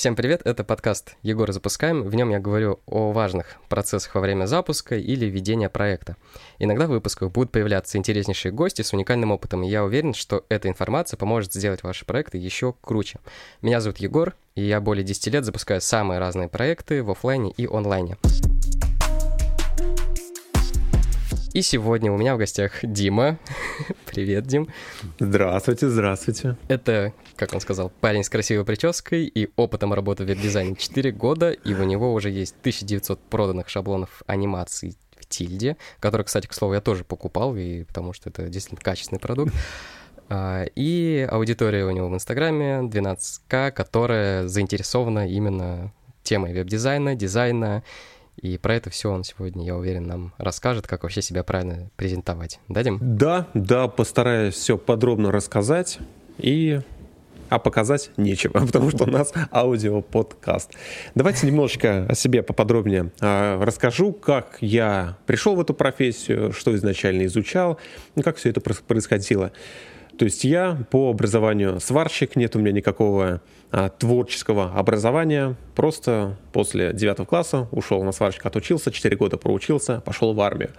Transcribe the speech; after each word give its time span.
Всем 0.00 0.16
привет, 0.16 0.40
это 0.46 0.64
подкаст 0.64 1.16
«Егор, 1.20 1.52
запускаем». 1.52 2.04
В 2.04 2.14
нем 2.14 2.30
я 2.30 2.38
говорю 2.38 2.80
о 2.86 3.12
важных 3.12 3.56
процессах 3.68 4.14
во 4.14 4.22
время 4.22 4.46
запуска 4.46 4.96
или 4.96 5.26
ведения 5.26 5.68
проекта. 5.68 6.16
Иногда 6.58 6.86
в 6.86 6.88
выпусках 6.88 7.30
будут 7.30 7.52
появляться 7.52 7.98
интереснейшие 7.98 8.50
гости 8.50 8.80
с 8.80 8.94
уникальным 8.94 9.30
опытом, 9.30 9.62
и 9.62 9.68
я 9.68 9.84
уверен, 9.84 10.14
что 10.14 10.46
эта 10.48 10.68
информация 10.68 11.18
поможет 11.18 11.52
сделать 11.52 11.82
ваши 11.82 12.06
проекты 12.06 12.38
еще 12.38 12.72
круче. 12.80 13.18
Меня 13.60 13.82
зовут 13.82 13.98
Егор, 13.98 14.34
и 14.54 14.62
я 14.62 14.80
более 14.80 15.04
10 15.04 15.34
лет 15.34 15.44
запускаю 15.44 15.82
самые 15.82 16.18
разные 16.18 16.48
проекты 16.48 17.02
в 17.02 17.10
офлайне 17.10 17.52
и 17.54 17.66
онлайне. 17.66 18.16
И 21.52 21.62
сегодня 21.62 22.12
у 22.12 22.16
меня 22.16 22.36
в 22.36 22.38
гостях 22.38 22.78
Дима. 22.84 23.36
Привет, 24.06 24.46
Дим. 24.46 24.68
Здравствуйте, 25.18 25.88
здравствуйте. 25.88 26.56
Это, 26.68 27.12
как 27.34 27.52
он 27.52 27.60
сказал, 27.60 27.90
парень 28.00 28.22
с 28.22 28.28
красивой 28.28 28.64
прической 28.64 29.24
и 29.24 29.50
опытом 29.56 29.92
работы 29.92 30.22
в 30.22 30.28
веб-дизайне 30.28 30.76
4 30.76 31.10
года, 31.10 31.50
и 31.50 31.74
у 31.74 31.82
него 31.82 32.14
уже 32.14 32.30
есть 32.30 32.54
1900 32.60 33.18
проданных 33.18 33.68
шаблонов 33.68 34.22
анимаций 34.28 34.96
в 35.18 35.26
Тильде, 35.26 35.76
который, 35.98 36.22
кстати, 36.22 36.46
к 36.46 36.54
слову, 36.54 36.74
я 36.74 36.80
тоже 36.80 37.02
покупал, 37.02 37.56
и 37.56 37.82
потому 37.82 38.12
что 38.12 38.30
это 38.30 38.48
действительно 38.48 38.80
качественный 38.80 39.18
продукт. 39.18 39.52
А, 40.28 40.66
и 40.76 41.26
аудитория 41.28 41.84
у 41.84 41.90
него 41.90 42.08
в 42.08 42.14
Инстаграме 42.14 42.82
12к, 42.88 43.72
которая 43.72 44.46
заинтересована 44.46 45.28
именно 45.28 45.92
темой 46.22 46.52
веб-дизайна, 46.52 47.16
дизайна 47.16 47.82
и 48.42 48.56
про 48.58 48.74
это 48.74 48.90
все 48.90 49.10
он 49.10 49.24
сегодня, 49.24 49.64
я 49.64 49.76
уверен, 49.76 50.06
нам 50.06 50.32
расскажет, 50.38 50.86
как 50.86 51.02
вообще 51.02 51.22
себя 51.22 51.44
правильно 51.44 51.90
презентовать. 51.96 52.58
Дадим? 52.68 52.98
Да, 53.00 53.48
да, 53.54 53.88
постараюсь 53.88 54.54
все 54.54 54.78
подробно 54.78 55.30
рассказать. 55.30 55.98
И 56.38 56.80
а 57.50 57.58
показать 57.58 58.10
нечего, 58.16 58.52
потому 58.66 58.90
что 58.90 59.04
у 59.04 59.08
нас 59.08 59.32
аудиоподкаст. 59.52 60.72
Давайте 61.14 61.46
немножечко 61.46 62.06
о 62.08 62.14
себе 62.14 62.42
поподробнее 62.42 63.10
а, 63.20 63.62
расскажу, 63.62 64.12
как 64.12 64.56
я 64.60 65.18
пришел 65.26 65.56
в 65.56 65.60
эту 65.60 65.74
профессию, 65.74 66.52
что 66.52 66.74
изначально 66.76 67.26
изучал, 67.26 67.78
как 68.22 68.36
все 68.36 68.50
это 68.50 68.60
происходило. 68.60 69.52
То 70.20 70.26
есть 70.26 70.44
я 70.44 70.76
по 70.90 71.08
образованию 71.08 71.80
сварщик, 71.80 72.36
нет 72.36 72.54
у 72.54 72.58
меня 72.58 72.72
никакого 72.72 73.40
а, 73.70 73.88
творческого 73.88 74.70
образования. 74.74 75.56
Просто 75.74 76.36
после 76.52 76.92
9 76.92 77.26
класса 77.26 77.68
ушел 77.72 78.04
на 78.04 78.12
сварщика, 78.12 78.48
отучился, 78.48 78.92
4 78.92 79.16
года 79.16 79.38
проучился, 79.38 80.02
пошел 80.02 80.34
в 80.34 80.40
армию. 80.42 80.72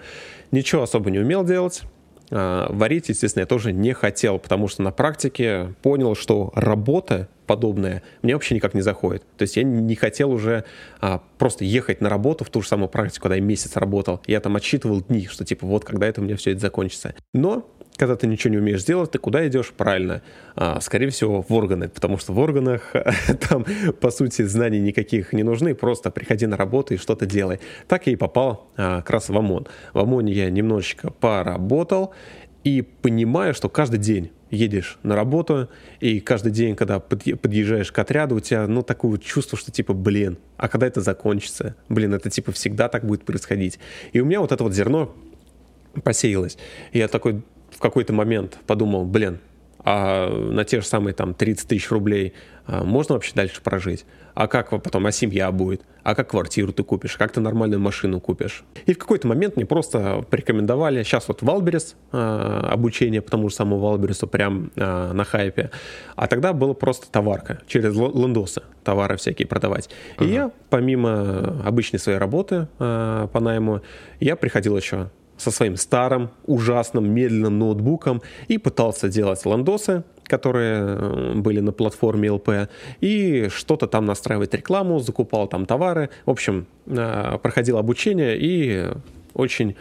Ничего 0.51 0.83
особо 0.83 1.09
не 1.09 1.17
умел 1.17 1.43
делать. 1.43 1.81
А, 2.29 2.71
варить, 2.71 3.09
естественно, 3.09 3.41
я 3.41 3.47
тоже 3.47 3.73
не 3.73 3.93
хотел, 3.93 4.37
потому 4.37 4.67
что 4.67 4.83
на 4.83 4.91
практике 4.91 5.73
понял, 5.81 6.13
что 6.13 6.51
работа 6.53 7.27
подобная 7.47 8.03
мне 8.21 8.35
вообще 8.35 8.53
никак 8.53 8.75
не 8.75 8.81
заходит. 8.81 9.23
То 9.37 9.41
есть 9.41 9.57
я 9.57 9.63
не 9.63 9.95
хотел 9.95 10.29
уже 10.29 10.65
а, 10.99 11.23
просто 11.39 11.65
ехать 11.65 11.99
на 11.99 12.09
работу 12.09 12.45
в 12.45 12.51
ту 12.51 12.61
же 12.61 12.67
самую 12.67 12.89
практику, 12.89 13.23
когда 13.23 13.37
я 13.37 13.41
месяц 13.41 13.75
работал. 13.75 14.21
Я 14.27 14.39
там 14.39 14.55
отсчитывал 14.55 15.01
дни, 15.01 15.25
что 15.25 15.43
типа 15.45 15.65
вот 15.65 15.83
когда 15.83 16.05
это 16.05 16.21
у 16.21 16.23
меня 16.23 16.37
все 16.37 16.51
это 16.51 16.59
закончится. 16.59 17.15
Но 17.33 17.67
когда 17.97 18.15
ты 18.15 18.27
ничего 18.27 18.51
не 18.51 18.57
умеешь 18.57 18.83
делать, 18.83 19.11
ты 19.11 19.19
куда 19.19 19.47
идешь? 19.47 19.71
Правильно. 19.75 20.21
А, 20.55 20.79
скорее 20.81 21.09
всего, 21.09 21.41
в 21.47 21.53
органы, 21.53 21.89
потому 21.89 22.17
что 22.17 22.33
в 22.33 22.39
органах 22.39 22.93
там, 23.49 23.65
по 23.99 24.11
сути, 24.11 24.43
знаний 24.43 24.79
никаких 24.79 25.33
не 25.33 25.43
нужны, 25.43 25.75
просто 25.75 26.11
приходи 26.11 26.47
на 26.47 26.57
работу 26.57 26.93
и 26.93 26.97
что-то 26.97 27.25
делай. 27.25 27.59
Так 27.87 28.07
я 28.07 28.13
и 28.13 28.15
попал 28.15 28.69
а, 28.77 28.97
как 29.01 29.09
раз 29.11 29.29
в 29.29 29.37
ОМОН. 29.37 29.67
В 29.93 29.99
ОМОНе 29.99 30.33
я 30.33 30.49
немножечко 30.49 31.11
поработал 31.11 32.13
и 32.63 32.81
понимаю, 32.81 33.53
что 33.53 33.69
каждый 33.69 33.99
день 33.99 34.31
едешь 34.51 34.99
на 35.03 35.15
работу, 35.15 35.69
и 35.99 36.19
каждый 36.19 36.51
день, 36.51 36.75
когда 36.75 36.99
подъезжаешь 36.99 37.91
к 37.91 37.99
отряду, 37.99 38.35
у 38.35 38.39
тебя, 38.39 38.67
ну, 38.67 38.83
такое 38.83 39.17
чувство, 39.17 39.57
что 39.57 39.71
типа, 39.71 39.93
блин, 39.93 40.37
а 40.57 40.67
когда 40.67 40.87
это 40.87 41.01
закончится? 41.01 41.75
Блин, 41.89 42.13
это 42.13 42.29
типа 42.29 42.51
всегда 42.51 42.89
так 42.89 43.05
будет 43.05 43.23
происходить. 43.23 43.79
И 44.11 44.19
у 44.19 44.25
меня 44.25 44.41
вот 44.41 44.51
это 44.51 44.63
вот 44.63 44.73
зерно 44.73 45.15
посеялось. 46.03 46.57
И 46.91 46.99
я 46.99 47.07
такой 47.07 47.41
какой-то 47.81 48.13
момент 48.13 48.57
подумал, 48.65 49.05
блин, 49.05 49.39
а 49.83 50.29
на 50.29 50.63
те 50.63 50.81
же 50.81 50.87
самые 50.87 51.13
там 51.13 51.33
30 51.33 51.67
тысяч 51.67 51.89
рублей 51.89 52.33
а, 52.67 52.83
можно 52.83 53.15
вообще 53.15 53.33
дальше 53.33 53.61
прожить? 53.61 54.05
А 54.33 54.47
как 54.47 54.69
потом, 54.69 55.05
а 55.07 55.11
семья 55.11 55.51
будет? 55.51 55.81
А 56.03 56.15
как 56.15 56.29
квартиру 56.29 56.71
ты 56.71 56.83
купишь? 56.83 57.17
Как 57.17 57.31
ты 57.31 57.41
нормальную 57.41 57.79
машину 57.79 58.21
купишь? 58.21 58.63
И 58.85 58.93
в 58.93 58.97
какой-то 58.97 59.27
момент 59.27 59.55
мне 59.55 59.65
просто 59.65 60.23
порекомендовали, 60.29 61.03
сейчас 61.03 61.27
вот 61.27 61.41
Wildberries 61.41 61.95
э, 62.11 62.17
обучение 62.17 63.21
по 63.21 63.29
тому 63.29 63.49
же 63.49 63.55
самому 63.55 63.79
Wildberries 63.79 64.23
у 64.23 64.27
прям 64.27 64.71
э, 64.75 65.11
на 65.13 65.23
хайпе, 65.23 65.71
а 66.15 66.27
тогда 66.27 66.53
было 66.53 66.73
просто 66.73 67.11
товарка, 67.11 67.61
через 67.67 67.93
лендосы 67.93 68.61
товары 68.83 69.17
всякие 69.17 69.47
продавать. 69.47 69.89
Uh-huh. 70.17 70.25
И 70.25 70.33
я, 70.33 70.51
помимо 70.69 71.61
обычной 71.65 71.99
своей 71.99 72.17
работы 72.17 72.67
э, 72.79 73.27
по 73.31 73.39
найму, 73.39 73.81
я 74.19 74.35
приходил 74.35 74.77
еще 74.77 75.09
со 75.37 75.51
своим 75.51 75.75
старым, 75.75 76.29
ужасным, 76.45 77.11
медленным 77.11 77.59
ноутбуком 77.59 78.21
и 78.47 78.57
пытался 78.57 79.09
делать 79.09 79.45
лендосы, 79.45 80.03
которые 80.25 80.81
э, 80.81 81.33
были 81.35 81.59
на 81.59 81.71
платформе 81.71 82.31
LP, 82.31 82.49
и 83.01 83.47
что-то 83.49 83.87
там 83.87 84.05
настраивать 84.05 84.53
рекламу, 84.53 84.99
закупал 84.99 85.47
там 85.47 85.65
товары. 85.65 86.09
В 86.25 86.29
общем, 86.29 86.67
э, 86.85 87.37
проходил 87.41 87.77
обучение 87.77 88.37
и 88.39 88.87
очень 89.33 89.75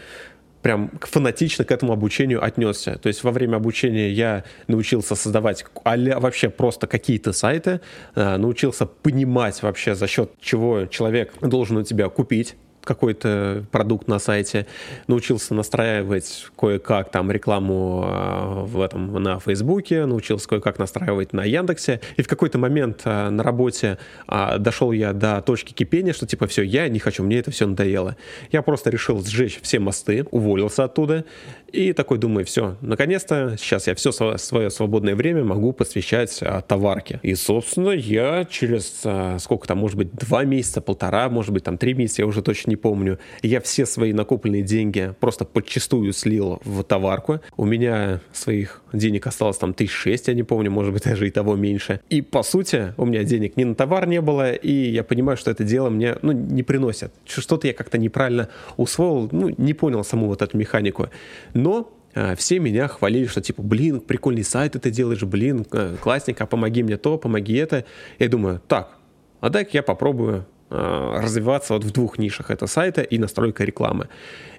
прям 0.62 0.90
фанатично 1.00 1.64
к 1.64 1.72
этому 1.72 1.92
обучению 1.92 2.44
отнесся. 2.44 2.98
То 2.98 3.08
есть 3.08 3.24
во 3.24 3.30
время 3.30 3.56
обучения 3.56 4.10
я 4.10 4.44
научился 4.68 5.14
создавать 5.14 5.64
а 5.84 5.96
вообще 6.20 6.50
просто 6.50 6.86
какие-то 6.86 7.32
сайты, 7.32 7.80
э, 8.14 8.36
научился 8.36 8.86
понимать 8.86 9.62
вообще 9.62 9.94
за 9.94 10.06
счет 10.06 10.32
чего 10.40 10.86
человек 10.86 11.32
должен 11.40 11.78
у 11.78 11.82
тебя 11.82 12.08
купить 12.08 12.56
какой-то 12.84 13.64
продукт 13.70 14.08
на 14.08 14.18
сайте, 14.18 14.66
научился 15.06 15.54
настраивать 15.54 16.46
кое-как 16.58 17.10
там 17.10 17.30
рекламу 17.30 18.02
а, 18.04 18.64
в 18.64 18.80
этом 18.80 19.22
на 19.22 19.38
Фейсбуке, 19.38 20.06
научился 20.06 20.48
кое-как 20.48 20.78
настраивать 20.78 21.32
на 21.32 21.44
Яндексе, 21.44 22.00
и 22.16 22.22
в 22.22 22.28
какой-то 22.28 22.58
момент 22.58 23.02
а, 23.04 23.30
на 23.30 23.42
работе 23.42 23.98
а, 24.26 24.58
дошел 24.58 24.92
я 24.92 25.12
до 25.12 25.42
точки 25.42 25.72
кипения, 25.72 26.12
что 26.12 26.26
типа 26.26 26.46
все, 26.46 26.62
я 26.62 26.88
не 26.88 26.98
хочу, 26.98 27.22
мне 27.22 27.38
это 27.38 27.50
все 27.50 27.66
надоело. 27.66 28.16
Я 28.50 28.62
просто 28.62 28.90
решил 28.90 29.22
сжечь 29.24 29.60
все 29.62 29.78
мосты, 29.78 30.26
уволился 30.30 30.84
оттуда, 30.84 31.24
и 31.72 31.92
такой 31.92 32.18
думаю, 32.18 32.44
все, 32.46 32.76
наконец-то 32.80 33.56
сейчас 33.58 33.86
я 33.86 33.94
все 33.94 34.10
свое 34.12 34.70
свободное 34.70 35.14
время 35.14 35.44
могу 35.44 35.72
посвящать 35.72 36.42
товарке. 36.66 37.20
И, 37.22 37.34
собственно, 37.34 37.90
я 37.90 38.44
через 38.44 39.02
сколько 39.42 39.68
там, 39.68 39.78
может 39.78 39.96
быть, 39.96 40.12
два 40.12 40.44
месяца, 40.44 40.80
полтора, 40.80 41.28
может 41.28 41.52
быть, 41.52 41.64
там 41.64 41.78
три 41.78 41.94
месяца, 41.94 42.22
я 42.22 42.26
уже 42.26 42.42
точно 42.42 42.69
не 42.70 42.76
помню. 42.76 43.18
Я 43.42 43.60
все 43.60 43.84
свои 43.84 44.12
накопленные 44.12 44.62
деньги 44.62 45.12
просто 45.20 45.44
подчастую 45.44 46.12
слил 46.12 46.60
в 46.64 46.82
товарку. 46.84 47.40
У 47.56 47.64
меня 47.64 48.20
своих 48.32 48.82
денег 48.92 49.26
осталось 49.26 49.58
там 49.58 49.74
тысяч 49.74 49.92
шесть, 49.92 50.28
я 50.28 50.34
не 50.34 50.44
помню, 50.44 50.70
может 50.70 50.92
быть, 50.92 51.04
даже 51.04 51.26
и 51.26 51.30
того 51.30 51.56
меньше. 51.56 52.00
И, 52.08 52.22
по 52.22 52.42
сути, 52.42 52.94
у 52.96 53.04
меня 53.04 53.24
денег 53.24 53.56
ни 53.56 53.64
на 53.64 53.74
товар 53.74 54.06
не 54.06 54.20
было, 54.20 54.52
и 54.52 54.72
я 54.72 55.04
понимаю, 55.04 55.36
что 55.36 55.50
это 55.50 55.64
дело 55.64 55.90
мне, 55.90 56.16
ну, 56.22 56.32
не 56.32 56.62
приносит. 56.62 57.12
Что-то 57.26 57.66
я 57.66 57.74
как-то 57.74 57.98
неправильно 57.98 58.48
усвоил, 58.76 59.28
ну, 59.32 59.54
не 59.58 59.74
понял 59.74 60.04
саму 60.04 60.28
вот 60.28 60.42
эту 60.42 60.56
механику. 60.56 61.08
Но 61.54 61.92
а, 62.14 62.34
все 62.36 62.58
меня 62.58 62.88
хвалили, 62.88 63.26
что 63.26 63.40
типа, 63.40 63.62
блин, 63.62 64.00
прикольный 64.00 64.44
сайт 64.44 64.76
ты 64.80 64.90
делаешь, 64.90 65.22
блин, 65.22 65.64
классненько, 66.00 66.46
помоги 66.46 66.82
мне 66.82 66.96
то, 66.96 67.18
помоги 67.18 67.54
это. 67.56 67.84
Я 68.18 68.28
думаю, 68.28 68.60
так, 68.66 68.96
а 69.40 69.48
дай-ка 69.50 69.70
я 69.74 69.82
попробую 69.82 70.46
развиваться 70.70 71.74
вот 71.74 71.84
в 71.84 71.90
двух 71.90 72.18
нишах. 72.18 72.50
Это 72.50 72.66
сайта 72.66 73.02
и 73.02 73.18
настройка 73.18 73.64
рекламы. 73.64 74.08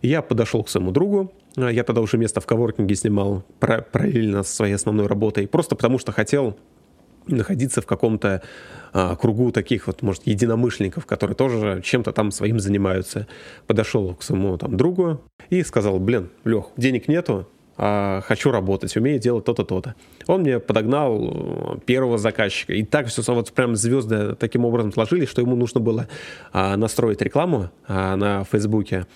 Я 0.01 0.22
подошел 0.22 0.63
к 0.63 0.69
своему 0.69 0.91
другу, 0.91 1.31
э, 1.57 1.69
я 1.72 1.83
тогда 1.83 2.01
уже 2.01 2.17
место 2.17 2.41
в 2.41 2.45
коворкинге 2.45 2.95
снимал 2.95 3.44
параллельно 3.59 4.43
со 4.43 4.55
своей 4.55 4.73
основной 4.73 5.08
работой, 5.08 5.47
просто 5.47 5.75
потому 5.75 5.99
что 5.99 6.11
хотел 6.11 6.58
находиться 7.28 7.81
в 7.81 7.85
каком-то 7.85 8.41
а, 8.93 9.16
кругу 9.16 9.52
таких 9.52 9.87
вот, 9.87 10.02
может, 10.02 10.25
единомышленников, 10.25 11.05
которые 11.05 11.35
тоже 11.35 11.81
чем-то 11.84 12.11
там 12.11 12.31
своим 12.31 12.59
занимаются. 12.59 13.28
Подошел 13.67 14.16
к 14.16 14.23
своему 14.23 14.58
там 14.58 14.75
другу 14.75 15.22
и 15.49 15.63
сказал, 15.63 15.99
блин, 15.99 16.29
Лех, 16.43 16.66
денег 16.78 17.08
нету, 17.08 17.47
а, 17.83 18.22
хочу 18.22 18.51
работать, 18.51 18.95
умею 18.95 19.19
делать 19.19 19.43
то-то, 19.43 19.63
то-то. 19.63 19.95
Он 20.28 20.41
мне 20.41 20.59
подогнал 20.59 21.17
э, 21.19 21.79
первого 21.83 22.19
заказчика. 22.19 22.73
И 22.73 22.83
так 22.83 23.07
все 23.07 23.23
вот 23.33 23.51
прям 23.53 23.75
звезды 23.75 24.35
таким 24.35 24.66
образом 24.66 24.93
сложились, 24.93 25.28
что 25.28 25.41
ему 25.41 25.55
нужно 25.55 25.81
было 25.81 26.07
а, 26.53 26.78
настроить 26.78 27.23
рекламу 27.23 27.72
а, 27.87 28.16
на 28.16 28.43
Фейсбуке 28.43 29.07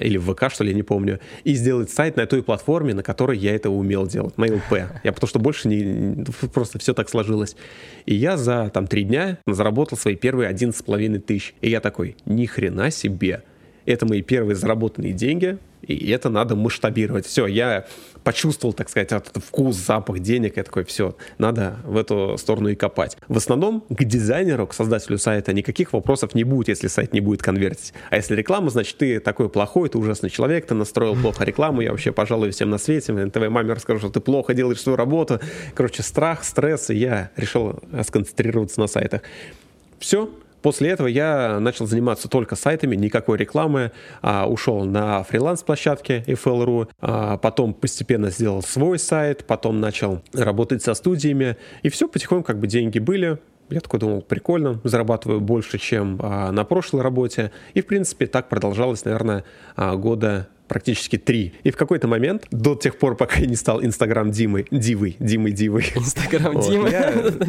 или 0.00 0.18
в 0.18 0.34
ВК, 0.34 0.52
что 0.52 0.64
ли, 0.64 0.74
не 0.74 0.82
помню, 0.82 1.18
и 1.44 1.54
сделать 1.54 1.88
сайт 1.88 2.18
на 2.18 2.26
той 2.26 2.42
платформе, 2.42 2.92
на 2.92 3.02
которой 3.02 3.38
я 3.38 3.54
это 3.54 3.70
умел 3.70 4.06
делать, 4.06 4.36
на 4.36 4.44
ЛП. 4.44 5.00
Я 5.02 5.12
потому 5.12 5.26
что 5.26 5.38
больше 5.38 5.66
не... 5.66 6.26
Просто 6.52 6.78
все 6.78 6.92
так 6.92 7.08
сложилось. 7.08 7.56
И 8.04 8.14
я 8.14 8.36
за 8.36 8.70
там 8.74 8.86
три 8.86 9.04
дня 9.04 9.38
заработал 9.46 9.96
свои 9.96 10.14
первые 10.14 10.50
11,5 10.50 11.20
тысяч. 11.20 11.54
И 11.62 11.70
я 11.70 11.80
такой, 11.80 12.16
ни 12.26 12.44
хрена 12.44 12.90
себе 12.90 13.44
это 13.86 14.06
мои 14.06 14.22
первые 14.22 14.56
заработанные 14.56 15.12
деньги, 15.12 15.58
и 15.82 16.10
это 16.10 16.28
надо 16.28 16.54
масштабировать. 16.54 17.26
Все, 17.26 17.46
я 17.46 17.86
почувствовал, 18.22 18.72
так 18.72 18.88
сказать, 18.88 19.10
этот 19.12 19.42
вкус, 19.42 19.76
запах 19.76 20.20
денег, 20.20 20.56
я 20.56 20.62
такой, 20.62 20.84
все, 20.84 21.16
надо 21.38 21.76
в 21.84 21.96
эту 21.96 22.36
сторону 22.38 22.68
и 22.68 22.74
копать. 22.74 23.16
В 23.26 23.36
основном 23.36 23.82
к 23.88 24.04
дизайнеру, 24.04 24.66
к 24.66 24.74
создателю 24.74 25.18
сайта 25.18 25.52
никаких 25.52 25.92
вопросов 25.92 26.34
не 26.34 26.44
будет, 26.44 26.68
если 26.68 26.86
сайт 26.86 27.12
не 27.12 27.20
будет 27.20 27.42
конвертить. 27.42 27.92
А 28.10 28.16
если 28.16 28.36
реклама, 28.36 28.70
значит, 28.70 28.96
ты 28.98 29.18
такой 29.18 29.48
плохой, 29.48 29.88
ты 29.88 29.98
ужасный 29.98 30.30
человек, 30.30 30.66
ты 30.66 30.74
настроил 30.74 31.16
плохо 31.16 31.44
рекламу, 31.44 31.80
я 31.80 31.90
вообще 31.90 32.12
пожалуй 32.12 32.50
всем 32.50 32.70
на 32.70 32.78
свете, 32.78 33.12
твоей 33.26 33.50
маме 33.50 33.72
расскажу, 33.72 33.98
что 33.98 34.10
ты 34.10 34.20
плохо 34.20 34.54
делаешь 34.54 34.80
свою 34.80 34.96
работу. 34.96 35.40
Короче, 35.74 36.02
страх, 36.02 36.44
стресс, 36.44 36.90
и 36.90 36.94
я 36.94 37.30
решил 37.36 37.80
сконцентрироваться 38.02 38.80
на 38.80 38.86
сайтах. 38.86 39.22
Все, 39.98 40.30
После 40.62 40.90
этого 40.90 41.08
я 41.08 41.58
начал 41.60 41.86
заниматься 41.86 42.28
только 42.28 42.56
сайтами, 42.56 42.96
никакой 42.96 43.38
рекламы, 43.38 43.92
а, 44.22 44.46
ушел 44.46 44.84
на 44.84 45.22
фриланс-площадке 45.24 46.22
FL.ru, 46.26 46.88
а, 47.00 47.36
потом 47.38 47.74
постепенно 47.74 48.30
сделал 48.30 48.62
свой 48.62 48.98
сайт, 48.98 49.44
потом 49.46 49.80
начал 49.80 50.22
работать 50.32 50.82
со 50.82 50.94
студиями, 50.94 51.56
и 51.82 51.88
все, 51.88 52.08
потихоньку 52.08 52.46
как 52.46 52.58
бы 52.58 52.66
деньги 52.66 52.98
были, 52.98 53.38
я 53.70 53.80
такой 53.80 54.00
думал, 54.00 54.22
прикольно, 54.22 54.80
зарабатываю 54.84 55.40
больше, 55.40 55.78
чем 55.78 56.18
а, 56.22 56.52
на 56.52 56.64
прошлой 56.64 57.02
работе. 57.02 57.52
И, 57.74 57.80
в 57.80 57.86
принципе, 57.86 58.26
так 58.26 58.48
продолжалось, 58.48 59.04
наверное, 59.04 59.44
а, 59.76 59.96
года 59.96 60.48
практически 60.72 61.18
три. 61.18 61.52
И 61.64 61.70
в 61.70 61.76
какой-то 61.76 62.08
момент, 62.08 62.46
до 62.50 62.74
тех 62.74 62.96
пор, 62.96 63.14
пока 63.14 63.36
я 63.36 63.46
не 63.46 63.56
стал 63.56 63.84
Инстаграм 63.84 64.30
Димы, 64.30 64.64
Дивой, 64.70 65.16
Димой 65.18 65.52
Дивой. 65.52 65.84
Инстаграм 65.94 66.58
Димы? 66.58 66.90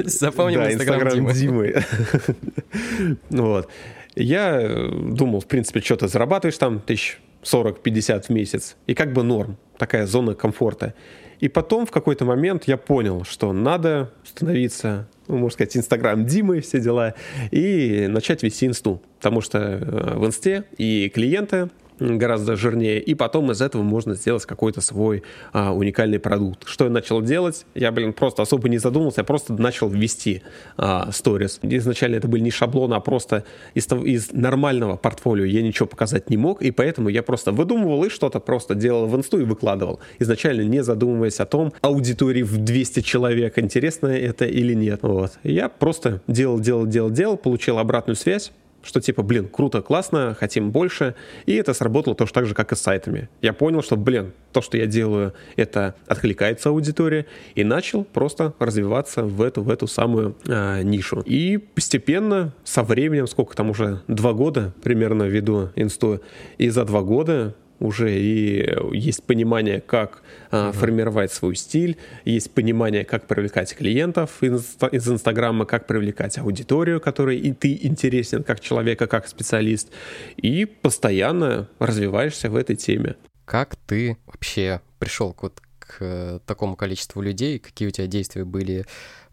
Запомним 0.03 0.59
Инстаграм 0.63 1.31
Димы. 1.31 1.85
Вот. 3.29 3.69
Я 4.15 4.59
э, 4.61 4.89
думал, 4.91 5.39
в 5.39 5.47
принципе, 5.47 5.79
что 5.79 5.95
ты 5.95 6.09
зарабатываешь 6.09 6.57
там 6.57 6.81
тысяч 6.81 7.21
40-50 7.43 8.23
в 8.23 8.29
месяц, 8.29 8.75
и 8.87 8.93
как 8.93 9.13
бы 9.13 9.23
норм, 9.23 9.57
такая 9.77 10.05
зона 10.05 10.35
комфорта. 10.35 10.93
И 11.39 11.47
потом 11.47 11.85
в 11.85 11.91
какой-то 11.91 12.25
момент 12.25 12.65
я 12.65 12.75
понял, 12.75 13.23
что 13.23 13.53
надо 13.53 14.11
становиться, 14.25 15.07
ну, 15.27 15.37
можно 15.37 15.53
сказать, 15.53 15.77
Инстаграм 15.77 16.25
Димы, 16.25 16.59
все 16.59 16.81
дела, 16.81 17.13
и 17.51 18.07
начать 18.07 18.43
вести 18.43 18.65
инсту. 18.65 19.01
Потому 19.17 19.39
что 19.39 19.59
э, 19.59 20.17
в 20.17 20.25
инсте 20.25 20.65
и 20.77 21.09
клиенты 21.09 21.69
гораздо 21.99 22.55
жирнее, 22.55 22.99
и 22.99 23.13
потом 23.15 23.51
из 23.51 23.61
этого 23.61 23.83
можно 23.83 24.15
сделать 24.15 24.45
какой-то 24.45 24.81
свой 24.81 25.23
а, 25.51 25.73
уникальный 25.73 26.19
продукт. 26.19 26.67
Что 26.67 26.85
я 26.85 26.89
начал 26.89 27.21
делать? 27.21 27.65
Я, 27.75 27.91
блин, 27.91 28.13
просто 28.13 28.41
особо 28.41 28.69
не 28.69 28.77
задумался, 28.77 29.21
я 29.21 29.25
просто 29.25 29.53
начал 29.53 29.89
ввести 29.89 30.41
а, 30.77 31.11
сторис. 31.11 31.59
Изначально 31.61 32.15
это 32.15 32.27
были 32.27 32.41
не 32.41 32.51
шаблоны, 32.51 32.93
а 32.95 32.99
просто 32.99 33.43
из, 33.73 33.87
из 33.91 34.31
нормального 34.31 34.95
портфолио 34.95 35.45
я 35.45 35.61
ничего 35.61 35.87
показать 35.87 36.29
не 36.29 36.37
мог, 36.37 36.61
и 36.61 36.71
поэтому 36.71 37.09
я 37.09 37.23
просто 37.23 37.51
выдумывал 37.51 38.03
и 38.05 38.09
что-то 38.09 38.39
просто 38.39 38.75
делал 38.75 39.07
в 39.07 39.15
инсту 39.15 39.39
и 39.39 39.43
выкладывал. 39.43 39.99
Изначально 40.19 40.61
не 40.61 40.83
задумываясь 40.83 41.39
о 41.39 41.45
том, 41.45 41.73
аудитории 41.81 42.43
в 42.43 42.57
200 42.57 43.01
человек, 43.01 43.59
интересно 43.59 44.07
это 44.07 44.45
или 44.45 44.73
нет. 44.73 44.99
Вот. 45.01 45.33
Я 45.43 45.69
просто 45.69 46.21
делал, 46.27 46.59
делал, 46.59 46.85
делал, 46.85 47.09
делал, 47.09 47.37
получил 47.37 47.79
обратную 47.79 48.15
связь, 48.15 48.51
что 48.83 49.01
типа, 49.01 49.23
блин, 49.23 49.47
круто, 49.47 49.81
классно, 49.81 50.35
хотим 50.39 50.71
больше. 50.71 51.15
И 51.45 51.55
это 51.55 51.73
сработало 51.73 52.15
тоже 52.15 52.33
так 52.33 52.45
же, 52.45 52.53
как 52.53 52.71
и 52.71 52.75
с 52.75 52.81
сайтами. 52.81 53.29
Я 53.41 53.53
понял, 53.53 53.81
что, 53.81 53.95
блин, 53.95 54.33
то, 54.51 54.61
что 54.61 54.77
я 54.77 54.85
делаю, 54.85 55.33
это 55.55 55.95
откликается 56.07 56.69
аудитории, 56.69 57.25
и 57.55 57.63
начал 57.63 58.03
просто 58.03 58.53
развиваться 58.59 59.23
в 59.23 59.41
эту, 59.41 59.63
в 59.63 59.69
эту 59.69 59.87
самую 59.87 60.37
а, 60.47 60.81
нишу. 60.81 61.21
И 61.25 61.57
постепенно, 61.57 62.53
со 62.63 62.83
временем, 62.83 63.27
сколько 63.27 63.55
там 63.55 63.69
уже, 63.69 64.01
два 64.07 64.33
года 64.33 64.73
примерно 64.83 65.23
веду 65.23 65.69
инсту, 65.75 66.21
и 66.57 66.69
за 66.69 66.85
два 66.85 67.01
года 67.01 67.55
уже 67.83 68.17
и 68.17 68.65
есть 68.93 69.23
понимание, 69.23 69.81
как 69.81 70.23
uh-huh. 70.51 70.71
формировать 70.71 71.33
свой 71.33 71.55
стиль, 71.55 71.97
есть 72.23 72.51
понимание, 72.51 73.03
как 73.03 73.27
привлекать 73.27 73.75
клиентов 73.75 74.41
из, 74.41 74.77
из 74.91 75.09
Инстаграма, 75.09 75.65
как 75.65 75.85
привлекать 75.85 76.37
аудиторию, 76.37 77.01
которой 77.01 77.37
и 77.37 77.51
ты 77.51 77.77
интересен 77.81 78.43
как 78.43 78.61
человека, 78.61 79.07
как 79.07 79.27
специалист, 79.27 79.89
и 80.37 80.65
постоянно 80.65 81.67
развиваешься 81.79 82.49
в 82.49 82.55
этой 82.55 82.77
теме. 82.77 83.15
Как 83.45 83.75
ты 83.75 84.17
вообще 84.25 84.79
пришел 84.99 85.33
к, 85.33 85.43
вот, 85.43 85.61
к 85.97 86.41
такому 86.45 86.75
количеству 86.75 87.21
людей, 87.21 87.59
какие 87.59 87.87
у 87.87 87.91
тебя 87.91 88.07
действия 88.07 88.45
были 88.45 88.85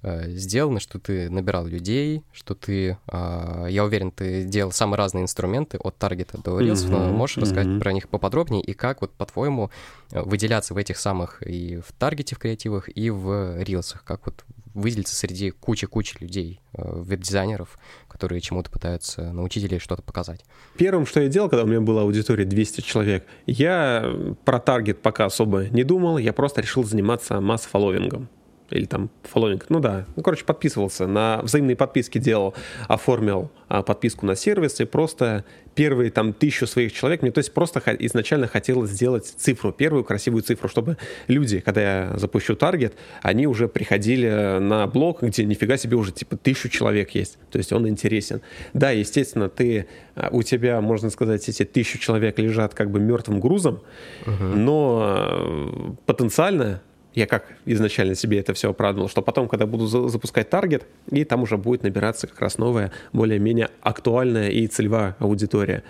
Э, 0.03 0.31
сделано, 0.31 0.81
что 0.81 0.99
ты 0.99 1.29
набирал 1.29 1.67
людей, 1.67 2.25
что 2.33 2.55
ты, 2.55 2.97
а, 3.07 3.67
я 3.67 3.85
уверен, 3.85 4.11
ты 4.11 4.45
делал 4.45 4.73
самые 4.73 4.97
разные 4.97 5.25
инструменты 5.25 5.77
от 5.77 5.99
таргета 5.99 6.39
до 6.39 6.59
mm-hmm. 6.59 6.89
но 6.89 7.12
можешь 7.12 7.37
mm-hmm. 7.37 7.41
рассказать 7.43 7.81
про 7.81 7.93
них 7.93 8.09
поподробнее 8.09 8.62
и 8.62 8.73
как 8.73 9.03
вот 9.03 9.12
по-твоему 9.12 9.71
э, 10.11 10.23
выделяться 10.23 10.73
в 10.73 10.79
этих 10.79 10.97
самых 10.97 11.47
и 11.47 11.81
в 11.87 11.93
таргете 11.99 12.35
в 12.35 12.39
креативах, 12.39 12.89
и 12.89 13.11
в 13.11 13.62
рилсах, 13.62 14.03
как 14.05 14.25
вот 14.25 14.43
выделиться 14.75 15.14
среди 15.14 15.50
кучи-кучи 15.50 16.17
людей, 16.20 16.61
э, 16.72 16.82
веб-дизайнеров, 16.84 17.78
которые 18.08 18.40
чему-то 18.40 18.70
пытаются 18.70 19.32
научить 19.32 19.64
или 19.64 19.78
что-то 19.78 20.02
показать. 20.02 20.44
Первым, 20.76 21.06
что 21.06 21.20
я 21.20 21.28
делал, 21.28 21.49
когда 21.49 21.64
у 21.64 21.67
меня 21.67 21.81
была 21.81 22.02
аудитория 22.02 22.44
200 22.44 22.81
человек, 22.81 23.26
я 23.46 24.12
про 24.44 24.58
таргет 24.58 25.02
пока 25.02 25.26
особо 25.26 25.67
не 25.69 25.84
думал, 25.84 26.19
я 26.19 26.32
просто 26.32 26.61
решил 26.61 26.84
заниматься 26.84 27.40
масс-фолловингом 27.40 28.28
или 28.70 28.84
там 28.84 29.11
фолловинг, 29.25 29.67
ну 29.69 29.81
да, 29.81 30.06
ну, 30.17 30.22
короче, 30.22 30.44
подписывался, 30.44 31.06
на 31.06 31.40
взаимные 31.43 31.76
подписки 31.76 32.19
делал, 32.19 32.55
оформил 32.88 33.50
а, 33.69 33.82
подписку 33.82 34.26
на 34.26 34.37
сервис 34.37 34.81
и 34.81 34.84
просто 34.84 35.44
первые 35.75 36.11
там 36.11 36.32
тысячу 36.32 36.67
своих 36.67 36.93
человек, 36.93 37.22
мне 37.22 37.31
то 37.31 37.38
есть 37.38 37.55
просто 37.55 37.81
изначально 38.00 38.46
хотелось 38.49 38.90
сделать 38.90 39.25
цифру, 39.25 39.72
первую 39.72 40.05
красивую 40.05 40.43
цифру, 40.43 40.69
чтобы 40.69 40.96
люди, 41.28 41.61
когда 41.61 41.81
я 41.81 42.19
запущу 42.19 42.56
таргет, 42.56 42.94
они 43.22 43.46
уже 43.46 43.69
приходили 43.69 44.58
на 44.58 44.87
блог, 44.87 45.23
где 45.23 45.44
нифига 45.44 45.76
себе 45.76 45.96
уже 45.96 46.12
типа 46.12 46.37
тысячу 46.37 46.69
человек 46.69 47.11
есть, 47.11 47.38
то 47.50 47.58
есть 47.58 47.73
он 47.73 47.88
интересен. 47.88 48.40
Да, 48.73 48.90
естественно, 48.90 49.49
ты, 49.49 49.87
а, 50.14 50.28
у 50.32 50.43
тебя, 50.43 50.81
можно 50.81 51.11
сказать, 51.11 51.49
эти 51.49 51.64
тысячу 51.64 51.99
человек 51.99 52.38
лежат 52.38 52.75
как 52.75 52.90
бы 52.90 53.00
мертвым 53.00 53.40
грузом, 53.40 53.82
угу. 54.26 54.44
но 54.44 55.14
э, 55.16 55.93
потенциально 56.06 56.82
я 57.15 57.27
как 57.27 57.45
изначально 57.67 58.15
себе 58.15 58.39
это 58.39 58.55
все 58.55 58.71
оправдывал, 58.71 59.09
что 59.09 59.23
потом, 59.23 59.49
когда 59.49 59.67
буду 59.67 59.87
запускать 59.87 60.51
таргет, 60.51 60.87
и 61.11 61.25
там 61.25 61.43
уже 61.43 61.57
будет 61.57 61.83
набираться 61.83 62.27
как 62.27 62.41
раз 62.41 62.59
новая, 62.59 62.93
более-менее 63.12 63.69
актуальная 63.81 64.49
и 64.51 64.67
целевая 64.67 65.17
аудитория. 65.19 65.83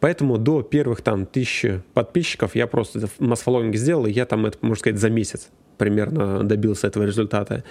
Поэтому 0.00 0.38
до 0.38 0.62
первых 0.62 1.02
там 1.02 1.26
тысячи 1.26 1.82
подписчиков 1.94 2.54
я 2.54 2.66
просто 2.66 3.08
масс-фолловинг 3.18 3.76
сделал, 3.76 4.06
и 4.06 4.12
я 4.12 4.24
там, 4.24 4.46
это, 4.46 4.58
можно 4.62 4.78
сказать, 4.78 4.98
за 4.98 5.10
месяц 5.10 5.50
примерно 5.76 6.44
добился 6.44 6.86
этого 6.86 7.04
результата. 7.04 7.64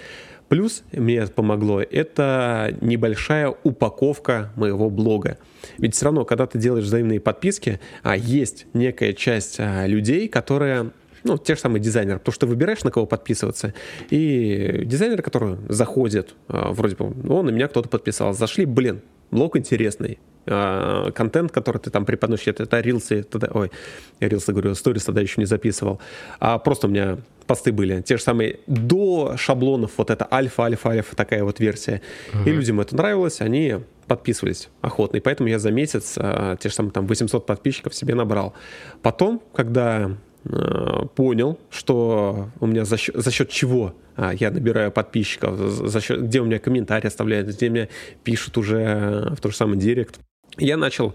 Плюс 0.48 0.82
мне 0.92 1.16
это 1.16 1.32
помогло, 1.32 1.80
это 1.80 2.76
небольшая 2.82 3.54
упаковка 3.62 4.52
моего 4.54 4.90
блога. 4.90 5.38
Ведь 5.78 5.94
все 5.94 6.06
равно, 6.06 6.26
когда 6.26 6.46
ты 6.46 6.58
делаешь 6.58 6.84
взаимные 6.84 7.20
подписки, 7.20 7.80
а 8.02 8.16
есть 8.16 8.66
некая 8.74 9.14
часть 9.14 9.56
а, 9.58 9.86
людей, 9.86 10.28
которые 10.28 10.90
ну, 11.24 11.38
те 11.38 11.54
же 11.54 11.60
самые 11.60 11.80
дизайнеры, 11.80 12.18
потому 12.18 12.32
что 12.32 12.46
ты 12.46 12.50
выбираешь, 12.50 12.84
на 12.84 12.90
кого 12.90 13.06
подписываться, 13.06 13.74
и 14.10 14.82
дизайнер, 14.84 15.22
который 15.22 15.58
заходит, 15.68 16.34
а, 16.48 16.72
вроде 16.72 16.96
бы, 16.96 17.12
он 17.32 17.46
на 17.46 17.50
меня 17.50 17.68
кто-то 17.68 17.88
подписал, 17.88 18.32
зашли, 18.34 18.64
блин, 18.64 19.02
блог 19.30 19.56
интересный, 19.56 20.18
а, 20.46 21.10
контент, 21.12 21.52
который 21.52 21.78
ты 21.78 21.90
там 21.90 22.04
преподносишь, 22.04 22.48
это, 22.48 22.64
это 22.64 22.80
рилсы, 22.80 23.22
тогда, 23.22 23.48
ой, 23.52 23.70
я 24.20 24.28
рилсы 24.28 24.52
говорю, 24.52 24.74
сторис 24.74 25.04
тогда 25.04 25.20
еще 25.20 25.40
не 25.40 25.46
записывал, 25.46 26.00
а 26.40 26.58
просто 26.58 26.86
у 26.86 26.90
меня 26.90 27.18
посты 27.46 27.72
были, 27.72 28.02
те 28.02 28.16
же 28.16 28.22
самые 28.22 28.60
до 28.66 29.36
шаблонов, 29.36 29.92
вот 29.96 30.10
это 30.10 30.26
альфа, 30.30 30.64
альфа, 30.64 30.90
альфа, 30.90 31.16
такая 31.16 31.44
вот 31.44 31.60
версия, 31.60 32.02
uh-huh. 32.32 32.48
и 32.48 32.52
людям 32.52 32.80
это 32.80 32.96
нравилось, 32.96 33.40
они 33.40 33.78
подписывались 34.06 34.68
охотно, 34.80 35.18
и 35.18 35.20
поэтому 35.20 35.48
я 35.48 35.58
за 35.58 35.70
месяц 35.70 36.14
а, 36.16 36.56
те 36.56 36.68
же 36.68 36.74
самые 36.74 36.92
там 36.92 37.06
800 37.06 37.46
подписчиков 37.46 37.94
себе 37.94 38.14
набрал. 38.14 38.52
Потом, 39.00 39.42
когда 39.54 40.10
понял, 41.14 41.58
что 41.70 42.48
у 42.60 42.66
меня 42.66 42.84
за 42.84 42.96
счет, 42.96 43.14
за 43.16 43.30
счет 43.30 43.48
чего 43.48 43.94
а, 44.16 44.32
я 44.32 44.50
набираю 44.50 44.90
подписчиков, 44.92 45.58
за 45.58 46.00
счет, 46.00 46.22
где 46.22 46.40
у 46.40 46.44
меня 46.44 46.58
комментарии 46.58 47.06
оставляют, 47.06 47.48
где 47.48 47.70
мне 47.70 47.88
пишут 48.24 48.58
уже 48.58 49.32
в 49.36 49.40
тот 49.40 49.52
же 49.52 49.56
самый 49.56 49.78
директ. 49.78 50.20
Я 50.58 50.76
начал 50.76 51.14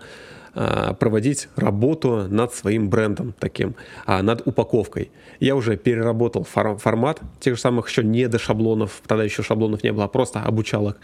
а, 0.53 0.93
проводить 0.93 1.49
работу 1.55 2.27
над 2.29 2.53
своим 2.53 2.89
брендом 2.89 3.35
таким, 3.37 3.75
а, 4.05 4.23
над 4.23 4.47
упаковкой. 4.47 5.11
Я 5.39 5.55
уже 5.55 5.77
переработал 5.77 6.43
формат 6.43 7.21
тех 7.39 7.55
же 7.55 7.61
самых 7.61 7.89
еще 7.89 8.03
не 8.03 8.27
до 8.27 8.39
шаблонов, 8.39 9.01
тогда 9.05 9.23
еще 9.23 9.43
шаблонов 9.43 9.83
не 9.83 9.93
было, 9.93 10.05
а 10.05 10.07
просто 10.07 10.41
обучалок, 10.41 10.97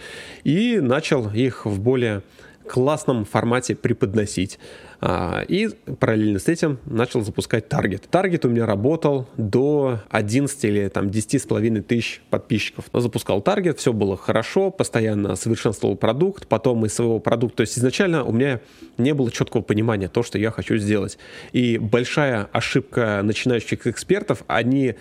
и 0.44 0.80
начал 0.80 1.30
их 1.30 1.68
в 1.68 1.80
более 1.80 2.24
классном 2.68 3.26
формате 3.26 3.76
преподносить. 3.76 4.60
А, 5.02 5.44
и 5.48 5.68
параллельно 6.00 6.40
с 6.40 6.48
этим 6.48 6.80
начал 6.86 7.22
запускать 7.22 7.68
таргет. 7.68 8.08
Таргет 8.10 8.46
у 8.46 8.50
меня 8.50 8.66
работал 8.66 9.28
до 9.36 10.00
11 10.10 10.64
или 10.64 10.88
там 10.88 11.10
10 11.10 11.42
с 11.42 11.46
половиной 11.46 11.82
тысяч 11.82 12.22
подписчиков. 12.30 12.86
Запускал 12.94 13.42
таргет, 13.42 13.80
все 13.80 13.92
было 13.92 14.16
хорошо, 14.16 14.72
постоянно 14.72 15.36
совершенствовал 15.36 15.98
продукт, 15.98 16.48
потом 16.48 16.86
из 16.86 16.94
своего 16.94 17.20
продукта, 17.20 17.58
то 17.58 17.62
есть 17.62 17.78
изначально 17.78 18.24
у 18.24 18.32
меня 18.32 18.62
не 18.98 19.14
было 19.14 19.30
четкого 19.30 19.62
понимания 19.62 20.08
то, 20.08 20.24
что 20.24 20.38
я 20.38 20.52
хочу 20.52 20.78
сделать. 20.78 21.18
И 21.52 21.78
большая 21.78 22.48
ошибка 22.54 23.22
начинающих 23.24 23.88
экспертов, 23.88 24.44
они 24.48 24.96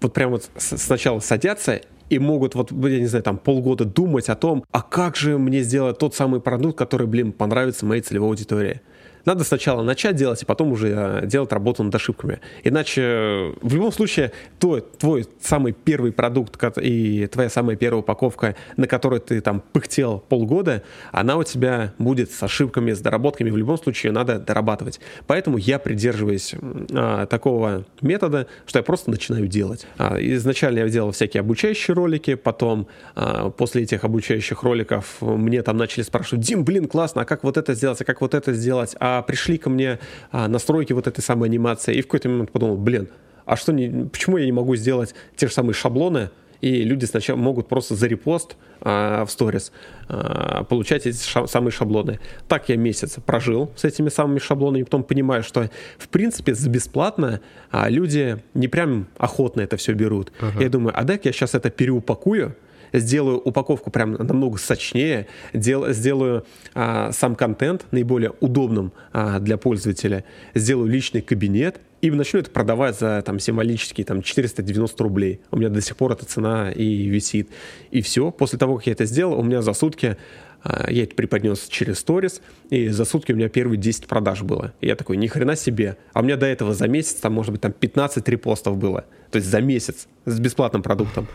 вот 0.00 0.12
прямо 0.12 0.32
вот 0.32 0.50
сначала 0.56 1.20
садятся 1.20 1.80
и 2.10 2.18
могут 2.18 2.54
вот, 2.54 2.70
я 2.72 3.00
не 3.00 3.06
знаю, 3.06 3.22
там 3.22 3.38
полгода 3.38 3.84
думать 3.84 4.28
о 4.28 4.36
том, 4.36 4.64
а 4.70 4.82
как 4.82 5.16
же 5.16 5.38
мне 5.38 5.62
сделать 5.62 5.98
тот 5.98 6.14
самый 6.14 6.40
продукт, 6.40 6.78
который, 6.78 7.06
блин, 7.06 7.32
понравится 7.32 7.86
моей 7.86 8.02
целевой 8.02 8.30
аудитории. 8.30 8.80
Надо 9.28 9.44
сначала 9.44 9.82
начать 9.82 10.16
делать, 10.16 10.40
и 10.40 10.46
потом 10.46 10.72
уже 10.72 10.88
э, 10.88 11.26
делать 11.26 11.52
работу 11.52 11.82
над 11.82 11.94
ошибками. 11.94 12.40
Иначе 12.64 13.52
в 13.60 13.74
любом 13.74 13.92
случае 13.92 14.32
твой, 14.58 14.80
твой 14.80 15.26
самый 15.42 15.74
первый 15.74 16.12
продукт 16.12 16.58
и 16.78 17.26
твоя 17.26 17.50
самая 17.50 17.76
первая 17.76 18.00
упаковка, 18.00 18.56
на 18.78 18.86
которой 18.86 19.20
ты 19.20 19.42
там 19.42 19.62
пыхтел 19.74 20.24
полгода, 20.30 20.82
она 21.12 21.36
у 21.36 21.44
тебя 21.44 21.92
будет 21.98 22.30
с 22.30 22.42
ошибками, 22.42 22.92
с 22.92 23.00
доработками. 23.00 23.50
В 23.50 23.58
любом 23.58 23.76
случае 23.76 24.12
надо 24.12 24.38
дорабатывать. 24.38 24.98
Поэтому 25.26 25.58
я 25.58 25.78
придерживаюсь 25.78 26.54
а, 26.94 27.26
такого 27.26 27.84
метода, 28.00 28.46
что 28.64 28.78
я 28.78 28.82
просто 28.82 29.10
начинаю 29.10 29.46
делать. 29.46 29.86
А, 29.98 30.16
изначально 30.18 30.78
я 30.78 30.88
делал 30.88 31.12
всякие 31.12 31.42
обучающие 31.42 31.94
ролики, 31.94 32.34
потом 32.34 32.86
а, 33.14 33.50
после 33.50 33.82
этих 33.82 34.04
обучающих 34.04 34.62
роликов 34.62 35.16
мне 35.20 35.62
там 35.62 35.76
начали 35.76 36.02
спрашивать, 36.02 36.46
Дим, 36.46 36.64
блин, 36.64 36.88
классно, 36.88 37.20
а 37.20 37.24
как 37.26 37.44
вот 37.44 37.58
это 37.58 37.74
сделать, 37.74 38.00
а 38.00 38.04
как 38.06 38.22
вот 38.22 38.32
это 38.32 38.54
сделать? 38.54 38.96
А 38.98 39.17
пришли 39.22 39.58
ко 39.58 39.70
мне 39.70 39.98
а, 40.30 40.48
настройки 40.48 40.92
вот 40.92 41.06
этой 41.06 41.20
самой 41.20 41.48
анимации, 41.48 41.94
и 41.94 42.02
в 42.02 42.06
какой-то 42.06 42.28
момент 42.28 42.52
подумал, 42.52 42.76
блин, 42.76 43.08
а 43.44 43.56
что 43.56 43.72
не, 43.72 44.06
почему 44.06 44.36
я 44.36 44.44
не 44.44 44.52
могу 44.52 44.76
сделать 44.76 45.14
те 45.36 45.46
же 45.46 45.52
самые 45.52 45.74
шаблоны, 45.74 46.30
и 46.60 46.82
люди 46.82 47.04
сначала 47.04 47.36
могут 47.36 47.68
просто 47.68 47.94
за 47.94 48.06
репост 48.06 48.56
а, 48.80 49.24
в 49.24 49.30
сторис 49.30 49.72
а, 50.08 50.64
получать 50.64 51.06
эти 51.06 51.22
ша- 51.22 51.46
самые 51.46 51.72
шаблоны. 51.72 52.20
Так 52.48 52.68
я 52.68 52.76
месяц 52.76 53.16
прожил 53.24 53.72
с 53.76 53.84
этими 53.84 54.08
самыми 54.08 54.38
шаблонами, 54.38 54.82
потом 54.82 55.04
понимаю, 55.04 55.42
что 55.42 55.70
в 55.98 56.08
принципе 56.08 56.54
за 56.54 56.68
бесплатно 56.68 57.40
а, 57.70 57.88
люди 57.88 58.42
не 58.54 58.68
прям 58.68 59.06
охотно 59.18 59.60
это 59.60 59.76
все 59.76 59.92
берут. 59.92 60.32
Uh-huh. 60.40 60.62
Я 60.62 60.68
думаю, 60.68 60.92
а 60.98 61.04
дай 61.04 61.20
я 61.22 61.32
сейчас 61.32 61.54
это 61.54 61.70
переупакую, 61.70 62.56
сделаю 62.92 63.38
упаковку 63.38 63.90
прям 63.90 64.12
намного 64.12 64.58
сочнее, 64.58 65.26
дел, 65.52 65.90
сделаю 65.92 66.44
а, 66.74 67.12
сам 67.12 67.34
контент 67.34 67.86
наиболее 67.90 68.32
удобным 68.40 68.92
а, 69.12 69.38
для 69.40 69.56
пользователя, 69.56 70.24
сделаю 70.54 70.88
личный 70.88 71.20
кабинет 71.20 71.80
и 72.00 72.10
начну 72.10 72.38
это 72.38 72.50
продавать 72.50 72.98
за 72.98 73.22
там 73.22 73.40
символические 73.40 74.04
там 74.04 74.22
490 74.22 75.02
рублей. 75.02 75.40
У 75.50 75.56
меня 75.56 75.68
до 75.68 75.80
сих 75.80 75.96
пор 75.96 76.12
эта 76.12 76.24
цена 76.24 76.70
и 76.70 77.06
висит. 77.06 77.50
И 77.90 78.02
все. 78.02 78.30
После 78.30 78.58
того, 78.58 78.76
как 78.76 78.86
я 78.86 78.92
это 78.92 79.04
сделал, 79.04 79.38
у 79.38 79.42
меня 79.42 79.62
за 79.62 79.72
сутки 79.72 80.16
я 80.64 81.04
это 81.04 81.14
преподнес 81.14 81.66
через 81.68 82.00
сторис, 82.00 82.40
и 82.68 82.88
за 82.88 83.04
сутки 83.04 83.32
у 83.32 83.36
меня 83.36 83.48
первые 83.48 83.78
10 83.78 84.06
продаж 84.06 84.42
было. 84.42 84.72
И 84.80 84.86
я 84.86 84.96
такой, 84.96 85.16
ни 85.16 85.26
хрена 85.26 85.56
себе. 85.56 85.96
А 86.12 86.20
у 86.20 86.22
меня 86.22 86.36
до 86.36 86.46
этого 86.46 86.74
за 86.74 86.88
месяц, 86.88 87.14
там, 87.14 87.32
может 87.32 87.52
быть, 87.52 87.60
там 87.60 87.72
15 87.72 88.28
репостов 88.28 88.76
было. 88.76 89.04
То 89.30 89.36
есть 89.36 89.48
за 89.48 89.60
месяц 89.60 90.08
с 90.24 90.40
бесплатным 90.40 90.82
продуктом. 90.82 91.28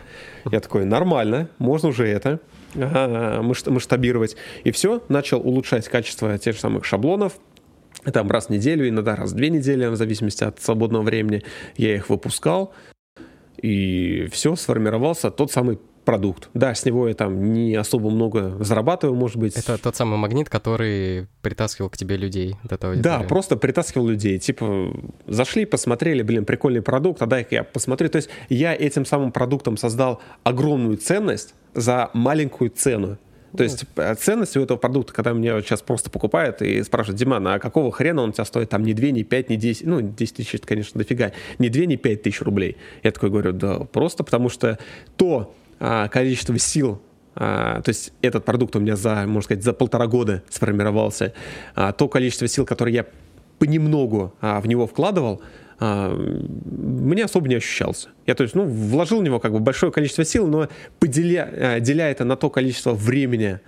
Я 0.50 0.60
такой, 0.60 0.84
нормально, 0.84 1.48
можно 1.58 1.88
уже 1.88 2.06
это 2.06 2.40
масштабировать. 2.74 4.36
И 4.64 4.72
все, 4.72 5.02
начал 5.08 5.40
улучшать 5.40 5.88
качество 5.88 6.36
тех 6.38 6.54
же 6.54 6.60
самых 6.60 6.84
шаблонов, 6.84 7.38
там 8.12 8.30
раз 8.30 8.46
в 8.46 8.50
неделю, 8.50 8.86
иногда 8.88 9.16
раз 9.16 9.32
в 9.32 9.36
две 9.36 9.48
недели, 9.48 9.86
в 9.86 9.96
зависимости 9.96 10.44
от 10.44 10.60
свободного 10.60 11.02
времени, 11.02 11.42
я 11.76 11.94
их 11.94 12.10
выпускал. 12.10 12.74
И 13.62 14.28
все, 14.30 14.56
сформировался 14.56 15.30
тот 15.30 15.50
самый 15.50 15.78
продукт. 16.04 16.48
Да, 16.54 16.74
с 16.74 16.84
него 16.84 17.08
я 17.08 17.14
там 17.14 17.52
не 17.52 17.74
особо 17.74 18.10
много 18.10 18.56
зарабатываю, 18.60 19.16
может 19.16 19.36
быть. 19.36 19.56
Это 19.56 19.78
тот 19.78 19.96
самый 19.96 20.18
магнит, 20.18 20.48
который 20.48 21.26
притаскивал 21.42 21.90
к 21.90 21.96
тебе 21.96 22.16
людей 22.16 22.56
до 22.64 22.78
того. 22.78 22.94
Да, 22.96 23.20
просто 23.20 23.56
притаскивал 23.56 24.08
людей. 24.08 24.38
Типа, 24.38 24.92
зашли, 25.26 25.64
посмотрели, 25.64 26.22
блин, 26.22 26.44
прикольный 26.44 26.82
продукт, 26.82 27.22
а 27.22 27.26
дай-ка 27.26 27.54
я 27.54 27.64
посмотрю. 27.64 28.08
То 28.08 28.16
есть 28.16 28.28
я 28.48 28.74
этим 28.74 29.04
самым 29.04 29.32
продуктом 29.32 29.76
создал 29.76 30.20
огромную 30.42 30.96
ценность 30.96 31.54
за 31.74 32.10
маленькую 32.12 32.70
цену. 32.70 33.18
То 33.56 33.62
есть 33.62 33.84
э, 33.96 34.14
ценность 34.16 34.56
у 34.56 34.62
этого 34.62 34.76
продукта, 34.76 35.12
когда 35.12 35.32
меня 35.32 35.60
сейчас 35.60 35.80
просто 35.80 36.10
покупают 36.10 36.60
и 36.60 36.82
спрашивают, 36.82 37.18
Диман, 37.18 37.46
а 37.46 37.58
какого 37.58 37.92
хрена 37.92 38.22
он 38.22 38.30
у 38.30 38.32
тебя 38.32 38.44
стоит 38.44 38.70
там 38.70 38.82
не 38.82 38.94
2, 38.94 39.10
не 39.10 39.22
5, 39.22 39.50
не 39.50 39.56
10, 39.56 39.86
ну 39.86 40.00
10 40.00 40.36
тысяч, 40.36 40.54
это, 40.56 40.66
конечно, 40.66 40.98
дофига, 40.98 41.32
не 41.58 41.68
2, 41.68 41.84
не 41.84 41.96
5 41.96 42.22
тысяч 42.22 42.40
рублей. 42.42 42.76
Я 43.04 43.12
такой 43.12 43.30
говорю, 43.30 43.52
да, 43.52 43.80
просто 43.80 44.24
потому 44.24 44.48
что 44.48 44.78
то, 45.16 45.54
а, 45.80 46.08
количество 46.08 46.58
сил, 46.58 47.00
а, 47.34 47.82
то 47.82 47.88
есть 47.88 48.12
этот 48.22 48.44
продукт 48.44 48.76
у 48.76 48.80
меня 48.80 48.96
за, 48.96 49.26
можно 49.26 49.42
сказать, 49.42 49.64
за 49.64 49.72
полтора 49.72 50.06
года 50.06 50.42
сформировался, 50.48 51.32
а, 51.74 51.92
то 51.92 52.08
количество 52.08 52.46
сил, 52.48 52.64
которое 52.64 52.92
я 52.92 53.06
понемногу 53.58 54.34
в 54.40 54.66
него 54.66 54.86
вкладывал, 54.86 55.40
мне 55.80 57.24
особо 57.24 57.48
не 57.48 57.56
ощущался. 57.56 58.10
Я, 58.26 58.34
то 58.34 58.42
есть, 58.42 58.54
ну, 58.54 58.64
вложил 58.64 59.20
в 59.20 59.22
него 59.22 59.40
как 59.40 59.52
бы 59.52 59.58
большое 59.58 59.90
количество 59.90 60.24
сил, 60.24 60.46
но 60.46 60.68
поделя, 61.00 61.78
деля 61.80 62.10
это 62.10 62.24
на 62.24 62.36
то 62.36 62.50
количество 62.50 62.92
времени 62.92 63.60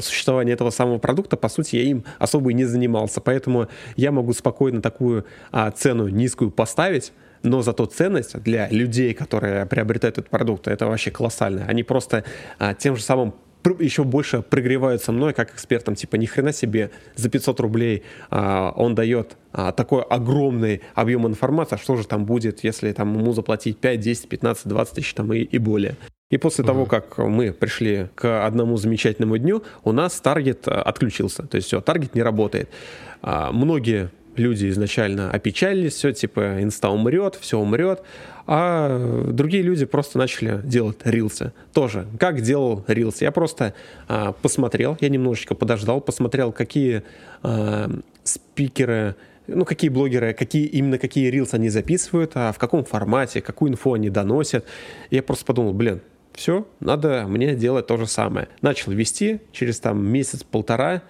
существования 0.00 0.52
этого 0.52 0.70
самого 0.70 0.98
продукта, 0.98 1.36
по 1.36 1.48
сути, 1.48 1.76
я 1.76 1.82
им 1.82 2.04
особо 2.18 2.50
и 2.50 2.54
не 2.54 2.64
занимался. 2.64 3.20
Поэтому 3.20 3.68
я 3.96 4.12
могу 4.12 4.32
спокойно 4.32 4.80
такую 4.80 5.24
цену 5.76 6.08
низкую 6.08 6.50
поставить, 6.50 7.12
но 7.42 7.62
зато 7.62 7.86
ценность 7.86 8.40
для 8.42 8.68
людей, 8.68 9.14
которые 9.14 9.66
приобретают 9.66 10.18
этот 10.18 10.30
продукт, 10.30 10.68
это 10.68 10.86
вообще 10.86 11.10
колоссальная. 11.10 11.66
Они 11.66 11.82
просто 11.82 12.24
а, 12.58 12.74
тем 12.74 12.96
же 12.96 13.02
самым 13.02 13.34
еще 13.80 14.04
больше 14.04 14.40
прогреваются 14.42 15.12
мной 15.12 15.34
как 15.34 15.52
экспертом, 15.52 15.94
типа 15.94 16.16
ни 16.16 16.26
хрена 16.26 16.52
себе 16.52 16.90
за 17.16 17.28
500 17.28 17.60
рублей 17.60 18.02
а, 18.30 18.72
он 18.76 18.94
дает 18.94 19.36
а, 19.52 19.72
такой 19.72 20.02
огромный 20.02 20.82
объем 20.94 21.26
информации, 21.26 21.74
а 21.74 21.78
что 21.78 21.96
же 21.96 22.06
там 22.06 22.24
будет, 22.24 22.64
если 22.64 22.92
там 22.92 23.18
ему 23.18 23.32
заплатить 23.32 23.78
5, 23.78 24.00
10, 24.00 24.28
15, 24.28 24.68
20 24.68 24.94
тысяч 24.94 25.14
там 25.14 25.32
и, 25.32 25.40
и 25.40 25.58
более. 25.58 25.96
И 26.30 26.36
после 26.36 26.62
mm-hmm. 26.62 26.66
того, 26.66 26.86
как 26.86 27.18
мы 27.18 27.52
пришли 27.52 28.08
к 28.14 28.46
одному 28.46 28.76
замечательному 28.76 29.38
дню, 29.38 29.62
у 29.84 29.92
нас 29.92 30.20
таргет 30.20 30.68
а, 30.68 30.82
отключился. 30.82 31.44
То 31.44 31.56
есть 31.56 31.68
все, 31.68 31.80
таргет 31.80 32.14
не 32.14 32.22
работает. 32.22 32.68
А, 33.22 33.50
многие 33.50 34.10
люди 34.38 34.68
изначально 34.70 35.30
опечалились, 35.30 35.94
все, 35.94 36.12
типа, 36.12 36.62
инста 36.62 36.90
умрет, 36.90 37.36
все 37.40 37.58
умрет, 37.58 38.02
а 38.46 39.26
другие 39.30 39.62
люди 39.62 39.84
просто 39.84 40.18
начали 40.18 40.60
делать 40.64 40.98
рилсы. 41.04 41.52
Тоже, 41.72 42.06
как 42.18 42.40
делал 42.40 42.84
рилс. 42.86 43.20
Я 43.20 43.30
просто 43.30 43.74
а, 44.08 44.32
посмотрел, 44.32 44.96
я 45.00 45.08
немножечко 45.08 45.54
подождал, 45.54 46.00
посмотрел, 46.00 46.52
какие 46.52 47.02
а, 47.42 47.90
спикеры 48.24 49.16
ну, 49.48 49.64
какие 49.64 49.88
блогеры, 49.88 50.34
какие, 50.34 50.66
именно 50.66 50.98
какие 50.98 51.30
рилсы 51.30 51.54
они 51.54 51.70
записывают, 51.70 52.32
а 52.34 52.52
в 52.52 52.58
каком 52.58 52.84
формате, 52.84 53.40
какую 53.40 53.72
инфу 53.72 53.94
они 53.94 54.10
доносят. 54.10 54.66
Я 55.10 55.22
просто 55.22 55.46
подумал, 55.46 55.72
блин, 55.72 56.02
все, 56.34 56.68
надо 56.80 57.24
мне 57.26 57.54
делать 57.54 57.86
то 57.86 57.96
же 57.96 58.06
самое. 58.06 58.48
Начал 58.60 58.92
вести, 58.92 59.40
через 59.52 59.80
там 59.80 60.06
месяц-полтора 60.06 61.02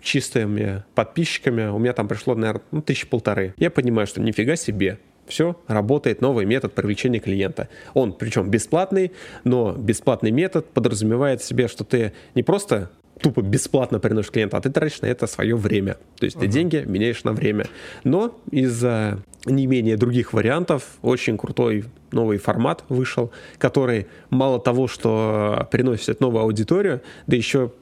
чистыми 0.00 0.84
подписчиками, 0.94 1.66
у 1.66 1.78
меня 1.78 1.92
там 1.92 2.08
пришло, 2.08 2.34
наверное, 2.34 2.62
ну, 2.70 2.82
тысячи 2.82 3.06
полторы. 3.06 3.54
Я 3.58 3.70
понимаю, 3.70 4.06
что 4.06 4.20
нифига 4.20 4.56
себе, 4.56 4.98
все, 5.26 5.60
работает 5.66 6.20
новый 6.20 6.46
метод 6.46 6.72
привлечения 6.72 7.18
клиента. 7.18 7.68
Он, 7.94 8.12
причем 8.12 8.48
бесплатный, 8.48 9.12
но 9.44 9.72
бесплатный 9.72 10.30
метод 10.30 10.68
подразумевает 10.70 11.40
в 11.40 11.44
себе, 11.44 11.68
что 11.68 11.84
ты 11.84 12.12
не 12.34 12.42
просто 12.42 12.90
тупо 13.20 13.40
бесплатно 13.40 13.98
приносишь 13.98 14.30
клиента, 14.30 14.56
а 14.56 14.60
ты 14.60 14.70
тратишь 14.70 15.00
на 15.00 15.06
это 15.06 15.26
свое 15.26 15.56
время. 15.56 15.96
То 16.18 16.26
есть 16.26 16.36
uh-huh. 16.36 16.40
ты 16.40 16.46
деньги 16.46 16.84
меняешь 16.86 17.24
на 17.24 17.32
время. 17.32 17.66
Но 18.04 18.38
из-за 18.50 19.18
не 19.46 19.66
менее 19.66 19.96
других 19.96 20.32
вариантов 20.32 20.84
очень 21.02 21.38
крутой 21.38 21.84
новый 22.12 22.38
формат 22.38 22.84
вышел, 22.88 23.30
который 23.58 24.06
мало 24.30 24.60
того, 24.60 24.86
что 24.86 25.66
приносит 25.70 26.20
новую 26.20 26.42
аудиторию, 26.42 27.00
да 27.26 27.36
еще 27.36 27.72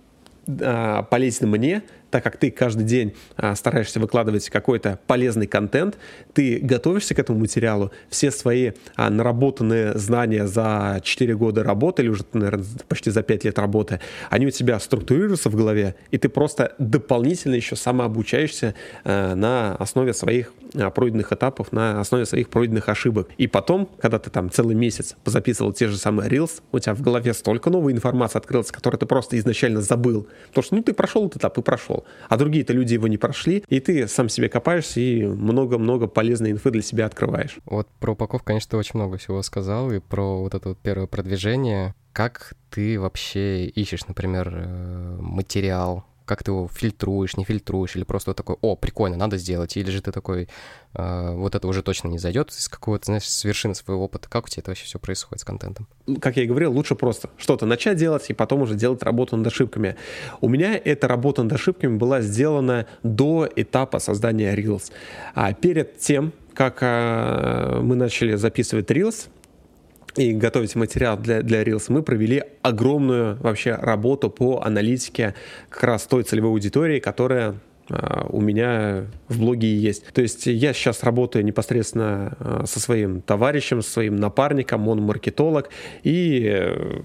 полезен 0.47 1.49
мне, 1.49 1.83
так 2.15 2.23
как 2.23 2.37
ты 2.37 2.53
каждый 2.53 2.85
день 2.85 3.13
а, 3.37 3.57
стараешься 3.57 3.99
выкладывать 3.99 4.49
какой-то 4.49 5.01
полезный 5.09 5.49
контент, 5.49 5.99
ты 6.33 6.61
готовишься 6.61 7.13
к 7.13 7.19
этому 7.19 7.41
материалу, 7.41 7.91
все 8.09 8.31
свои 8.31 8.71
а, 8.95 9.11
наработанные 9.11 9.99
знания 9.99 10.47
за 10.47 11.01
4 11.03 11.35
года 11.35 11.65
работы, 11.65 12.03
или 12.03 12.11
уже, 12.11 12.23
наверное, 12.33 12.65
почти 12.87 13.11
за 13.11 13.25
5 13.25 13.47
лет 13.47 13.59
работы, 13.59 13.99
они 14.31 14.47
у 14.47 14.51
тебя 14.51 14.79
структурируются 14.79 15.51
в 15.51 15.57
голове, 15.57 15.97
и 16.13 16.19
ты 16.19 16.29
просто 16.29 16.77
дополнительно 16.79 17.57
еще 17.57 17.75
самообучаешься 17.75 18.77
а, 19.03 19.35
на 19.35 19.75
основе 19.75 20.15
своих 20.15 20.53
а, 20.77 20.91
пройденных 20.91 21.33
этапов, 21.33 21.73
на 21.73 22.01
основе 22.01 22.27
своих 22.27 22.49
пройденных 22.49 22.89
ошибок. 22.89 23.29
И 23.39 23.47
потом, 23.47 23.89
когда 24.01 24.19
ты 24.19 24.31
там 24.31 24.51
целый 24.51 24.75
месяц 24.75 25.17
записывал 25.25 25.73
те 25.73 25.89
же 25.89 25.97
самые 25.97 26.29
Reels, 26.31 26.63
у 26.73 26.79
тебя 26.79 26.95
в 26.95 27.01
голове 27.01 27.33
столько 27.35 27.71
новой 27.71 27.93
информации 27.93 28.39
открылось, 28.39 28.71
которую 28.71 28.99
ты 28.99 29.07
просто 29.07 29.39
изначально 29.39 29.81
забыл. 29.81 30.27
Потому 30.49 30.65
что, 30.65 30.75
ну, 30.77 30.83
ты 30.83 30.93
прошел 30.93 31.27
этот 31.27 31.39
этап 31.39 31.59
и 31.59 31.63
прошел. 31.63 32.04
А 32.29 32.37
другие-то 32.37 32.73
люди 32.73 32.95
его 32.95 33.09
не 33.09 33.19
прошли, 33.19 33.65
и 33.69 33.81
ты 33.81 34.09
сам 34.09 34.29
себе 34.29 34.49
копаешься 34.49 35.01
и 35.01 35.25
много-много 35.25 36.07
полезной 36.07 36.53
инфы 36.53 36.71
для 36.71 36.83
себя 36.83 37.07
открываешь. 37.07 37.59
Вот 37.67 37.89
про 38.01 38.13
упаковку, 38.13 38.47
конечно, 38.47 38.71
ты 38.71 38.77
очень 38.77 38.99
много 38.99 39.17
всего 39.19 39.43
сказал, 39.43 39.93
и 39.93 39.99
про 39.99 40.41
вот 40.41 40.55
это 40.55 40.71
вот 40.71 40.79
первое 40.79 41.07
продвижение. 41.07 41.95
Как 42.13 42.55
ты 42.71 42.99
вообще 43.01 43.67
ищешь, 43.67 44.07
например, 44.07 44.53
э, 44.55 45.17
материал, 45.21 46.05
как 46.25 46.43
ты 46.43 46.51
его 46.51 46.69
фильтруешь, 46.69 47.37
не 47.37 47.45
фильтруешь, 47.45 47.97
или 47.97 48.05
просто 48.05 48.31
вот 48.31 48.37
такой, 48.37 48.57
о, 48.61 48.77
прикольно, 48.77 49.17
надо 49.17 49.37
сделать, 49.37 49.77
или 49.77 49.91
же 49.91 50.01
ты 50.01 50.13
такой, 50.13 50.49
э, 50.95 51.35
вот 51.35 51.55
это 51.55 51.69
уже 51.69 51.83
точно 51.83 52.09
не 52.09 52.19
зайдет 52.19 52.51
из 52.51 52.69
какого-то, 52.69 53.07
знаешь, 53.07 53.29
с 53.29 53.45
вершины 53.45 53.75
своего 53.75 54.05
опыта. 54.05 54.29
Как 54.29 54.47
у 54.47 54.49
тебя 54.49 54.61
это 54.61 54.71
вообще 54.71 54.85
все 54.85 54.99
происходит 54.99 55.41
с 55.41 55.45
контентом? 55.45 55.87
Как 56.21 56.37
я 56.37 56.45
и 56.45 56.47
говорил, 56.47 56.73
лучше 56.73 56.95
просто 56.95 57.29
что-то 57.37 57.67
начать 57.67 57.99
делать 57.99 58.25
и 58.29 58.33
потом 58.33 58.63
уже 58.63 58.75
делать 58.75 59.03
работу 59.03 59.37
над 59.37 59.47
ошибками. 59.47 59.97
У 60.41 60.49
меня 60.49 60.81
эта 60.83 61.09
работа 61.09 61.43
над 61.43 61.53
ошибками 61.53 61.97
была 61.97 62.21
сделана 62.23 62.87
до 63.03 63.49
этапа 63.55 63.99
создания 63.99 64.55
Reels. 64.55 64.91
А 65.35 65.53
перед 65.53 65.99
тем, 65.99 66.33
как 66.55 66.79
э, 66.81 67.81
мы 67.83 67.97
начали 67.97 68.37
записывать 68.37 68.91
Reels, 68.91 69.29
и 70.17 70.33
готовить 70.33 70.75
материал 70.75 71.17
для, 71.17 71.43
для 71.43 71.63
Reels, 71.63 71.87
мы 71.89 72.03
провели 72.03 72.43
огромную 72.63 73.37
вообще 73.37 73.75
работу 73.75 74.31
по 74.31 74.63
аналитике 74.63 75.35
как 75.69 75.83
раз 75.85 76.07
той 76.07 76.23
целевой 76.23 76.51
аудитории, 76.51 77.01
которая 77.01 77.57
а, 77.89 78.27
у 78.29 78.41
меня 78.41 79.07
в 79.29 79.39
блоге 79.39 79.75
есть. 79.75 80.07
То 80.13 80.23
есть 80.23 80.47
я 80.47 80.73
сейчас 80.73 81.03
работаю 81.03 81.45
непосредственно 81.45 82.37
а, 82.39 82.65
со 82.67 82.81
своим 82.81 83.21
товарищем, 83.21 83.83
со 83.83 83.91
своим 83.91 84.17
напарником, 84.17 84.89
он 84.89 85.03
маркетолог, 85.03 85.71
и 86.03 86.49
э, 86.49 87.01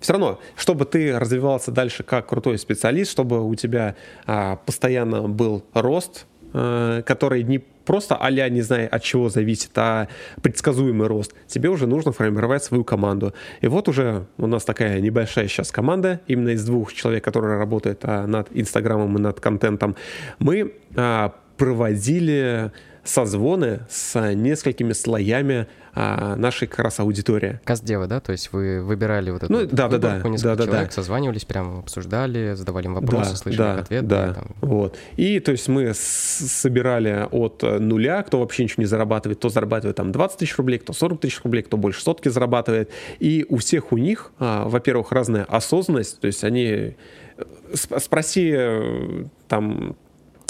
все 0.00 0.12
равно, 0.12 0.38
чтобы 0.56 0.84
ты 0.84 1.18
развивался 1.18 1.70
дальше 1.70 2.02
как 2.02 2.28
крутой 2.28 2.58
специалист, 2.58 3.10
чтобы 3.10 3.46
у 3.46 3.54
тебя 3.54 3.96
а, 4.26 4.56
постоянно 4.56 5.28
был 5.28 5.64
рост, 5.72 6.26
а, 6.52 7.02
который 7.02 7.42
не 7.42 7.64
просто 7.84 8.16
а 8.16 8.30
не 8.30 8.62
зная, 8.62 8.88
от 8.88 9.02
чего 9.02 9.28
зависит, 9.28 9.70
а 9.76 10.08
предсказуемый 10.42 11.08
рост, 11.08 11.34
тебе 11.46 11.68
уже 11.68 11.86
нужно 11.86 12.12
формировать 12.12 12.64
свою 12.64 12.84
команду. 12.84 13.34
И 13.60 13.68
вот 13.68 13.88
уже 13.88 14.26
у 14.38 14.46
нас 14.46 14.64
такая 14.64 15.00
небольшая 15.00 15.48
сейчас 15.48 15.70
команда, 15.70 16.20
именно 16.26 16.50
из 16.50 16.64
двух 16.64 16.92
человек, 16.92 17.24
которые 17.24 17.58
работают 17.58 18.00
а, 18.02 18.26
над 18.26 18.48
Инстаграмом 18.50 19.16
и 19.16 19.20
над 19.20 19.40
контентом. 19.40 19.96
Мы 20.38 20.74
а, 20.96 21.34
проводили 21.56 22.72
созвоны 23.04 23.80
с 23.88 24.34
несколькими 24.34 24.92
слоями 24.92 25.66
а, 25.96 26.34
нашей 26.34 26.66
как 26.66 26.80
раз 26.80 26.98
аудитории. 26.98 27.60
Каздевы, 27.64 28.06
да? 28.08 28.18
То 28.20 28.32
есть 28.32 28.52
вы 28.52 28.82
выбирали 28.82 29.30
вот 29.30 29.44
эту 29.44 29.52
ну, 29.52 29.66
да, 29.70 29.88
да, 29.88 29.98
да, 29.98 30.16
несколько 30.28 30.56
да, 30.56 30.64
человек, 30.64 30.88
да. 30.88 30.92
созванивались, 30.92 31.44
прям 31.44 31.78
обсуждали, 31.80 32.54
задавали 32.54 32.86
им 32.86 32.94
вопросы, 32.94 33.30
да, 33.30 33.36
слышали 33.36 33.62
да, 33.62 33.74
ответы. 33.78 34.06
Да, 34.06 34.34
там. 34.34 34.56
вот. 34.60 34.96
И 35.16 35.38
то 35.38 35.52
есть 35.52 35.68
мы 35.68 35.92
собирали 35.94 37.28
от 37.30 37.62
нуля, 37.62 38.22
кто 38.24 38.40
вообще 38.40 38.64
ничего 38.64 38.82
не 38.82 38.86
зарабатывает, 38.86 39.38
кто 39.38 39.50
зарабатывает 39.50 39.96
там 39.96 40.10
20 40.10 40.38
тысяч 40.38 40.56
рублей, 40.56 40.78
кто 40.78 40.92
40 40.92 41.20
тысяч 41.20 41.40
рублей, 41.44 41.62
кто 41.62 41.76
больше 41.76 42.02
сотки 42.02 42.28
зарабатывает. 42.28 42.90
И 43.20 43.46
у 43.48 43.58
всех 43.58 43.92
у 43.92 43.98
них, 43.98 44.32
а, 44.38 44.66
во-первых, 44.68 45.12
разная 45.12 45.44
осознанность, 45.44 46.18
то 46.18 46.26
есть 46.26 46.42
они 46.42 46.66
э, 46.66 46.94
спроси 47.74 48.52
э, 48.52 49.24
там 49.46 49.96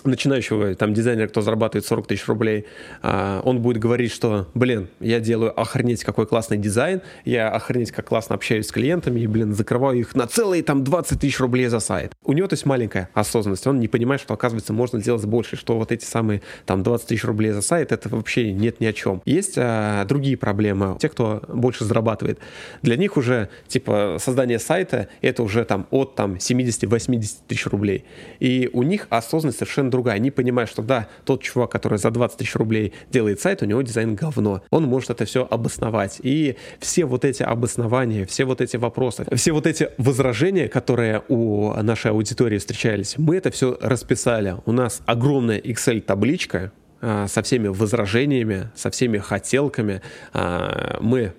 начинающего 0.04 0.74
там 0.74 0.94
дизайнера, 0.94 1.28
кто 1.28 1.40
зарабатывает 1.40 1.86
40 1.86 2.06
тысяч 2.06 2.26
рублей, 2.26 2.66
а, 3.02 3.40
он 3.44 3.60
будет 3.60 3.78
говорить, 3.78 4.12
что, 4.12 4.48
блин, 4.54 4.88
я 5.00 5.20
делаю 5.20 5.58
охренеть 5.58 6.04
какой 6.04 6.26
классный 6.26 6.58
дизайн, 6.58 7.02
я 7.24 7.50
охренеть 7.50 7.92
как 7.92 8.08
классно 8.08 8.34
общаюсь 8.34 8.68
с 8.68 8.72
клиентами, 8.72 9.20
и, 9.20 9.26
блин, 9.26 9.54
закрываю 9.54 9.98
их 9.98 10.14
на 10.14 10.26
целые 10.26 10.62
там 10.62 10.84
20 10.84 11.20
тысяч 11.20 11.40
рублей 11.40 11.66
за 11.66 11.80
сайт. 11.80 12.12
У 12.24 12.32
него, 12.32 12.48
то 12.48 12.54
есть, 12.54 12.66
маленькая 12.66 13.08
осознанность, 13.14 13.66
он 13.66 13.80
не 13.80 13.88
понимает, 13.88 14.20
что, 14.20 14.34
оказывается, 14.34 14.72
можно 14.72 15.00
сделать 15.00 15.24
больше, 15.24 15.56
что 15.56 15.76
вот 15.76 15.92
эти 15.92 16.04
самые 16.04 16.42
там 16.66 16.82
20 16.82 17.06
тысяч 17.06 17.24
рублей 17.24 17.52
за 17.52 17.62
сайт, 17.62 17.92
это 17.92 18.08
вообще 18.08 18.52
нет 18.52 18.80
ни 18.80 18.86
о 18.86 18.92
чем. 18.92 19.22
Есть 19.24 19.54
а, 19.56 20.04
другие 20.04 20.36
проблемы, 20.36 20.96
те, 21.00 21.08
кто 21.08 21.42
больше 21.48 21.84
зарабатывает. 21.84 22.38
Для 22.82 22.96
них 22.96 23.16
уже, 23.16 23.48
типа, 23.68 24.18
создание 24.20 24.58
сайта, 24.58 25.08
это 25.22 25.42
уже 25.42 25.64
там 25.64 25.86
от 25.90 26.14
там 26.14 26.34
70-80 26.34 27.26
тысяч 27.48 27.66
рублей. 27.66 28.04
И 28.40 28.68
у 28.72 28.82
них 28.82 29.06
осознанность 29.10 29.58
совершенно 29.58 29.90
другая. 29.94 30.16
Они 30.16 30.30
понимают, 30.30 30.70
что 30.70 30.82
да, 30.82 31.08
тот 31.24 31.42
чувак, 31.42 31.70
который 31.70 31.98
за 31.98 32.10
20 32.10 32.38
тысяч 32.38 32.54
рублей 32.56 32.92
делает 33.10 33.40
сайт, 33.40 33.62
у 33.62 33.66
него 33.66 33.80
дизайн 33.82 34.14
говно. 34.14 34.62
Он 34.70 34.84
может 34.84 35.10
это 35.10 35.24
все 35.24 35.46
обосновать. 35.48 36.18
И 36.22 36.56
все 36.80 37.04
вот 37.04 37.24
эти 37.24 37.42
обоснования, 37.42 38.26
все 38.26 38.44
вот 38.44 38.60
эти 38.60 38.76
вопросы, 38.76 39.24
все 39.34 39.52
вот 39.52 39.66
эти 39.66 39.90
возражения, 39.98 40.68
которые 40.68 41.22
у 41.28 41.72
нашей 41.82 42.10
аудитории 42.10 42.58
встречались, 42.58 43.14
мы 43.18 43.36
это 43.36 43.50
все 43.50 43.78
расписали. 43.80 44.56
У 44.66 44.72
нас 44.72 45.00
огромная 45.06 45.58
Excel-табличка, 45.58 46.72
а, 47.00 47.28
со 47.28 47.42
всеми 47.42 47.68
возражениями, 47.68 48.70
со 48.74 48.90
всеми 48.90 49.18
хотелками. 49.18 50.00
А, 50.32 50.98
мы 51.00 51.34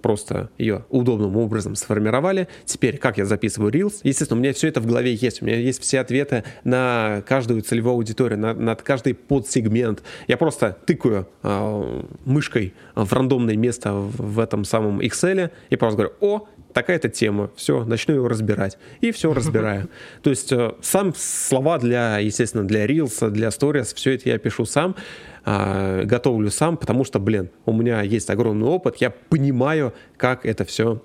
просто 0.00 0.50
ее 0.58 0.84
удобным 0.88 1.36
образом 1.36 1.74
сформировали. 1.74 2.48
Теперь, 2.64 2.98
как 2.98 3.18
я 3.18 3.24
записываю 3.24 3.72
Reels? 3.72 4.00
Естественно, 4.02 4.38
у 4.38 4.42
меня 4.42 4.52
все 4.52 4.68
это 4.68 4.80
в 4.80 4.86
голове 4.86 5.14
есть. 5.14 5.42
У 5.42 5.44
меня 5.44 5.56
есть 5.56 5.80
все 5.82 6.00
ответы 6.00 6.44
на 6.64 7.22
каждую 7.26 7.62
целевую 7.62 7.94
аудиторию, 7.94 8.38
на, 8.38 8.54
на 8.54 8.74
каждый 8.74 9.14
подсегмент. 9.14 10.02
Я 10.28 10.36
просто 10.36 10.76
тыкаю 10.86 11.28
э, 11.42 12.02
мышкой 12.24 12.74
в 12.94 13.12
рандомное 13.12 13.56
место 13.56 13.92
в, 13.92 14.34
в 14.34 14.38
этом 14.38 14.64
самом 14.64 15.00
Excel 15.00 15.50
и 15.70 15.76
просто 15.76 15.96
говорю, 15.96 16.14
о, 16.20 16.46
такая-то 16.72 17.08
тема, 17.08 17.50
все, 17.56 17.84
начну 17.84 18.14
ее 18.14 18.26
разбирать. 18.26 18.78
И 19.00 19.12
все 19.12 19.32
разбираю. 19.34 19.88
То 20.22 20.30
есть 20.30 20.52
э, 20.52 20.72
сам 20.80 21.14
слова 21.16 21.78
для, 21.78 22.18
естественно, 22.18 22.64
для 22.64 22.86
Reels, 22.86 23.30
для 23.30 23.48
Stories, 23.48 23.94
все 23.94 24.14
это 24.14 24.28
я 24.28 24.38
пишу 24.38 24.64
сам. 24.64 24.96
А, 25.44 26.04
готовлю 26.04 26.50
сам, 26.50 26.76
потому 26.76 27.04
что, 27.04 27.18
блин, 27.18 27.50
у 27.66 27.72
меня 27.72 28.02
есть 28.02 28.30
огромный 28.30 28.66
опыт, 28.66 28.96
я 28.96 29.10
понимаю, 29.10 29.94
как 30.16 30.44
это 30.44 30.64
все 30.64 31.02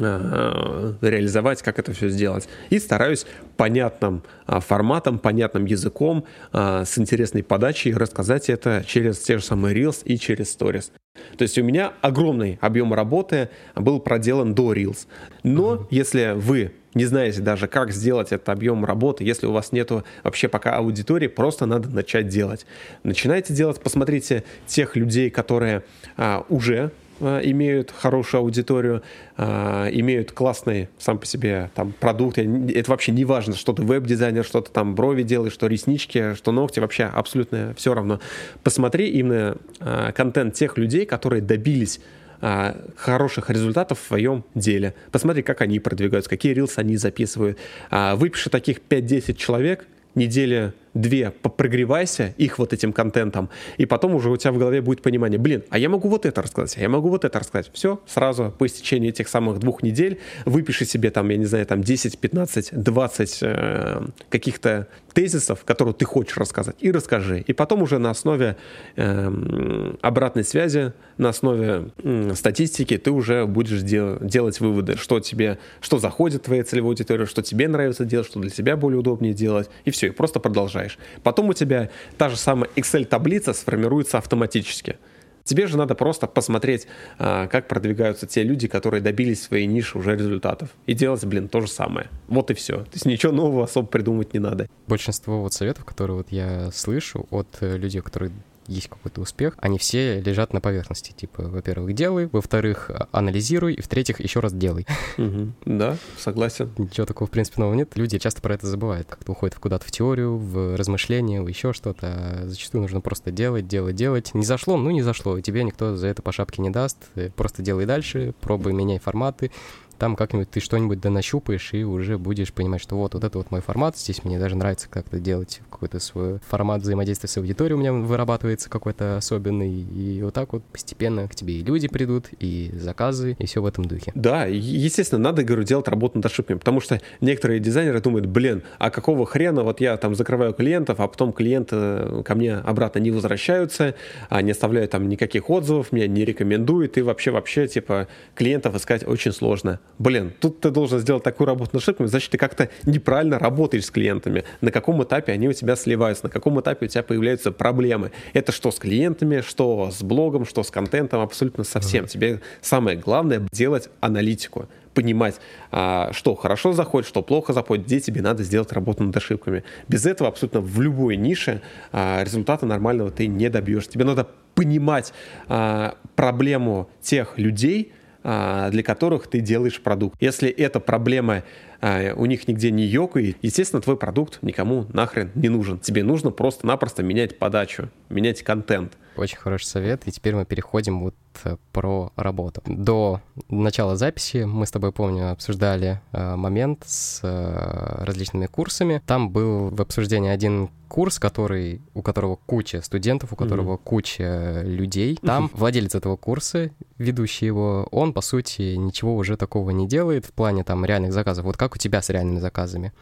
а, 0.00 0.94
реализовать, 1.00 1.62
как 1.62 1.78
это 1.78 1.92
все 1.92 2.08
сделать. 2.08 2.48
И 2.70 2.78
стараюсь 2.78 3.26
понятным 3.56 4.22
а, 4.46 4.60
форматом, 4.60 5.18
понятным 5.18 5.64
языком, 5.64 6.24
с 6.52 6.98
интересной 6.98 7.42
подачей 7.42 7.92
рассказать 7.92 8.48
это 8.48 8.84
через 8.86 9.18
те 9.18 9.38
же 9.38 9.44
самые 9.44 9.74
Reels 9.74 10.02
и 10.04 10.18
через 10.18 10.56
Stories. 10.56 10.90
То 11.36 11.42
есть 11.42 11.58
у 11.58 11.64
меня 11.64 11.92
огромный 12.02 12.58
объем 12.60 12.92
работы 12.92 13.48
был 13.74 14.00
проделан 14.00 14.54
до 14.54 14.74
Reels. 14.74 15.06
Но 15.42 15.74
mm-hmm. 15.74 15.86
если 15.90 16.32
вы 16.36 16.72
не 16.96 17.04
знаете 17.04 17.42
даже, 17.42 17.68
как 17.68 17.92
сделать 17.92 18.32
этот 18.32 18.48
объем 18.48 18.84
работы, 18.84 19.22
если 19.22 19.46
у 19.46 19.52
вас 19.52 19.70
нету 19.70 20.02
вообще 20.24 20.48
пока 20.48 20.76
аудитории, 20.76 21.26
просто 21.28 21.66
надо 21.66 21.90
начать 21.90 22.28
делать. 22.28 22.64
Начинайте 23.02 23.52
делать, 23.52 23.80
посмотрите 23.80 24.44
тех 24.66 24.96
людей, 24.96 25.28
которые 25.28 25.82
а, 26.16 26.46
уже 26.48 26.90
а, 27.20 27.40
имеют 27.40 27.90
хорошую 27.90 28.40
аудиторию, 28.40 29.02
а, 29.36 29.88
имеют 29.90 30.32
классный 30.32 30.88
сам 30.98 31.18
по 31.18 31.26
себе 31.26 31.70
там 31.74 31.92
продукт. 31.92 32.38
Это 32.38 32.90
вообще 32.90 33.12
не 33.12 33.26
важно, 33.26 33.54
что 33.54 33.74
ты 33.74 33.82
веб-дизайнер, 33.82 34.42
что 34.42 34.62
ты 34.62 34.70
там 34.70 34.94
брови 34.94 35.22
делаешь, 35.22 35.52
что 35.52 35.66
реснички, 35.66 36.34
что 36.34 36.50
ногти, 36.50 36.80
вообще 36.80 37.04
абсолютно 37.04 37.74
все 37.76 37.92
равно. 37.92 38.20
Посмотри 38.62 39.08
именно 39.10 39.58
а, 39.80 40.12
контент 40.12 40.54
тех 40.54 40.78
людей, 40.78 41.04
которые 41.04 41.42
добились 41.42 42.00
а, 42.40 42.76
хороших 42.96 43.50
результатов 43.50 44.00
в 44.00 44.06
своем 44.06 44.44
деле. 44.54 44.94
Посмотри, 45.12 45.42
как 45.42 45.60
они 45.60 45.80
продвигаются, 45.80 46.30
какие 46.30 46.52
рилсы 46.52 46.78
они 46.78 46.96
записывают. 46.96 47.58
А, 47.90 48.16
выпиши 48.16 48.50
таких 48.50 48.78
5-10 48.88 49.34
человек, 49.34 49.86
недели 50.14 50.72
две 50.96 51.30
прогревайся 51.30 52.34
их 52.38 52.58
вот 52.58 52.72
этим 52.72 52.92
контентом, 52.92 53.50
и 53.76 53.86
потом 53.86 54.14
уже 54.14 54.30
у 54.30 54.36
тебя 54.36 54.52
в 54.52 54.58
голове 54.58 54.80
будет 54.80 55.02
понимание, 55.02 55.38
блин, 55.38 55.62
а 55.70 55.78
я 55.78 55.88
могу 55.88 56.08
вот 56.08 56.26
это 56.26 56.42
рассказать, 56.42 56.78
а 56.78 56.80
я 56.80 56.88
могу 56.88 57.08
вот 57.08 57.24
это 57.24 57.38
рассказать. 57.38 57.70
Все, 57.72 58.00
сразу 58.06 58.52
по 58.58 58.66
истечении 58.66 59.10
этих 59.10 59.28
самых 59.28 59.58
двух 59.58 59.82
недель 59.82 60.18
выпиши 60.44 60.84
себе 60.84 61.10
там, 61.10 61.28
я 61.28 61.36
не 61.36 61.44
знаю, 61.44 61.66
там 61.66 61.82
10, 61.82 62.18
15, 62.18 62.70
20 62.72 63.38
э, 63.42 64.06
каких-то 64.30 64.88
тезисов, 65.16 65.64
которые 65.64 65.94
ты 65.94 66.04
хочешь 66.04 66.36
рассказать, 66.36 66.76
и 66.80 66.90
расскажи. 66.90 67.40
И 67.40 67.52
потом 67.54 67.82
уже 67.82 67.98
на 67.98 68.10
основе 68.10 68.56
э, 68.96 69.92
обратной 70.02 70.44
связи, 70.44 70.92
на 71.16 71.30
основе 71.30 71.90
э, 72.02 72.32
статистики 72.34 72.98
ты 72.98 73.10
уже 73.10 73.46
будешь 73.46 73.80
дел- 73.80 74.18
делать 74.20 74.60
выводы, 74.60 74.96
что 74.96 75.20
тебе, 75.20 75.58
что 75.80 75.98
заходит 75.98 76.42
в 76.42 76.44
твоей 76.44 76.64
целевой 76.64 76.90
аудитории, 76.90 77.24
что 77.24 77.42
тебе 77.42 77.66
нравится 77.66 78.04
делать, 78.04 78.26
что 78.26 78.40
для 78.40 78.50
тебя 78.50 78.76
более 78.76 78.98
удобнее 78.98 79.32
делать, 79.32 79.70
и 79.86 79.90
все, 79.90 80.08
и 80.08 80.10
просто 80.10 80.38
продолжаешь. 80.86 80.98
Потом 81.22 81.48
у 81.48 81.52
тебя 81.52 81.90
та 82.16 82.28
же 82.28 82.36
самая 82.36 82.70
Excel-таблица 82.76 83.52
сформируется 83.54 84.18
автоматически. 84.18 84.96
Тебе 85.44 85.68
же 85.68 85.78
надо 85.78 85.94
просто 85.94 86.26
посмотреть, 86.26 86.88
а, 87.18 87.46
как 87.46 87.68
продвигаются 87.68 88.26
те 88.26 88.42
люди, 88.42 88.66
которые 88.66 89.00
добились 89.00 89.44
своей 89.44 89.66
ниши 89.66 89.96
уже 89.96 90.16
результатов. 90.16 90.70
И 90.86 90.94
делать, 90.94 91.24
блин, 91.24 91.48
то 91.48 91.60
же 91.60 91.68
самое. 91.68 92.08
Вот 92.26 92.50
и 92.50 92.54
все. 92.54 92.78
То 92.78 92.94
есть 92.94 93.06
ничего 93.06 93.32
нового 93.32 93.64
особо 93.64 93.86
придумывать 93.86 94.34
не 94.34 94.40
надо. 94.40 94.66
Большинство 94.88 95.40
вот 95.40 95.52
советов, 95.52 95.84
которые 95.84 96.16
вот 96.16 96.32
я 96.32 96.72
слышу 96.72 97.26
от 97.30 97.46
э, 97.60 97.76
людей, 97.76 98.00
которые 98.00 98.32
есть 98.68 98.88
какой-то 98.88 99.20
успех, 99.20 99.54
они 99.58 99.78
все 99.78 100.20
лежат 100.20 100.52
на 100.52 100.60
поверхности. 100.60 101.12
Типа, 101.12 101.42
во-первых, 101.42 101.94
делай, 101.94 102.28
во-вторых, 102.32 102.90
анализируй, 103.12 103.74
и 103.74 103.80
в-третьих, 103.80 104.20
еще 104.20 104.40
раз 104.40 104.52
делай. 104.52 104.86
Угу. 105.18 105.52
Да, 105.64 105.96
согласен. 106.18 106.70
Ничего 106.78 107.06
такого, 107.06 107.28
в 107.28 107.30
принципе, 107.30 107.60
нового 107.60 107.74
нет. 107.74 107.96
Люди 107.96 108.18
часто 108.18 108.40
про 108.40 108.54
это 108.54 108.66
забывают. 108.66 109.08
Как-то 109.08 109.32
уходят 109.32 109.56
куда-то 109.56 109.84
в 109.86 109.90
теорию, 109.90 110.36
в 110.36 110.76
размышления, 110.76 111.42
в 111.42 111.48
еще 111.48 111.72
что-то. 111.72 112.06
А 112.06 112.42
зачастую 112.46 112.82
нужно 112.82 113.00
просто 113.00 113.30
делать, 113.30 113.66
делать, 113.66 113.96
делать. 113.96 114.34
Не 114.34 114.44
зашло, 114.44 114.76
ну 114.76 114.90
не 114.90 115.02
зашло. 115.02 115.40
Тебе 115.40 115.64
никто 115.64 115.96
за 115.96 116.06
это 116.08 116.22
по 116.22 116.32
шапке 116.32 116.62
не 116.62 116.70
даст. 116.70 116.98
Просто 117.36 117.62
делай 117.62 117.86
дальше, 117.86 118.34
пробуй, 118.40 118.72
меняй 118.72 118.98
форматы 118.98 119.50
там 119.98 120.16
как-нибудь 120.16 120.50
ты 120.50 120.60
что-нибудь 120.60 121.00
донащупаешь 121.00 121.72
и 121.72 121.84
уже 121.84 122.18
будешь 122.18 122.52
понимать, 122.52 122.80
что 122.80 122.96
вот, 122.96 123.14
вот 123.14 123.24
это 123.24 123.38
вот 123.38 123.50
мой 123.50 123.60
формат, 123.60 123.96
здесь 123.96 124.24
мне 124.24 124.38
даже 124.38 124.56
нравится 124.56 124.88
как-то 124.88 125.18
делать 125.18 125.60
какой-то 125.70 125.98
свой 126.00 126.38
формат 126.48 126.82
взаимодействия 126.82 127.28
с 127.28 127.36
аудиторией 127.36 127.74
у 127.74 127.78
меня 127.78 127.92
вырабатывается 127.92 128.70
какой-то 128.70 129.16
особенный, 129.16 129.70
и 129.70 130.20
вот 130.22 130.34
так 130.34 130.52
вот 130.52 130.64
постепенно 130.64 131.28
к 131.28 131.34
тебе 131.34 131.54
и 131.54 131.62
люди 131.62 131.88
придут, 131.88 132.26
и 132.38 132.70
заказы, 132.74 133.36
и 133.38 133.46
все 133.46 133.62
в 133.62 133.66
этом 133.66 133.84
духе. 133.84 134.12
Да, 134.14 134.46
естественно, 134.46 135.20
надо, 135.20 135.42
говорю, 135.42 135.64
делать 135.64 135.88
работу 135.88 136.18
над 136.18 136.26
ошибками, 136.26 136.58
потому 136.58 136.80
что 136.80 137.00
некоторые 137.20 137.60
дизайнеры 137.60 138.00
думают, 138.00 138.26
блин, 138.26 138.62
а 138.78 138.90
какого 138.90 139.26
хрена 139.26 139.62
вот 139.62 139.80
я 139.80 139.96
там 139.96 140.14
закрываю 140.14 140.52
клиентов, 140.52 141.00
а 141.00 141.08
потом 141.08 141.32
клиенты 141.32 142.22
ко 142.22 142.34
мне 142.34 142.56
обратно 142.56 142.98
не 142.98 143.10
возвращаются, 143.10 143.94
а 144.28 144.42
не 144.42 144.52
оставляют 144.52 144.90
там 144.90 145.08
никаких 145.08 145.50
отзывов, 145.50 145.92
меня 145.92 146.06
не 146.06 146.24
рекомендуют, 146.24 146.98
и 146.98 147.02
вообще-вообще, 147.02 147.68
типа, 147.68 148.08
клиентов 148.34 148.74
искать 148.76 149.06
очень 149.06 149.32
сложно 149.32 149.80
блин, 149.98 150.32
тут 150.40 150.60
ты 150.60 150.70
должен 150.70 150.98
сделать 150.98 151.22
такую 151.22 151.46
работу 151.46 151.70
над 151.72 151.82
ошибками, 151.82 152.06
значит, 152.06 152.30
ты 152.30 152.38
как-то 152.38 152.68
неправильно 152.84 153.38
работаешь 153.38 153.86
с 153.86 153.90
клиентами. 153.90 154.44
На 154.60 154.70
каком 154.70 155.02
этапе 155.02 155.32
они 155.32 155.48
у 155.48 155.52
тебя 155.52 155.76
сливаются, 155.76 156.24
на 156.26 156.30
каком 156.30 156.60
этапе 156.60 156.86
у 156.86 156.88
тебя 156.88 157.02
появляются 157.02 157.52
проблемы. 157.52 158.12
Это 158.32 158.52
что 158.52 158.70
с 158.70 158.78
клиентами, 158.78 159.40
что 159.40 159.90
с 159.90 160.02
блогом, 160.02 160.44
что 160.44 160.62
с 160.62 160.70
контентом, 160.70 161.20
абсолютно 161.20 161.64
совсем. 161.64 162.04
Mm-hmm. 162.04 162.08
Тебе 162.08 162.40
самое 162.60 162.96
главное 162.96 163.46
делать 163.52 163.88
аналитику 164.00 164.68
понимать, 164.94 165.36
а, 165.70 166.10
что 166.12 166.34
хорошо 166.34 166.72
заходит, 166.72 167.06
что 167.06 167.20
плохо 167.20 167.52
заходит, 167.52 167.84
где 167.84 168.00
тебе 168.00 168.22
надо 168.22 168.42
сделать 168.42 168.72
работу 168.72 169.04
над 169.04 169.14
ошибками. 169.14 169.62
Без 169.88 170.06
этого 170.06 170.30
абсолютно 170.30 170.60
в 170.62 170.80
любой 170.80 171.16
нише 171.16 171.60
а, 171.92 172.24
результата 172.24 172.64
нормального 172.64 173.10
ты 173.10 173.26
не 173.26 173.50
добьешься. 173.50 173.90
Тебе 173.90 174.06
надо 174.06 174.26
понимать 174.54 175.12
а, 175.48 175.96
проблему 176.14 176.88
тех 177.02 177.36
людей, 177.36 177.92
для 178.26 178.82
которых 178.82 179.28
ты 179.28 179.40
делаешь 179.40 179.80
продукт. 179.80 180.16
Если 180.20 180.48
эта 180.48 180.80
проблема 180.80 181.44
а, 181.80 182.12
у 182.14 182.26
них 182.26 182.48
нигде 182.48 182.72
не 182.72 182.84
ёкает, 182.84 183.36
естественно, 183.40 183.80
твой 183.80 183.96
продукт 183.96 184.42
никому 184.42 184.86
нахрен 184.92 185.30
не 185.36 185.48
нужен. 185.48 185.78
Тебе 185.78 186.02
нужно 186.02 186.32
просто-напросто 186.32 187.04
менять 187.04 187.38
подачу, 187.38 187.88
менять 188.08 188.42
контент. 188.42 188.96
Очень 189.16 189.38
хороший 189.38 189.64
совет. 189.64 190.06
И 190.06 190.10
теперь 190.10 190.34
мы 190.34 190.44
переходим 190.44 191.00
вот 191.00 191.14
э, 191.44 191.56
про 191.72 192.12
работу. 192.16 192.62
До 192.66 193.20
начала 193.48 193.96
записи 193.96 194.44
мы 194.44 194.66
с 194.66 194.70
тобой, 194.70 194.92
помню, 194.92 195.30
обсуждали 195.30 196.00
э, 196.12 196.36
момент 196.36 196.84
с 196.86 197.20
э, 197.22 198.04
различными 198.04 198.46
курсами. 198.46 199.02
Там 199.06 199.30
был 199.30 199.70
в 199.70 199.80
обсуждении 199.80 200.30
один 200.30 200.70
курс, 200.88 201.18
который, 201.18 201.80
у 201.94 202.02
которого 202.02 202.36
куча 202.46 202.82
студентов, 202.82 203.32
у 203.32 203.36
которого 203.36 203.74
mm-hmm. 203.74 203.84
куча 203.84 204.62
людей. 204.64 205.18
Там 205.22 205.46
mm-hmm. 205.46 205.58
владелец 205.58 205.94
этого 205.94 206.16
курса, 206.16 206.70
ведущий 206.98 207.46
его, 207.46 207.88
он, 207.90 208.12
по 208.12 208.20
сути, 208.20 208.76
ничего 208.76 209.16
уже 209.16 209.36
такого 209.36 209.70
не 209.70 209.88
делает 209.88 210.26
в 210.26 210.32
плане 210.32 210.64
там 210.64 210.84
реальных 210.84 211.12
заказов. 211.12 211.44
Вот 211.44 211.56
как 211.56 211.74
у 211.74 211.78
тебя 211.78 212.02
с 212.02 212.10
реальными 212.10 212.38
заказами? 212.38 212.92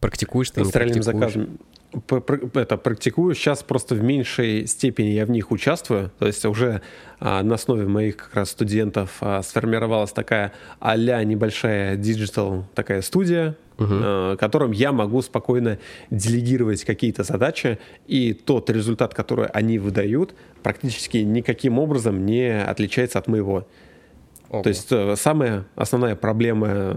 Практикуешь 0.00 0.50
ты, 0.50 0.64
с 0.64 0.74
реальными 0.74 1.00
заказами? 1.00 1.58
Это 2.54 2.76
практикую. 2.76 3.34
Сейчас 3.34 3.62
просто 3.62 3.94
в 3.94 4.02
меньшей 4.02 4.66
степени 4.66 5.08
я 5.08 5.26
в 5.26 5.30
них 5.30 5.50
участвую. 5.50 6.10
То 6.18 6.26
есть 6.26 6.44
уже 6.44 6.82
а, 7.20 7.42
на 7.42 7.54
основе 7.54 7.86
моих 7.86 8.16
как 8.16 8.34
раз 8.34 8.50
студентов 8.50 9.16
а, 9.20 9.42
сформировалась 9.42 10.12
такая 10.12 10.52
а-ля 10.80 11.22
небольшая 11.24 11.96
digital 11.96 12.64
такая 12.74 13.02
студия, 13.02 13.56
а, 13.78 14.36
которым 14.36 14.72
я 14.72 14.92
могу 14.92 15.22
спокойно 15.22 15.78
делегировать 16.10 16.84
какие-то 16.84 17.22
задачи, 17.22 17.78
и 18.06 18.32
тот 18.32 18.70
результат, 18.70 19.14
который 19.14 19.46
они 19.46 19.78
выдают, 19.78 20.34
практически 20.62 21.18
никаким 21.18 21.78
образом 21.78 22.26
не 22.26 22.62
отличается 22.62 23.18
от 23.18 23.26
моего. 23.26 23.66
Ого. 24.50 24.62
То 24.62 24.68
есть 24.70 24.90
э, 24.90 25.14
самая 25.16 25.64
основная 25.74 26.16
проблема 26.16 26.68
э, 26.68 26.94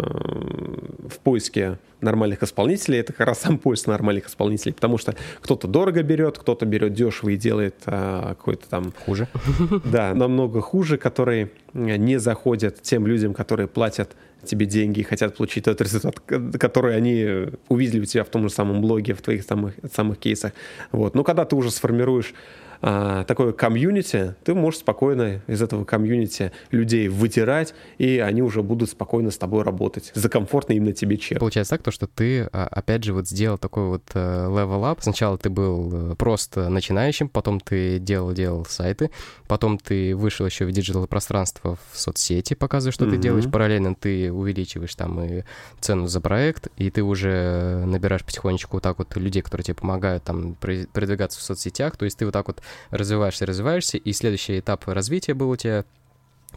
в 1.10 1.20
поиске 1.20 1.80
нормальных 2.00 2.44
исполнителей 2.44 3.00
это 3.00 3.14
как 3.14 3.28
раз 3.28 3.42
сам 3.42 3.58
поиск 3.58 3.88
нормальных 3.88 4.28
исполнителей, 4.28 4.74
потому 4.74 4.98
что 4.98 5.16
кто-то 5.42 5.68
дорого 5.68 6.02
берет, 6.02 6.38
кто-то 6.38 6.66
берет 6.66 6.94
дешево 6.94 7.30
и 7.30 7.38
делает 7.38 7.76
а, 7.86 8.30
какой-то 8.30 8.68
там... 8.68 8.94
Хуже. 9.06 9.28
Да, 9.86 10.14
намного 10.14 10.62
хуже, 10.62 10.98
которые 10.98 11.52
не 11.74 12.20
заходят 12.20 12.82
тем 12.82 13.06
людям, 13.06 13.34
которые 13.34 13.68
платят 13.68 14.16
тебе 14.44 14.66
деньги 14.66 15.02
и 15.02 15.04
хотят 15.04 15.38
получить 15.38 15.66
тот 15.66 15.80
результат, 15.82 16.20
который 16.20 16.96
они 16.96 17.52
увидели 17.68 18.02
у 18.02 18.06
тебя 18.06 18.24
в 18.24 18.30
том 18.30 18.44
же 18.44 18.54
самом 18.54 18.82
блоге, 18.82 19.14
в 19.14 19.22
твоих 19.22 19.44
самых, 19.44 19.76
самых 19.94 20.18
кейсах. 20.18 20.54
Вот. 20.92 21.16
Но 21.16 21.24
когда 21.24 21.46
ты 21.46 21.56
уже 21.56 21.70
сформируешь 21.72 22.34
а, 22.82 23.24
такое 23.26 23.52
комьюнити, 23.52 24.36
ты 24.44 24.54
можешь 24.54 24.80
спокойно 24.80 25.42
из 25.48 25.62
этого 25.62 25.86
комьюнити 25.86 26.52
людей 26.72 27.08
выбирать, 27.08 27.74
и 27.98 28.18
они 28.20 28.42
уже 28.42 28.64
будут 28.64 28.90
спокойно 28.90 29.32
с 29.32 29.38
тобой 29.38 29.64
работать 29.64 30.12
за 30.16 30.30
комфортный 30.30 30.78
именно 30.78 30.94
тебе 30.94 31.18
чек. 31.18 31.40
Получается 31.40 31.72
так, 31.72 31.84
то, 31.84 31.92
что 31.92 32.08
ты, 32.08 32.50
а, 32.52 32.68
опять 32.72 33.04
же, 33.04 33.14
вот 33.14 33.28
сделал 33.28 33.58
такой 33.58 33.88
вот 33.88 34.04
э, 34.14 34.20
level 34.20 34.82
up. 34.92 34.98
Сначала 35.02 35.38
ты 35.38 35.50
был 35.50 36.12
э, 36.12 36.16
просто 36.16 36.70
начинающим, 36.70 37.30
потом 37.30 37.60
ты 37.60 38.00
делал-делал 38.00 38.66
сайты, 38.66 39.12
потом 39.48 39.78
ты 39.78 40.16
вышел 40.16 40.46
еще 40.46 40.66
в 40.66 40.72
digital 40.72 41.06
пространство 41.08 41.78
в 41.92 42.00
соцсети, 42.00 42.56
показывая, 42.56 42.92
что 42.92 43.06
mm-hmm. 43.06 43.12
ты 43.12 43.18
делаешь. 43.18 43.52
Параллельно 43.52 43.96
ты 43.96 44.32
увеличиваешь 44.32 44.96
там 44.96 45.22
и 45.24 45.44
цену 45.80 46.08
за 46.08 46.22
проект, 46.22 46.68
и 46.78 46.90
ты 46.90 47.04
уже 47.04 47.84
набираешь 47.86 48.24
потихонечку 48.24 48.78
вот 48.78 48.84
так 48.84 48.98
вот 48.98 49.16
людей, 49.18 49.42
которые 49.42 49.66
тебе 49.66 49.76
помогают 49.76 50.24
там 50.24 50.56
продвигаться 50.56 51.40
в 51.40 51.44
соцсетях. 51.44 51.98
То 51.98 52.06
есть 52.06 52.18
ты 52.18 52.26
вот 52.26 52.32
так 52.32 52.48
вот 52.48 52.62
развиваешься, 52.90 53.46
развиваешься, 53.46 53.98
и 53.98 54.14
следующий 54.14 54.60
этап 54.60 54.88
развития 54.88 55.34
был 55.34 55.50
у 55.50 55.56
тебя 55.56 55.86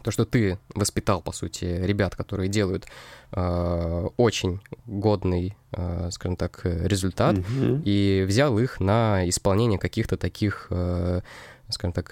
то, 0.01 0.11
что 0.11 0.25
ты 0.25 0.59
воспитал, 0.73 1.21
по 1.21 1.31
сути, 1.31 1.65
ребят, 1.65 2.15
которые 2.15 2.49
делают 2.49 2.85
э, 3.31 4.07
очень 4.17 4.59
годный, 4.85 5.57
э, 5.71 6.09
скажем 6.11 6.35
так, 6.35 6.61
результат, 6.63 7.37
mm-hmm. 7.37 7.81
и 7.85 8.25
взял 8.27 8.57
их 8.59 8.79
на 8.79 9.27
исполнение 9.27 9.79
каких-то 9.79 10.17
таких 10.17 10.67
э, 10.69 11.21
скажем 11.69 11.93
так, 11.93 12.11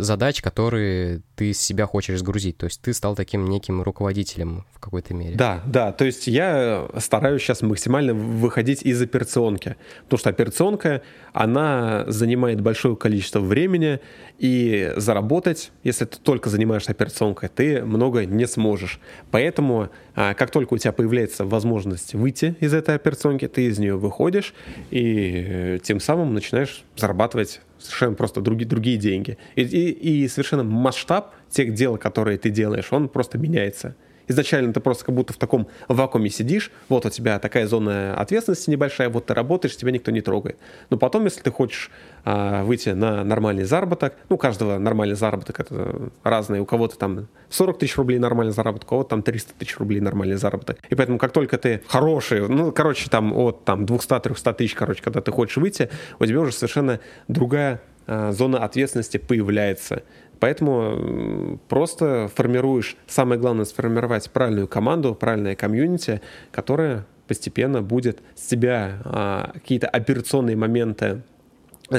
задач, 0.00 0.42
которые 0.42 1.20
ты 1.36 1.52
с 1.52 1.60
себя 1.60 1.86
хочешь 1.86 2.18
сгрузить. 2.18 2.58
То 2.58 2.66
есть 2.66 2.80
ты 2.80 2.92
стал 2.92 3.14
таким 3.14 3.48
неким 3.48 3.82
руководителем 3.82 4.64
в 4.72 4.80
какой-то 4.80 5.14
мере. 5.14 5.36
Да, 5.36 5.62
да. 5.66 5.92
То 5.92 6.04
есть 6.04 6.26
я 6.26 6.88
стараюсь 6.98 7.42
сейчас 7.42 7.62
максимально 7.62 8.14
выходить 8.14 8.82
из 8.82 9.00
операционки. 9.00 9.76
Потому 10.04 10.18
что 10.18 10.30
операционка, 10.30 11.02
она 11.32 12.04
занимает 12.08 12.60
большое 12.60 12.96
количество 12.96 13.40
времени, 13.40 14.00
и 14.38 14.92
заработать, 14.96 15.72
если 15.82 16.04
ты 16.04 16.18
только 16.18 16.48
занимаешься 16.48 16.92
операционкой, 16.92 17.48
ты 17.48 17.84
много 17.84 18.24
не 18.24 18.46
сможешь. 18.46 19.00
Поэтому, 19.30 19.90
а, 20.14 20.34
как 20.34 20.50
только 20.50 20.74
у 20.74 20.78
тебя 20.78 20.92
появляется 20.92 21.44
возможность 21.44 22.14
выйти 22.14 22.56
из 22.60 22.72
этой 22.72 22.94
операционки, 22.94 23.48
ты 23.48 23.66
из 23.66 23.78
нее 23.78 23.96
выходишь 23.96 24.54
и 24.90 25.44
э, 25.46 25.78
тем 25.82 25.98
самым 25.98 26.34
начинаешь 26.34 26.84
зарабатывать 26.96 27.60
совершенно 27.78 28.14
просто 28.14 28.40
другие, 28.40 28.68
другие 28.68 28.96
деньги. 28.96 29.38
И, 29.56 29.62
и, 29.62 30.24
и 30.24 30.28
совершенно 30.28 30.64
масштаб 30.64 31.34
тех 31.50 31.74
дел, 31.74 31.96
которые 31.96 32.38
ты 32.38 32.50
делаешь, 32.50 32.88
он 32.92 33.08
просто 33.08 33.38
меняется. 33.38 33.96
Изначально 34.28 34.72
ты 34.72 34.80
просто 34.80 35.04
как 35.04 35.14
будто 35.14 35.32
в 35.32 35.36
таком 35.36 35.68
вакууме 35.88 36.30
сидишь, 36.30 36.70
вот 36.88 37.06
у 37.06 37.10
тебя 37.10 37.38
такая 37.38 37.66
зона 37.66 38.14
ответственности 38.14 38.70
небольшая, 38.70 39.08
вот 39.08 39.26
ты 39.26 39.34
работаешь, 39.34 39.76
тебя 39.76 39.90
никто 39.90 40.10
не 40.10 40.20
трогает. 40.20 40.58
Но 40.90 40.98
потом, 40.98 41.24
если 41.24 41.40
ты 41.40 41.50
хочешь 41.50 41.90
а, 42.24 42.62
выйти 42.64 42.90
на 42.90 43.24
нормальный 43.24 43.64
заработок, 43.64 44.14
ну, 44.28 44.36
у 44.36 44.38
каждого 44.38 44.78
нормальный 44.78 45.16
заработок 45.16 45.60
это 45.60 46.10
разный, 46.22 46.60
у 46.60 46.66
кого-то 46.66 46.98
там 46.98 47.28
40 47.50 47.78
тысяч 47.78 47.96
рублей 47.96 48.18
нормальный 48.18 48.52
заработок, 48.52 48.88
у 48.88 48.90
кого-то 48.90 49.10
там 49.10 49.22
300 49.22 49.54
тысяч 49.58 49.78
рублей 49.78 50.00
нормальный 50.00 50.36
заработок. 50.36 50.78
И 50.88 50.94
поэтому, 50.94 51.18
как 51.18 51.32
только 51.32 51.58
ты 51.58 51.82
хороший, 51.88 52.46
ну, 52.48 52.72
короче, 52.72 53.08
там 53.10 53.36
от 53.36 53.64
там 53.64 53.84
200-300 53.84 54.54
тысяч, 54.54 54.74
короче, 54.74 55.02
когда 55.02 55.20
ты 55.20 55.32
хочешь 55.32 55.56
выйти, 55.56 55.90
у 56.18 56.26
тебя 56.26 56.40
уже 56.40 56.52
совершенно 56.52 57.00
другая 57.28 57.80
а, 58.06 58.32
зона 58.32 58.64
ответственности 58.64 59.18
появляется. 59.18 60.02
Поэтому 60.40 61.58
просто 61.68 62.30
формируешь, 62.34 62.96
самое 63.06 63.40
главное, 63.40 63.64
сформировать 63.64 64.30
правильную 64.30 64.68
команду, 64.68 65.14
правильное 65.14 65.56
комьюнити, 65.56 66.20
которое 66.50 67.06
постепенно 67.26 67.82
будет 67.82 68.20
с 68.34 68.46
тебя 68.46 69.02
а, 69.04 69.50
какие-то 69.54 69.88
операционные 69.88 70.56
моменты 70.56 71.22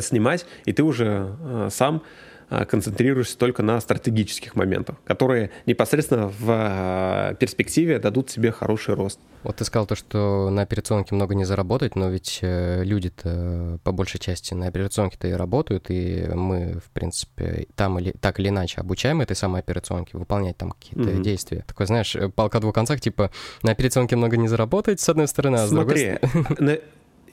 снимать, 0.01 0.45
и 0.65 0.73
ты 0.73 0.83
уже 0.83 1.35
а, 1.41 1.67
сам 1.69 2.01
концентрируешься 2.49 3.37
только 3.37 3.63
на 3.63 3.79
стратегических 3.79 4.55
моментах, 4.55 4.97
которые 5.05 5.51
непосредственно 5.65 6.27
в 6.27 6.45
а, 6.47 7.33
перспективе 7.35 7.99
дадут 7.99 8.29
себе 8.29 8.51
хороший 8.51 8.95
рост. 8.95 9.19
Вот 9.43 9.57
ты 9.57 9.65
сказал 9.65 9.85
то, 9.85 9.95
что 9.95 10.49
на 10.49 10.63
операционке 10.63 11.15
много 11.15 11.35
не 11.35 11.45
заработать, 11.45 11.95
но 11.95 12.09
ведь 12.09 12.39
э, 12.41 12.83
люди-то 12.83 13.79
по 13.83 13.91
большей 13.91 14.19
части 14.19 14.53
на 14.53 14.67
операционке-то 14.67 15.27
и 15.27 15.31
работают, 15.31 15.85
и 15.89 16.27
мы, 16.33 16.79
в 16.85 16.89
принципе, 16.91 17.67
там 17.75 17.99
или 17.99 18.11
так 18.19 18.39
или 18.39 18.49
иначе 18.49 18.81
обучаем 18.81 19.21
этой 19.21 19.35
самой 19.35 19.61
операционке 19.61 20.17
выполнять 20.17 20.57
там 20.57 20.71
какие-то 20.71 21.09
mm-hmm. 21.11 21.21
действия. 21.21 21.63
Такой, 21.67 21.85
знаешь, 21.85 22.17
палка 22.35 22.57
о 22.57 22.61
двух 22.61 22.75
концах, 22.75 22.99
типа 22.99 23.31
на 23.63 23.71
операционке 23.71 24.15
много 24.15 24.35
не 24.35 24.47
заработать, 24.47 24.99
с 24.99 25.07
одной 25.07 25.27
стороны, 25.27 25.57
а 25.57 25.67
Смотри, 25.67 26.17
с 26.17 26.19
другой 26.19 26.43
стороны... 26.45 26.81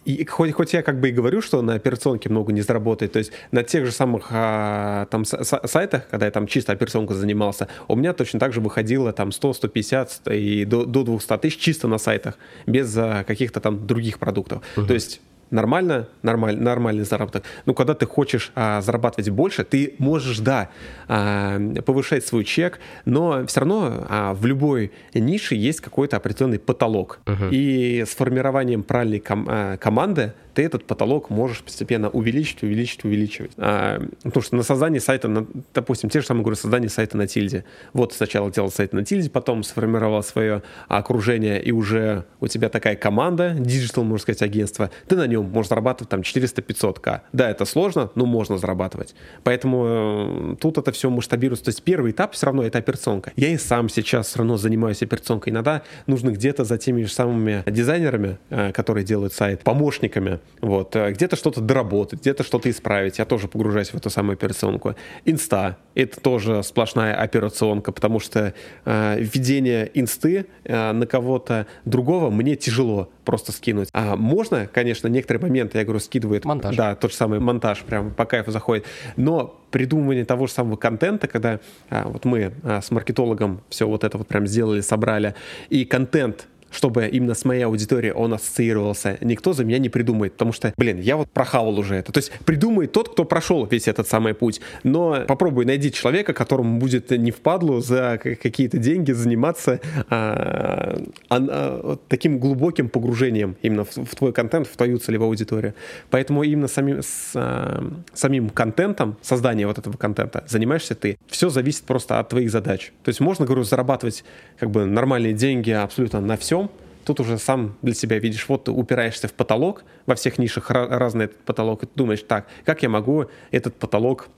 И 0.06 0.24
хоть, 0.24 0.52
хоть 0.52 0.72
я 0.72 0.82
как 0.82 1.00
бы 1.00 1.08
и 1.08 1.12
говорю, 1.12 1.42
что 1.42 1.62
на 1.62 1.74
операционке 1.74 2.28
много 2.28 2.52
не 2.52 2.60
заработает, 2.60 3.12
то 3.12 3.18
есть 3.18 3.32
на 3.50 3.64
тех 3.64 3.84
же 3.84 3.90
самых 3.90 4.28
а, 4.30 5.06
там 5.06 5.24
сайтах, 5.24 6.08
когда 6.08 6.26
я 6.26 6.32
там 6.32 6.46
чисто 6.46 6.72
операционкой 6.72 7.16
занимался, 7.16 7.66
у 7.88 7.96
меня 7.96 8.12
точно 8.12 8.38
так 8.38 8.52
же 8.52 8.60
выходило 8.60 9.12
там 9.12 9.32
100, 9.32 9.54
150 9.54 10.28
и 10.28 10.64
до, 10.64 10.84
до 10.84 11.02
200 11.02 11.38
тысяч 11.38 11.58
чисто 11.58 11.88
на 11.88 11.98
сайтах, 11.98 12.38
без 12.66 12.96
а, 12.96 13.24
каких-то 13.24 13.58
там 13.58 13.84
других 13.84 14.20
продуктов. 14.20 14.62
Угу. 14.76 14.86
То 14.86 14.94
есть 14.94 15.20
нормально, 15.50 16.09
нормаль, 16.22 16.56
нормальный 16.56 17.04
заработок. 17.04 17.44
Но 17.66 17.74
когда 17.74 17.94
ты 17.94 18.06
хочешь 18.06 18.52
а, 18.54 18.80
зарабатывать 18.80 19.30
больше, 19.30 19.64
ты 19.64 19.94
можешь, 19.98 20.38
да, 20.38 20.70
а, 21.09 21.59
повышать 21.85 22.26
свой 22.26 22.44
чек, 22.44 22.78
но 23.04 23.46
все 23.46 23.61
равно 23.61 24.06
а, 24.09 24.35
в 24.35 24.44
любой 24.46 24.92
нише 25.14 25.54
есть 25.54 25.80
какой-то 25.80 26.16
определенный 26.16 26.59
потолок. 26.59 27.20
Uh-huh. 27.26 27.50
И 27.50 28.04
с 28.06 28.11
формированием 28.11 28.82
правильной 28.82 29.20
ком- 29.20 29.46
а, 29.48 29.76
команды 29.76 30.32
ты 30.56 30.62
этот 30.62 30.86
потолок 30.86 31.28
можешь 31.28 31.62
постепенно 31.62 32.08
увеличить, 32.08 32.62
увеличить, 32.62 33.04
увеличивать. 33.04 33.52
А, 33.58 34.00
потому 34.22 34.42
что 34.42 34.56
на 34.56 34.62
создание 34.62 35.02
сайта, 35.02 35.28
на, 35.28 35.46
допустим, 35.74 36.08
те 36.08 36.22
же 36.22 36.26
самые, 36.26 36.44
говорю, 36.44 36.56
создание 36.56 36.88
сайта 36.88 37.18
на 37.18 37.26
тильде. 37.26 37.66
Вот 37.92 38.14
сначала 38.14 38.50
делал 38.50 38.70
сайт 38.70 38.94
на 38.94 39.04
тильде, 39.04 39.28
потом 39.28 39.62
сформировал 39.62 40.22
свое 40.22 40.62
окружение, 40.88 41.62
и 41.62 41.72
уже 41.72 42.24
у 42.40 42.48
тебя 42.48 42.70
такая 42.70 42.96
команда, 42.96 43.54
digital, 43.59 44.04
можно 44.04 44.22
сказать, 44.22 44.40
агентство, 44.40 44.90
ты 45.06 45.16
на 45.16 45.26
нем 45.26 45.44
можешь 45.44 45.68
зарабатывать 45.68 46.08
там 46.08 46.20
400-500к. 46.20 47.20
Да, 47.34 47.50
это 47.50 47.66
сложно, 47.66 48.10
но 48.14 48.24
можно 48.24 48.56
зарабатывать. 48.56 49.14
Поэтому 49.44 50.54
э, 50.54 50.56
тут 50.58 50.78
это 50.78 50.90
все 50.90 51.10
масштабируется. 51.10 51.66
То 51.66 51.68
есть 51.68 51.82
первый 51.82 52.12
этап 52.12 52.32
все 52.32 52.46
равно 52.46 52.62
это 52.62 52.78
операционка. 52.78 53.30
Я 53.36 53.50
и 53.50 53.58
сам 53.58 53.90
сейчас 53.90 54.28
все 54.28 54.38
равно 54.38 54.56
занимаюсь 54.56 55.02
операционкой. 55.02 55.52
Иногда 55.52 55.82
нужно 56.06 56.30
где-то 56.30 56.64
за 56.64 56.78
теми 56.78 57.02
же 57.02 57.12
самыми 57.12 57.62
дизайнерами, 57.66 58.38
э, 58.48 58.72
которые 58.72 59.04
делают 59.04 59.34
сайт, 59.34 59.60
помощниками, 59.60 60.40
вот. 60.61 60.96
Э, 60.96 61.12
где-то 61.12 61.37
что-то 61.37 61.61
доработать, 61.61 62.20
где-то 62.20 62.42
что-то 62.42 62.70
исправить. 62.70 63.18
Я 63.18 63.24
тоже 63.24 63.48
погружаюсь 63.48 63.90
в 63.90 63.94
эту 63.94 64.11
самую 64.11 64.35
операционку. 64.35 64.94
Инста— 65.24 65.76
это 65.94 66.20
тоже 66.20 66.62
сплошная 66.62 67.14
операционка, 67.14 67.92
потому 67.92 68.20
что 68.20 68.54
э, 68.85 69.16
введение 69.18 69.90
инсты 69.94 70.46
э, 70.64 70.92
на 70.92 71.06
кого-то 71.06 71.66
другого 71.85 72.30
мне 72.30 72.56
тяжело 72.56 73.11
просто 73.24 73.52
скинуть. 73.52 73.88
А 73.92 74.16
можно, 74.16 74.66
конечно, 74.66 75.09
некоторые 75.09 75.42
моменты, 75.42 75.78
я 75.78 75.85
говорю, 75.85 76.00
скидывает... 76.00 76.44
Монтаж. 76.44 76.76
Да, 76.76 76.94
тот 76.94 77.11
же 77.11 77.16
самый 77.16 77.40
монтаж 77.40 77.82
прям 77.82 78.12
по 78.12 78.24
кайфу 78.24 78.50
заходит. 78.50 78.87
Но 79.16 79.61
придумывание 79.70 80.24
того 80.24 80.46
же 80.46 80.52
самого 80.52 80.76
контента, 80.76 81.26
когда 81.26 81.61
а, 81.90 82.09
вот 82.09 82.24
мы 82.24 82.52
а, 82.62 82.80
с 82.80 82.90
маркетологом 82.90 83.61
все 83.68 83.87
вот 83.87 84.04
это 84.04 84.16
вот 84.16 84.28
прям 84.28 84.46
сделали, 84.46 84.80
собрали, 84.80 85.35
и 85.68 85.85
контент 85.85 86.46
чтобы 86.70 87.07
именно 87.07 87.35
с 87.35 87.44
моей 87.44 87.62
аудиторией 87.62 88.12
он 88.12 88.35
ассоциировался, 88.35 89.18
никто 89.20 89.52
за 89.52 89.64
меня 89.64 89.79
не 89.79 89.88
придумает, 89.88 90.33
потому 90.33 90.52
что, 90.52 90.72
блин, 90.76 91.00
я 91.00 91.16
вот 91.16 91.31
прохавал 91.31 91.79
уже 91.79 91.96
это. 91.96 92.12
То 92.12 92.18
есть 92.18 92.33
придумает 92.44 92.92
тот, 92.92 93.11
кто 93.11 93.24
прошел 93.24 93.66
весь 93.66 93.88
этот 93.88 94.09
самый 94.09 94.35
путь, 94.35 94.61
но 94.83 95.24
попробуй 95.26 95.64
найди 95.64 95.92
человека, 95.92 96.33
которому 96.33 96.79
будет 96.79 97.11
не 97.11 97.31
впадлу 97.31 97.81
за 97.81 98.18
какие-то 98.18 98.79
деньги 98.79 99.12
заниматься 99.12 99.81
а, 100.09 100.98
а, 101.29 101.37
а, 101.38 101.98
таким 102.09 102.38
глубоким 102.38 102.88
погружением 102.88 103.57
именно 103.62 103.85
в, 103.85 103.96
в 103.96 104.14
твой 104.14 104.33
контент, 104.33 104.66
в 104.66 104.76
твою 104.76 104.98
целевую 104.98 105.29
аудиторию. 105.29 105.74
Поэтому 106.11 106.42
именно 106.42 106.68
самим, 106.68 107.02
с, 107.02 107.33
а, 107.35 107.90
самим 108.12 108.50
контентом, 108.50 109.16
созданием 109.22 109.68
вот 109.68 109.79
этого 109.79 109.96
контента 109.96 110.44
занимаешься 110.48 110.94
ты. 110.94 111.18
Все 111.29 111.48
зависит 111.48 111.85
просто 111.85 112.18
от 112.18 112.29
твоих 112.29 112.50
задач. 112.50 112.92
То 113.02 113.09
есть 113.09 113.20
можно, 113.20 113.44
говорю, 113.44 113.64
зарабатывать 113.64 114.24
как 114.59 114.70
бы 114.70 114.85
нормальные 114.85 115.33
деньги 115.33 115.70
абсолютно 115.70 116.20
на 116.20 116.37
всем, 116.37 116.65
тут 117.06 117.20
уже 117.20 117.38
сам 117.38 117.76
для 117.82 117.94
себя 117.94 118.18
видишь, 118.18 118.48
вот 118.48 118.64
ты 118.64 118.72
упираешься 118.72 119.28
в 119.28 119.32
потолок, 119.32 119.84
во 120.06 120.14
всех 120.14 120.38
нишах 120.38 120.70
разный 120.70 121.26
этот 121.26 121.38
потолок, 121.44 121.84
и 121.84 121.86
ты 121.86 121.92
думаешь, 121.94 122.22
так, 122.22 122.46
как 122.64 122.82
я 122.82 122.88
могу 122.88 123.26
этот 123.50 123.76
потолок 123.76 124.28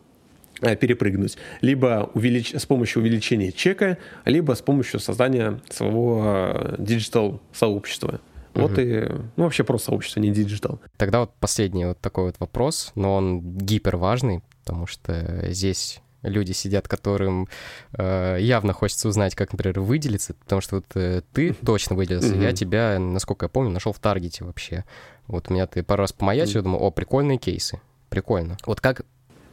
э, 0.61 0.77
перепрыгнуть. 0.77 1.39
Либо 1.63 2.11
увелич... 2.15 2.55
с 2.55 2.67
помощью 2.67 3.03
увеличения 3.03 3.51
чека, 3.53 3.99
либо 4.25 4.53
с 4.53 4.61
помощью 4.61 5.01
создания 5.01 5.61
своего 5.71 6.77
диджитал-сообщества. 6.79 8.21
Вот 8.55 8.73
угу. 8.73 8.81
и, 8.81 9.09
ну, 9.37 9.45
вообще 9.45 9.65
просто 9.65 9.87
сообщество, 9.87 10.21
не 10.21 10.31
digital. 10.31 10.81
Тогда 10.97 11.21
вот 11.21 11.33
последний 11.41 11.87
вот 11.87 11.99
такой 12.01 12.25
вот 12.25 12.37
вопрос, 12.39 12.93
но 12.95 13.15
он 13.15 13.41
гипер 13.41 13.97
важный, 13.97 14.43
потому 14.65 14.87
что 14.87 15.45
здесь 15.51 16.01
люди 16.23 16.53
сидят, 16.53 16.89
которым 16.89 17.49
э, 17.97 18.39
явно 18.41 18.73
хочется 18.73 19.09
узнать, 19.09 19.35
как, 19.35 19.53
например, 19.53 19.81
выделиться, 19.81 20.35
потому 20.35 20.61
что 20.61 20.77
вот 20.77 20.87
э, 20.95 21.23
ты 21.33 21.55
точно 21.55 21.97
выделился, 21.97 22.35
mm-hmm. 22.35 22.43
я 22.43 22.53
тебя, 22.53 22.99
насколько 22.99 23.47
я 23.47 23.49
помню, 23.49 23.71
нашел 23.71 23.93
в 23.93 23.99
Таргете 23.99 24.45
вообще. 24.45 24.85
Вот 25.27 25.51
у 25.51 25.55
меня 25.55 25.67
ты 25.67 25.83
пару 25.83 26.03
раз 26.03 26.13
помаячил, 26.13 26.61
mm-hmm. 26.61 26.65
думаю, 26.65 26.83
о, 26.83 26.91
прикольные 26.91 27.39
кейсы, 27.39 27.81
прикольно. 28.09 28.57
Вот 28.67 28.81
как 28.81 29.03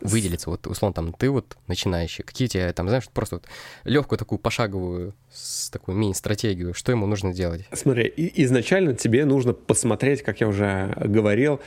выделиться, 0.02 0.50
вот 0.50 0.68
условно 0.68 0.94
там 0.94 1.14
ты 1.14 1.30
вот 1.30 1.58
начинающий, 1.68 2.24
какие 2.24 2.48
тебе 2.48 2.72
там, 2.74 2.88
знаешь, 2.88 3.08
просто 3.10 3.38
вот 3.38 3.46
легкую 3.84 4.20
такую 4.20 4.40
пошаговую 4.40 5.14
с 5.34 5.70
такую 5.70 5.98
мини-стратегию, 5.98 6.74
что 6.74 6.92
ему 6.92 7.08
нужно 7.08 7.34
делать? 7.34 7.66
Смотри, 7.72 8.14
изначально 8.16 8.94
тебе 8.94 9.26
нужно 9.26 9.54
посмотреть, 9.54 10.22
как 10.22 10.42
я 10.42 10.48
уже 10.48 10.94
говорил, 10.98 11.60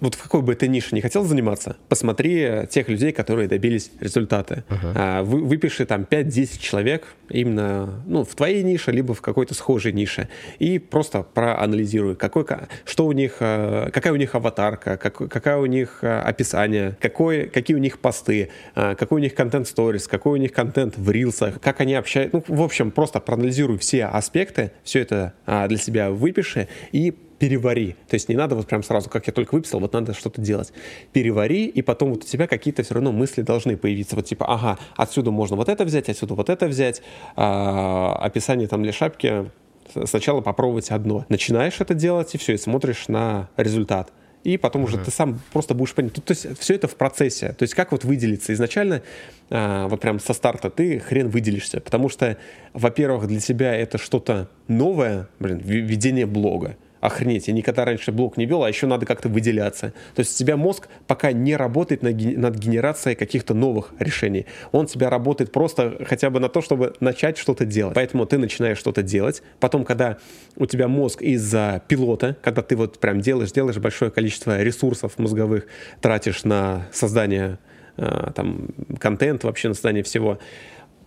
вот 0.00 0.14
в 0.14 0.22
какой 0.22 0.42
бы 0.42 0.54
ты 0.54 0.68
нише 0.68 0.94
не 0.94 1.00
хотел 1.00 1.24
заниматься, 1.24 1.76
посмотри 1.88 2.66
тех 2.70 2.88
людей, 2.88 3.12
которые 3.12 3.48
добились 3.48 3.90
результата. 4.00 4.64
Uh-huh. 4.68 4.92
А, 4.94 5.22
вы, 5.22 5.44
выпиши 5.44 5.86
там 5.86 6.06
5-10 6.08 6.60
человек 6.60 7.06
именно 7.28 8.02
ну, 8.06 8.24
в 8.24 8.34
твоей 8.34 8.62
нише, 8.62 8.92
либо 8.92 9.14
в 9.14 9.20
какой-то 9.20 9.54
схожей 9.54 9.92
нише, 9.92 10.28
и 10.58 10.78
просто 10.78 11.22
проанализируй, 11.22 12.16
какой, 12.16 12.44
что 12.84 13.06
у 13.06 13.12
них, 13.12 13.36
а, 13.40 13.90
какая 13.90 14.12
у 14.12 14.16
них 14.16 14.34
аватарка, 14.34 14.96
как, 14.96 15.16
какая 15.28 15.58
у 15.58 15.66
них 15.66 15.98
а, 16.02 16.22
описание, 16.22 16.96
какой, 17.00 17.46
какие 17.46 17.76
у 17.76 17.80
них 17.80 17.98
посты, 17.98 18.50
какой 18.74 19.20
у 19.20 19.22
них 19.22 19.34
контент 19.34 19.68
сторис, 19.68 20.08
какой 20.08 20.38
у 20.38 20.42
них 20.42 20.52
контент 20.52 20.96
в 20.96 21.10
рилсах, 21.10 21.60
как 21.60 21.80
они 21.80 21.94
общаются. 21.94 22.36
Ну, 22.36 22.56
в 22.56 22.62
общем, 22.62 22.90
просто 22.90 23.20
проанализируй 23.20 23.78
все 23.78 24.06
аспекты, 24.06 24.72
все 24.84 25.00
это 25.00 25.34
для 25.46 25.76
себя 25.76 26.10
выпиши 26.10 26.68
и 26.92 27.14
перевари. 27.40 27.96
То 28.06 28.14
есть 28.14 28.28
не 28.28 28.36
надо 28.36 28.54
вот 28.54 28.66
прям 28.66 28.82
сразу, 28.82 29.08
как 29.08 29.26
я 29.26 29.32
только 29.32 29.54
выписал, 29.54 29.80
вот 29.80 29.94
надо 29.94 30.12
что-то 30.12 30.42
делать. 30.42 30.72
Перевари, 31.12 31.64
и 31.64 31.80
потом 31.80 32.10
вот 32.10 32.22
у 32.22 32.26
тебя 32.26 32.46
какие-то 32.46 32.82
все 32.82 32.94
равно 32.94 33.12
мысли 33.12 33.40
должны 33.40 33.78
появиться. 33.78 34.14
Вот 34.14 34.26
типа, 34.26 34.44
ага, 34.46 34.78
отсюда 34.94 35.30
можно 35.30 35.56
вот 35.56 35.70
это 35.70 35.84
взять, 35.86 36.10
отсюда 36.10 36.34
вот 36.34 36.50
это 36.50 36.68
взять. 36.68 37.02
А, 37.36 38.14
описание 38.20 38.68
там 38.68 38.82
для 38.82 38.92
шапки 38.92 39.50
сначала 40.04 40.42
попробовать 40.42 40.90
одно. 40.90 41.24
Начинаешь 41.30 41.80
это 41.80 41.94
делать, 41.94 42.34
и 42.34 42.38
все, 42.38 42.52
и 42.52 42.58
смотришь 42.58 43.08
на 43.08 43.48
результат. 43.56 44.12
И 44.44 44.58
потом 44.58 44.84
уже 44.84 44.98
uh-huh. 44.98 45.04
ты 45.04 45.10
сам 45.10 45.40
просто 45.52 45.74
будешь 45.74 45.94
понять. 45.94 46.12
То, 46.12 46.20
то 46.20 46.32
есть 46.32 46.58
все 46.60 46.74
это 46.74 46.88
в 46.88 46.96
процессе. 46.96 47.54
То 47.54 47.62
есть 47.62 47.74
как 47.74 47.90
вот 47.92 48.04
выделиться? 48.04 48.52
Изначально, 48.52 49.02
а, 49.48 49.88
вот 49.88 49.98
прям 50.02 50.20
со 50.20 50.34
старта 50.34 50.68
ты 50.68 50.98
хрен 50.98 51.30
выделишься. 51.30 51.80
Потому 51.80 52.10
что, 52.10 52.36
во-первых, 52.74 53.28
для 53.28 53.40
тебя 53.40 53.74
это 53.74 53.96
что-то 53.96 54.50
новое, 54.68 55.28
блин, 55.38 55.58
ведение 55.64 56.26
блога 56.26 56.76
охренеть, 57.00 57.48
я 57.48 57.54
никогда 57.54 57.84
раньше 57.84 58.12
блог 58.12 58.36
не 58.36 58.46
вел, 58.46 58.62
а 58.62 58.68
еще 58.68 58.86
надо 58.86 59.06
как-то 59.06 59.28
выделяться. 59.28 59.92
То 60.14 60.20
есть 60.20 60.34
у 60.34 60.38
тебя 60.38 60.56
мозг 60.56 60.88
пока 61.06 61.32
не 61.32 61.56
работает 61.56 62.02
над, 62.02 62.14
генерацией 62.60 63.16
каких-то 63.16 63.54
новых 63.54 63.92
решений. 63.98 64.46
Он 64.72 64.86
тебя 64.86 65.08
работает 65.08 65.52
просто 65.52 66.04
хотя 66.06 66.30
бы 66.30 66.40
на 66.40 66.48
то, 66.48 66.60
чтобы 66.60 66.94
начать 67.00 67.38
что-то 67.38 67.64
делать. 67.64 67.94
Поэтому 67.94 68.26
ты 68.26 68.38
начинаешь 68.38 68.78
что-то 68.78 69.02
делать. 69.02 69.42
Потом, 69.60 69.84
когда 69.84 70.18
у 70.56 70.66
тебя 70.66 70.88
мозг 70.88 71.22
из-за 71.22 71.82
пилота, 71.88 72.36
когда 72.42 72.62
ты 72.62 72.76
вот 72.76 72.98
прям 72.98 73.20
делаешь, 73.20 73.52
делаешь 73.52 73.78
большое 73.78 74.10
количество 74.10 74.62
ресурсов 74.62 75.18
мозговых, 75.18 75.66
тратишь 76.00 76.44
на 76.44 76.86
создание 76.92 77.58
э, 77.96 78.30
там, 78.34 78.68
контента, 78.98 79.46
вообще 79.46 79.68
на 79.68 79.74
создание 79.74 80.02
всего, 80.02 80.38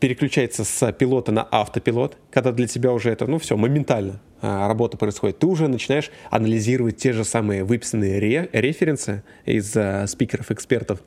переключается 0.04 0.66
с 0.66 0.92
пилота 0.92 1.32
на 1.32 1.48
автопилот, 1.50 2.18
когда 2.30 2.52
для 2.52 2.68
тебя 2.68 2.92
уже 2.92 3.10
это, 3.10 3.26
ну 3.26 3.40
все, 3.40 3.56
моментально 3.56 4.20
а, 4.42 4.68
работа 4.68 4.98
происходит, 4.98 5.40
ты 5.40 5.48
уже 5.48 5.70
начинаешь 5.70 6.12
анализировать 6.30 6.98
те 6.98 7.14
же 7.14 7.24
самые 7.24 7.64
выписанные 7.64 8.20
ре 8.20 8.50
референсы 8.52 9.24
из 9.46 9.74
а, 9.78 10.06
спикеров, 10.08 10.52
экспертов, 10.52 11.00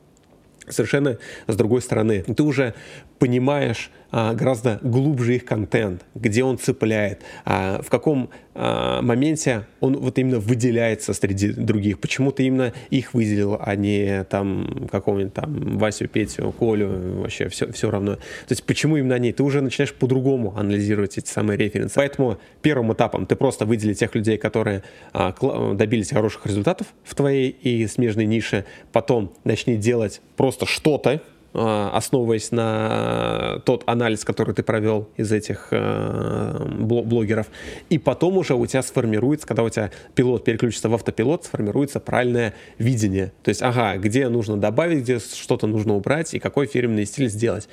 совершенно 0.67 1.19
с 1.47 1.55
другой 1.57 1.83
стороны. 1.83 2.23
Ты 2.23 2.43
уже 2.43 2.73
понимаешь 3.19 3.91
а, 4.11 4.33
гораздо 4.33 4.79
глубже 4.81 5.37
их 5.37 5.45
контент, 5.45 6.07
где 6.15 6.43
он 6.43 6.57
цепляет, 6.57 7.21
а, 7.45 7.83
в 7.83 7.91
каком 7.91 8.31
а, 8.59 9.03
моменте 9.03 9.67
он 9.81 9.97
вот 9.99 10.19
именно 10.19 10.39
выделяется 10.39 11.13
среди 11.13 11.53
других. 11.53 11.99
Почему 12.01 12.33
ты 12.33 12.45
именно 12.45 12.73
их 12.91 13.13
выделил, 13.13 13.59
а 13.61 13.77
не 13.77 14.25
там 14.25 14.89
какого-нибудь 14.91 15.35
там 15.35 15.79
Васю, 15.79 16.09
Петю, 16.09 16.53
Колю, 16.53 17.21
вообще 17.21 17.49
все, 17.49 17.71
все 17.73 17.91
равно. 17.91 18.15
То 18.15 18.21
есть 18.51 18.65
почему 18.65 18.97
именно 18.97 19.15
они? 19.15 19.33
Ты 19.33 19.43
уже 19.43 19.61
начинаешь 19.61 19.93
по-другому 19.93 20.57
анализировать 20.57 21.19
эти 21.19 21.29
самые 21.29 21.59
референсы. 21.59 21.95
Поэтому 21.97 22.39
первым 22.63 22.93
этапом 22.93 23.27
ты 23.27 23.37
просто 23.37 23.67
выдели 23.67 23.93
тех 23.93 24.15
людей, 24.15 24.39
которые 24.39 24.83
а, 25.13 25.35
добились 25.75 26.11
хороших 26.11 26.47
результатов 26.47 26.87
в 27.05 27.15
твоей 27.15 27.51
и 27.51 27.87
смежной 27.87 28.25
нише. 28.25 28.65
Потом 28.93 29.35
начни 29.45 29.77
делать 29.77 30.23
просто 30.37 30.65
что-то, 30.65 31.21
Э, 31.21 31.36
основываясь 31.57 32.51
на 32.51 33.61
тот 33.65 33.83
анализ, 33.87 34.25
который 34.25 34.55
ты 34.55 34.63
провел 34.63 35.09
из 35.17 35.33
этих 35.33 35.69
э, 35.71 36.65
блогеров. 36.79 37.47
И 37.89 37.99
потом 37.99 38.37
уже 38.37 38.55
у 38.55 38.67
тебя 38.67 38.83
сформируется, 38.83 39.47
когда 39.47 39.63
у 39.63 39.69
тебя 39.69 39.91
пилот 40.15 40.45
переключится 40.45 40.89
в 40.89 40.95
автопилот, 40.95 41.45
сформируется 41.45 42.01
правильное 42.01 42.55
видение. 42.79 43.33
То 43.43 43.49
есть, 43.49 43.63
ага, 43.63 43.97
где 43.97 44.29
нужно 44.29 44.57
добавить, 44.57 45.03
где 45.03 45.19
что-то 45.19 45.67
нужно 45.67 45.95
убрать 45.95 46.35
и 46.35 46.39
какой 46.39 46.67
фирменный 46.67 47.07
стиль 47.07 47.29
сделать. 47.29 47.69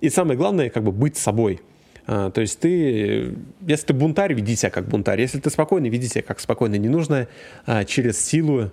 И 0.00 0.08
самое 0.08 0.36
главное, 0.36 0.70
как 0.70 0.82
бы 0.82 0.92
быть 0.92 1.16
собой. 1.16 1.60
Э, 2.06 2.30
то 2.34 2.40
есть 2.40 2.58
ты, 2.58 3.34
если 3.66 3.86
ты 3.86 3.94
бунтарь, 3.94 4.34
веди 4.34 4.56
себя 4.56 4.70
как 4.70 4.88
бунтарь. 4.88 5.20
Если 5.20 5.38
ты 5.38 5.50
спокойный, 5.50 5.88
веди 5.90 6.08
себя 6.08 6.22
как 6.22 6.40
спокойный. 6.40 6.78
Не 6.78 6.88
нужно 6.88 7.28
через 7.86 8.24
силу 8.24 8.72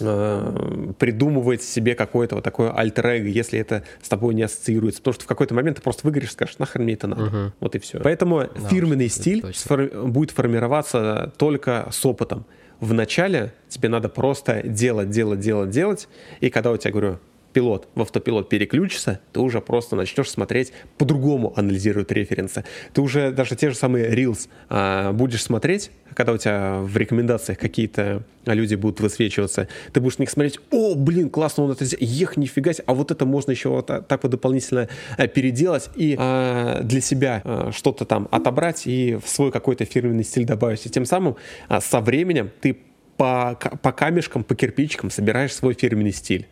Э, 0.00 0.92
придумывать 0.98 1.62
себе 1.62 1.94
какое-то 1.94 2.34
вот 2.34 2.44
такое 2.44 2.72
альтер 2.72 3.06
-эго, 3.06 3.28
если 3.28 3.60
это 3.60 3.84
с 4.02 4.08
тобой 4.08 4.34
не 4.34 4.42
ассоциируется. 4.42 5.00
Потому 5.00 5.14
что 5.14 5.24
в 5.24 5.28
какой-то 5.28 5.54
момент 5.54 5.76
ты 5.76 5.82
просто 5.82 6.04
выгоришь 6.04 6.30
и 6.30 6.32
скажешь, 6.32 6.58
нахрен 6.58 6.84
мне 6.84 6.94
это 6.94 7.06
надо. 7.06 7.24
Угу. 7.24 7.52
Вот 7.60 7.74
и 7.76 7.78
все. 7.78 8.00
Поэтому 8.00 8.40
да, 8.40 8.68
фирменный 8.68 9.08
стиль 9.08 9.44
сфор- 9.52 10.06
будет 10.06 10.32
формироваться 10.32 11.32
только 11.36 11.88
с 11.92 12.04
опытом. 12.04 12.44
Вначале 12.80 13.52
тебе 13.68 13.88
надо 13.88 14.08
просто 14.08 14.62
делать, 14.64 15.10
делать, 15.10 15.38
делать, 15.38 15.70
делать. 15.70 16.08
И 16.40 16.50
когда 16.50 16.72
у 16.72 16.76
тебя, 16.76 16.90
говорю, 16.90 17.18
пилот 17.54 17.88
в 17.94 18.02
автопилот 18.02 18.50
переключится, 18.50 19.20
ты 19.32 19.40
уже 19.40 19.62
просто 19.62 19.96
начнешь 19.96 20.28
смотреть 20.28 20.72
по-другому, 20.98 21.54
анализирует 21.56 22.12
референсы. 22.12 22.64
Ты 22.92 23.00
уже 23.00 23.30
даже 23.30 23.56
те 23.56 23.70
же 23.70 23.76
самые 23.76 24.10
Reels 24.10 24.48
а, 24.68 25.12
будешь 25.12 25.42
смотреть, 25.42 25.90
когда 26.14 26.32
у 26.32 26.36
тебя 26.36 26.80
в 26.82 26.94
рекомендациях 26.96 27.58
какие-то 27.58 28.24
люди 28.44 28.74
будут 28.74 29.00
высвечиваться, 29.00 29.68
ты 29.92 30.00
будешь 30.00 30.18
на 30.18 30.24
них 30.24 30.30
смотреть, 30.30 30.58
о, 30.70 30.94
блин, 30.94 31.30
классно 31.30 31.64
он 31.64 31.70
это 31.70 31.84
сделал, 31.84 32.04
ех, 32.04 32.36
нифига 32.36 32.72
себе, 32.72 32.84
а 32.86 32.94
вот 32.94 33.10
это 33.10 33.24
можно 33.24 33.52
еще 33.52 33.70
вот 33.70 33.86
так 33.86 34.22
вот 34.22 34.30
дополнительно 34.30 34.88
а, 35.16 35.26
переделать 35.28 35.88
и 35.94 36.16
а, 36.18 36.82
для 36.82 37.00
себя 37.00 37.40
а, 37.44 37.70
что-то 37.72 38.04
там 38.04 38.28
отобрать 38.30 38.86
и 38.86 39.18
в 39.24 39.28
свой 39.28 39.52
какой-то 39.52 39.84
фирменный 39.84 40.24
стиль 40.24 40.44
добавить. 40.44 40.84
И 40.86 40.90
тем 40.90 41.04
самым 41.04 41.36
а, 41.68 41.80
со 41.80 42.00
временем 42.00 42.50
ты 42.60 42.76
по, 43.16 43.56
по 43.80 43.92
камешкам, 43.92 44.42
по 44.42 44.56
кирпичикам 44.56 45.10
собираешь 45.10 45.54
свой 45.54 45.74
фирменный 45.74 46.12
стиль. 46.12 46.48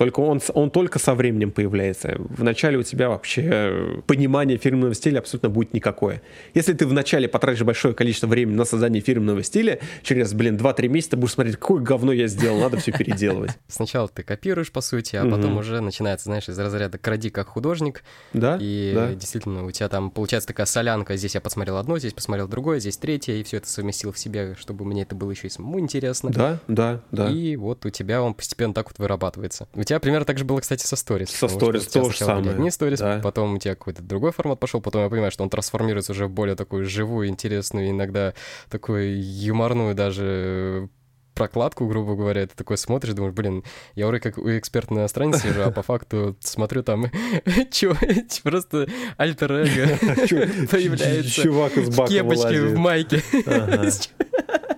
Только 0.00 0.20
он, 0.20 0.40
он 0.54 0.70
только 0.70 0.98
со 0.98 1.14
временем 1.14 1.50
появляется. 1.50 2.16
Вначале 2.18 2.78
у 2.78 2.82
тебя 2.82 3.10
вообще 3.10 3.42
э, 3.44 4.00
понимание 4.06 4.56
фирменного 4.56 4.94
стиля 4.94 5.18
абсолютно 5.18 5.50
будет 5.50 5.74
никакое. 5.74 6.22
Если 6.54 6.72
ты 6.72 6.86
вначале 6.86 7.28
потратишь 7.28 7.64
большое 7.64 7.92
количество 7.92 8.26
времени 8.26 8.56
на 8.56 8.64
создание 8.64 9.02
фирменного 9.02 9.42
стиля, 9.42 9.78
через, 10.02 10.32
блин, 10.32 10.56
2-3 10.56 10.88
месяца 10.88 11.18
будешь 11.18 11.34
смотреть, 11.34 11.56
какое 11.56 11.82
говно 11.82 12.12
я 12.12 12.28
сделал, 12.28 12.60
надо 12.60 12.78
все 12.78 12.92
переделывать. 12.92 13.50
Сначала 13.68 14.08
ты 14.08 14.22
копируешь, 14.22 14.72
по 14.72 14.80
сути, 14.80 15.16
а 15.16 15.28
потом 15.28 15.58
уже 15.58 15.82
начинается, 15.82 16.30
знаешь, 16.30 16.48
из 16.48 16.58
разряда 16.58 16.96
кради 16.96 17.28
как 17.28 17.48
художник. 17.48 18.02
Да, 18.32 18.56
И 18.58 18.94
действительно, 19.16 19.66
у 19.66 19.70
тебя 19.70 19.90
там 19.90 20.10
получается 20.10 20.48
такая 20.48 20.64
солянка. 20.64 21.14
Здесь 21.16 21.34
я 21.34 21.42
посмотрел 21.42 21.76
одно, 21.76 21.98
здесь 21.98 22.14
посмотрел 22.14 22.48
другое, 22.48 22.78
здесь 22.78 22.96
третье, 22.96 23.34
и 23.34 23.42
все 23.42 23.58
это 23.58 23.68
совместил 23.68 24.12
в 24.12 24.18
себе, 24.18 24.56
чтобы 24.58 24.86
мне 24.86 25.02
это 25.02 25.14
было 25.14 25.30
еще 25.30 25.48
и 25.48 25.50
самому 25.50 25.78
интересно. 25.78 26.30
Да, 26.30 26.58
да, 26.68 27.02
да. 27.10 27.28
И 27.28 27.56
вот 27.56 27.84
у 27.84 27.90
тебя 27.90 28.22
он 28.22 28.32
постепенно 28.32 28.72
так 28.72 28.88
вот 28.88 28.98
вырабатывается. 28.98 29.68
У 29.74 29.89
тебя 29.90 30.00
примерно 30.00 30.24
так 30.24 30.38
же 30.38 30.44
было, 30.44 30.60
кстати, 30.60 30.86
со 30.86 30.94
сторис. 30.94 31.30
Со 31.30 31.48
сторис 31.48 31.88
то 31.88 32.08
же 32.08 32.16
самое. 32.16 32.56
Не 32.56 32.70
сторис, 32.70 33.00
да. 33.00 33.20
потом 33.22 33.54
у 33.54 33.58
тебя 33.58 33.74
какой-то 33.74 34.02
другой 34.02 34.30
формат 34.30 34.60
пошел, 34.60 34.80
потом 34.80 35.02
я 35.02 35.10
понимаю, 35.10 35.32
что 35.32 35.42
он 35.42 35.50
трансформируется 35.50 36.12
уже 36.12 36.26
в 36.26 36.30
более 36.30 36.54
такую 36.54 36.84
живую, 36.84 37.28
интересную, 37.28 37.90
иногда 37.90 38.34
такую 38.68 39.20
юморную 39.20 39.96
даже 39.96 40.88
прокладку, 41.34 41.86
грубо 41.86 42.14
говоря, 42.14 42.46
ты 42.46 42.54
такой 42.54 42.76
смотришь, 42.76 43.14
думаешь, 43.14 43.34
блин, 43.34 43.64
я 43.94 44.06
вроде 44.06 44.22
как 44.22 44.38
у 44.38 44.48
эксперта 44.50 44.94
на 44.94 45.08
странице 45.08 45.48
сижу, 45.48 45.62
а 45.62 45.70
по 45.72 45.82
факту 45.82 46.36
смотрю 46.38 46.84
там, 46.84 47.06
чё, 47.72 47.96
просто 48.44 48.86
альтер-эго 49.16 49.96
появляется. 50.70 51.42
Чувак 51.42 51.76
из 51.78 51.96
бака 51.96 52.10
В 52.10 52.14
кепочке, 52.14 52.62
в 52.62 52.78
майке. 52.78 53.22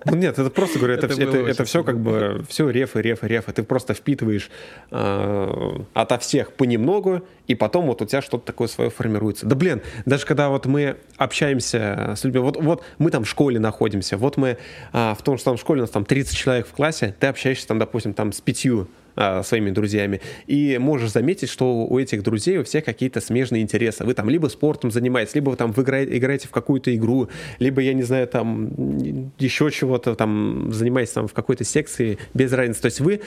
Ну 0.05 0.17
нет, 0.17 0.39
это 0.39 0.51
просто 0.51 0.79
говорю, 0.79 0.95
это, 0.95 1.07
это, 1.07 1.23
это, 1.23 1.37
это 1.39 1.65
все 1.65 1.85
как 1.85 1.99
бы 1.99 2.45
все 2.49 2.69
реф 2.71 2.97
и 2.97 3.03
реф 3.03 3.25
и 3.25 3.29
реф. 3.29 3.49
И 3.49 3.53
ты 3.53 3.63
просто 3.63 3.95
впитываешь 3.95 4.51
э, 4.91 5.79
ото 5.95 6.19
всех 6.19 6.53
понемногу, 6.53 7.23
и 7.47 7.55
потом 7.55 7.87
вот 7.87 8.03
у 8.03 8.07
тебя 8.07 8.23
что-то 8.23 8.45
такое 8.45 8.69
свое 8.69 8.91
формируется. 8.91 9.47
Да 9.47 9.55
блин, 9.55 9.83
даже 10.07 10.27
когда 10.27 10.49
вот 10.49 10.67
мы 10.67 10.97
общаемся 11.17 12.15
с 12.17 12.25
людьми, 12.25 12.41
вот, 12.41 12.57
вот 12.57 12.85
мы 12.99 13.11
там 13.11 13.25
в 13.25 13.29
школе 13.29 13.59
находимся, 13.59 14.17
вот 14.17 14.37
мы 14.37 14.59
э, 14.93 15.15
в 15.19 15.23
том, 15.23 15.37
что 15.37 15.47
там 15.47 15.57
в 15.57 15.61
школе 15.61 15.81
у 15.81 15.85
нас 15.85 15.91
там 15.91 16.05
30 16.05 16.37
человек 16.37 16.67
в 16.67 16.73
классе, 16.73 17.15
ты 17.19 17.27
общаешься 17.27 17.69
там, 17.69 17.79
допустим, 17.79 18.15
там 18.15 18.33
с 18.33 18.41
пятью 18.41 18.89
а, 19.17 19.43
своими 19.43 19.71
друзьями. 19.71 20.21
И 20.47 20.79
можешь 20.79 21.11
заметить, 21.11 21.49
что 21.49 21.85
у 21.85 21.99
этих 21.99 22.23
друзей 22.23 22.59
у 22.59 22.65
всех 22.65 22.85
какие-то 22.85 23.21
смежные 23.21 23.63
интересы. 23.63 24.05
Вы 24.05 24.15
там 24.15 24.29
либо 24.31 24.49
спортом 24.49 24.91
занимаетесь, 24.91 25.35
либо 25.35 25.51
вы 25.51 25.57
там 25.57 25.73
вы 25.73 25.83
играете, 25.83 26.49
в 26.49 26.51
какую-то 26.51 26.95
игру, 26.95 27.29
либо, 27.59 27.81
я 27.81 27.95
не 27.95 28.03
знаю, 28.03 28.27
там 28.27 29.33
еще 29.39 29.71
чего-то 29.71 30.15
там 30.15 30.73
занимаетесь 30.73 31.13
там 31.13 31.29
в 31.29 31.33
какой-то 31.33 31.65
секции, 31.65 32.19
без 32.35 32.53
разницы. 32.53 32.83
То 32.83 32.87
есть 32.87 33.01
вы 33.01 33.21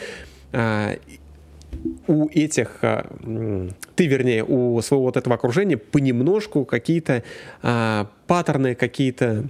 а, 0.54 0.96
у 2.08 2.30
этих, 2.30 2.80
а, 2.82 3.06
ты, 3.96 4.08
вернее, 4.08 4.44
у 4.44 4.82
своего 4.82 5.06
вот 5.06 5.18
этого 5.18 5.36
окружения 5.36 5.78
понемножку 5.78 6.66
какие-то 6.66 7.24
а, 7.62 8.10
паттерны, 8.28 8.76
какие-то 8.76 9.46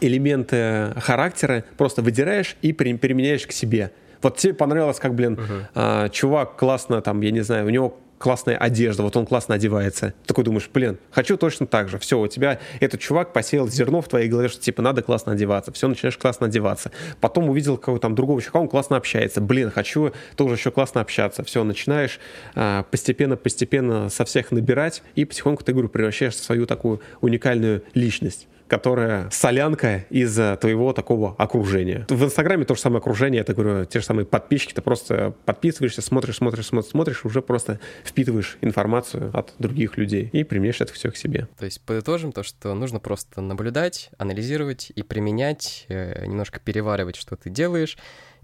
элементы 0.00 0.92
характера 0.96 1.64
просто 1.76 2.02
выдираешь 2.02 2.56
и 2.62 2.72
применяешь 2.72 3.46
к 3.46 3.52
себе. 3.52 3.92
Вот 4.22 4.36
тебе 4.36 4.54
понравилось, 4.54 4.98
как, 4.98 5.14
блин, 5.14 5.34
uh-huh. 5.34 5.66
а, 5.74 6.08
чувак 6.08 6.56
классно 6.56 7.00
там, 7.02 7.20
я 7.20 7.30
не 7.30 7.40
знаю, 7.40 7.66
у 7.66 7.70
него 7.70 7.98
классная 8.22 8.56
одежда, 8.56 9.02
вот 9.02 9.16
он 9.16 9.26
классно 9.26 9.56
одевается. 9.56 10.14
Такой 10.26 10.44
думаешь, 10.44 10.70
блин, 10.72 10.98
хочу 11.10 11.36
точно 11.36 11.66
так 11.66 11.88
же. 11.88 11.98
Все, 11.98 12.20
у 12.20 12.28
тебя 12.28 12.60
этот 12.78 13.00
чувак 13.00 13.32
посеял 13.32 13.66
зерно 13.66 14.00
в 14.00 14.06
твоей 14.06 14.28
голове, 14.28 14.48
что 14.48 14.60
типа 14.60 14.80
надо 14.80 15.02
классно 15.02 15.32
одеваться. 15.32 15.72
Все, 15.72 15.88
начинаешь 15.88 16.16
классно 16.16 16.46
одеваться. 16.46 16.92
Потом 17.20 17.50
увидел 17.50 17.76
какого-то 17.76 18.02
там 18.02 18.14
другого 18.14 18.40
чувака, 18.40 18.60
он 18.60 18.68
классно 18.68 18.96
общается. 18.96 19.40
Блин, 19.40 19.72
хочу 19.72 20.12
тоже 20.36 20.54
еще 20.54 20.70
классно 20.70 21.00
общаться. 21.00 21.42
Все, 21.42 21.64
начинаешь 21.64 22.20
а, 22.54 22.84
постепенно-постепенно 22.84 24.08
со 24.08 24.24
всех 24.24 24.52
набирать 24.52 25.02
и 25.16 25.24
потихоньку, 25.24 25.64
ты, 25.64 25.72
говорю, 25.72 25.88
превращаешься 25.88 26.42
в 26.42 26.44
свою 26.44 26.66
такую 26.66 27.00
уникальную 27.22 27.82
личность 27.92 28.46
которая 28.72 29.28
солянка 29.28 30.06
из 30.08 30.34
твоего 30.58 30.94
такого 30.94 31.34
окружения. 31.36 32.06
В 32.08 32.24
Инстаграме 32.24 32.64
то 32.64 32.74
же 32.74 32.80
самое 32.80 33.00
окружение, 33.00 33.42
это, 33.42 33.52
говорю, 33.52 33.84
те 33.84 34.00
же 34.00 34.06
самые 34.06 34.24
подписчики, 34.24 34.72
ты 34.72 34.80
просто 34.80 35.34
подписываешься, 35.44 36.00
смотришь, 36.00 36.36
смотришь, 36.36 36.68
смотришь, 36.68 36.90
смотришь, 36.90 37.24
уже 37.26 37.42
просто 37.42 37.80
впитываешь 38.02 38.56
информацию 38.62 39.30
от 39.36 39.52
других 39.58 39.98
людей 39.98 40.30
и 40.32 40.42
применяешь 40.42 40.80
это 40.80 40.90
все 40.94 41.10
к 41.10 41.18
себе. 41.18 41.48
То 41.58 41.66
есть 41.66 41.82
подытожим 41.82 42.32
то, 42.32 42.42
что 42.42 42.72
нужно 42.72 42.98
просто 42.98 43.42
наблюдать, 43.42 44.08
анализировать 44.16 44.90
и 44.94 45.02
применять, 45.02 45.84
э, 45.88 46.24
немножко 46.24 46.58
переваривать, 46.58 47.16
что 47.16 47.36
ты 47.36 47.50
делаешь, 47.50 47.98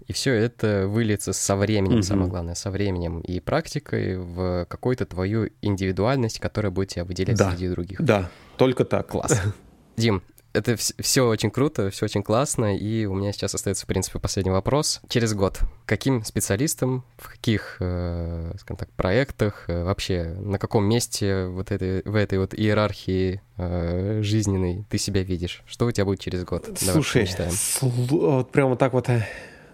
и 0.05 0.13
все 0.13 0.35
это 0.35 0.85
выльется 0.87 1.33
со 1.33 1.55
временем, 1.55 1.97
mm-hmm. 1.97 2.03
самое 2.03 2.29
главное, 2.29 2.53
со 2.53 2.69
временем 2.69 3.21
и 3.21 3.39
практикой 3.39 4.19
в 4.19 4.67
какую-то 4.69 5.07
твою 5.07 5.49
индивидуальность, 5.63 6.39
которая 6.39 6.71
будет 6.71 6.89
тебя 6.89 7.03
выделять 7.03 7.35
да. 7.35 7.49
среди 7.49 7.67
других. 7.69 7.99
Да, 7.99 8.29
только 8.57 8.85
так. 8.85 9.07
Класс. 9.07 9.41
Дим, 9.99 10.23
это 10.53 10.75
все 10.77 11.27
очень 11.27 11.51
круто, 11.51 11.89
все 11.89 12.05
очень 12.05 12.23
классно, 12.23 12.75
и 12.75 13.05
у 13.05 13.13
меня 13.13 13.31
сейчас 13.31 13.53
остается, 13.53 13.83
в 13.83 13.87
принципе, 13.87 14.17
последний 14.17 14.51
вопрос. 14.51 15.01
Через 15.09 15.33
год 15.33 15.59
каким 15.85 16.23
специалистом, 16.23 17.03
в 17.17 17.29
каких, 17.29 17.77
э, 17.79 18.53
скажем 18.59 18.77
так, 18.77 18.89
проектах, 18.91 19.65
э, 19.67 19.83
вообще 19.83 20.35
на 20.39 20.57
каком 20.57 20.85
месте 20.85 21.45
вот 21.47 21.71
этой, 21.71 22.01
в 22.03 22.15
этой 22.15 22.39
вот 22.39 22.53
иерархии 22.53 23.41
э, 23.57 24.21
жизненной 24.23 24.85
ты 24.89 24.97
себя 24.97 25.21
видишь? 25.21 25.63
Что 25.67 25.85
у 25.85 25.91
тебя 25.91 26.05
будет 26.05 26.19
через 26.19 26.45
год? 26.45 26.67
Слушай, 26.79 27.25
сл- 27.25 27.91
вот 28.09 28.51
прямо 28.51 28.75
так 28.75 28.93
вот 28.93 29.07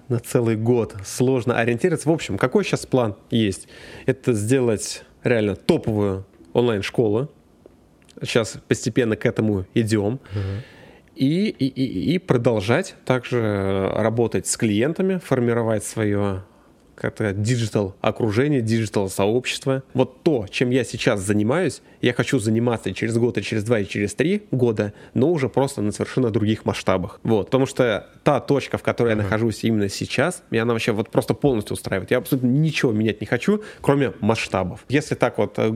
на 0.07 0.19
целый 0.19 0.55
год 0.55 0.95
сложно 1.05 1.57
ориентироваться. 1.57 2.09
В 2.09 2.11
общем, 2.11 2.38
какой 2.38 2.63
сейчас 2.63 2.85
план 2.85 3.15
есть? 3.29 3.67
Это 4.07 4.33
сделать 4.33 5.03
реально 5.23 5.55
топовую 5.55 6.25
онлайн-школу, 6.53 7.29
Сейчас 8.21 8.58
постепенно 8.67 9.15
к 9.15 9.25
этому 9.25 9.65
идем. 9.73 10.19
И, 11.15 11.47
и, 11.47 12.13
и 12.13 12.19
продолжать 12.19 12.95
также 13.06 13.89
работать 13.95 14.47
с 14.47 14.58
клиентами, 14.58 15.17
формировать 15.17 15.86
свое 15.86 16.43
как-то 16.95 17.34
digital 17.34 17.95
окружение, 18.01 18.62
digital 18.62 19.10
сообщество. 19.10 19.84
Вот 19.93 20.23
то, 20.23 20.47
чем 20.49 20.69
я 20.69 20.84
сейчас 20.84 21.19
занимаюсь, 21.21 21.81
я 22.01 22.13
хочу 22.13 22.39
заниматься 22.39 22.93
через 22.93 23.17
год, 23.17 23.38
и 23.38 23.41
через 23.41 23.63
два, 23.63 23.79
и 23.79 23.86
через 23.86 24.13
три 24.13 24.43
года, 24.51 24.93
но 25.13 25.31
уже 25.31 25.49
просто 25.49 25.81
на 25.81 25.91
совершенно 25.91 26.29
других 26.29 26.65
масштабах. 26.65 27.19
Вот, 27.23 27.45
потому 27.47 27.65
что 27.65 28.08
та 28.23 28.39
точка, 28.39 28.77
в 28.77 28.84
которой 28.84 29.13
uh-huh. 29.13 29.17
я 29.17 29.23
нахожусь 29.23 29.63
именно 29.63 29.89
сейчас, 29.89 30.43
меня 30.51 30.63
она 30.63 30.74
вообще 30.74 30.91
вот 30.91 31.09
просто 31.09 31.34
полностью 31.34 31.74
устраивает. 31.74 32.11
Я 32.11 32.17
абсолютно 32.17 32.47
ничего 32.47 32.91
менять 32.91 33.22
не 33.22 33.28
хочу, 33.28 33.63
кроме 33.82 34.13
масштабов. 34.20 34.86
Если 34.89 35.15
так 35.15 35.38
вот 35.38 35.55
э, 35.57 35.74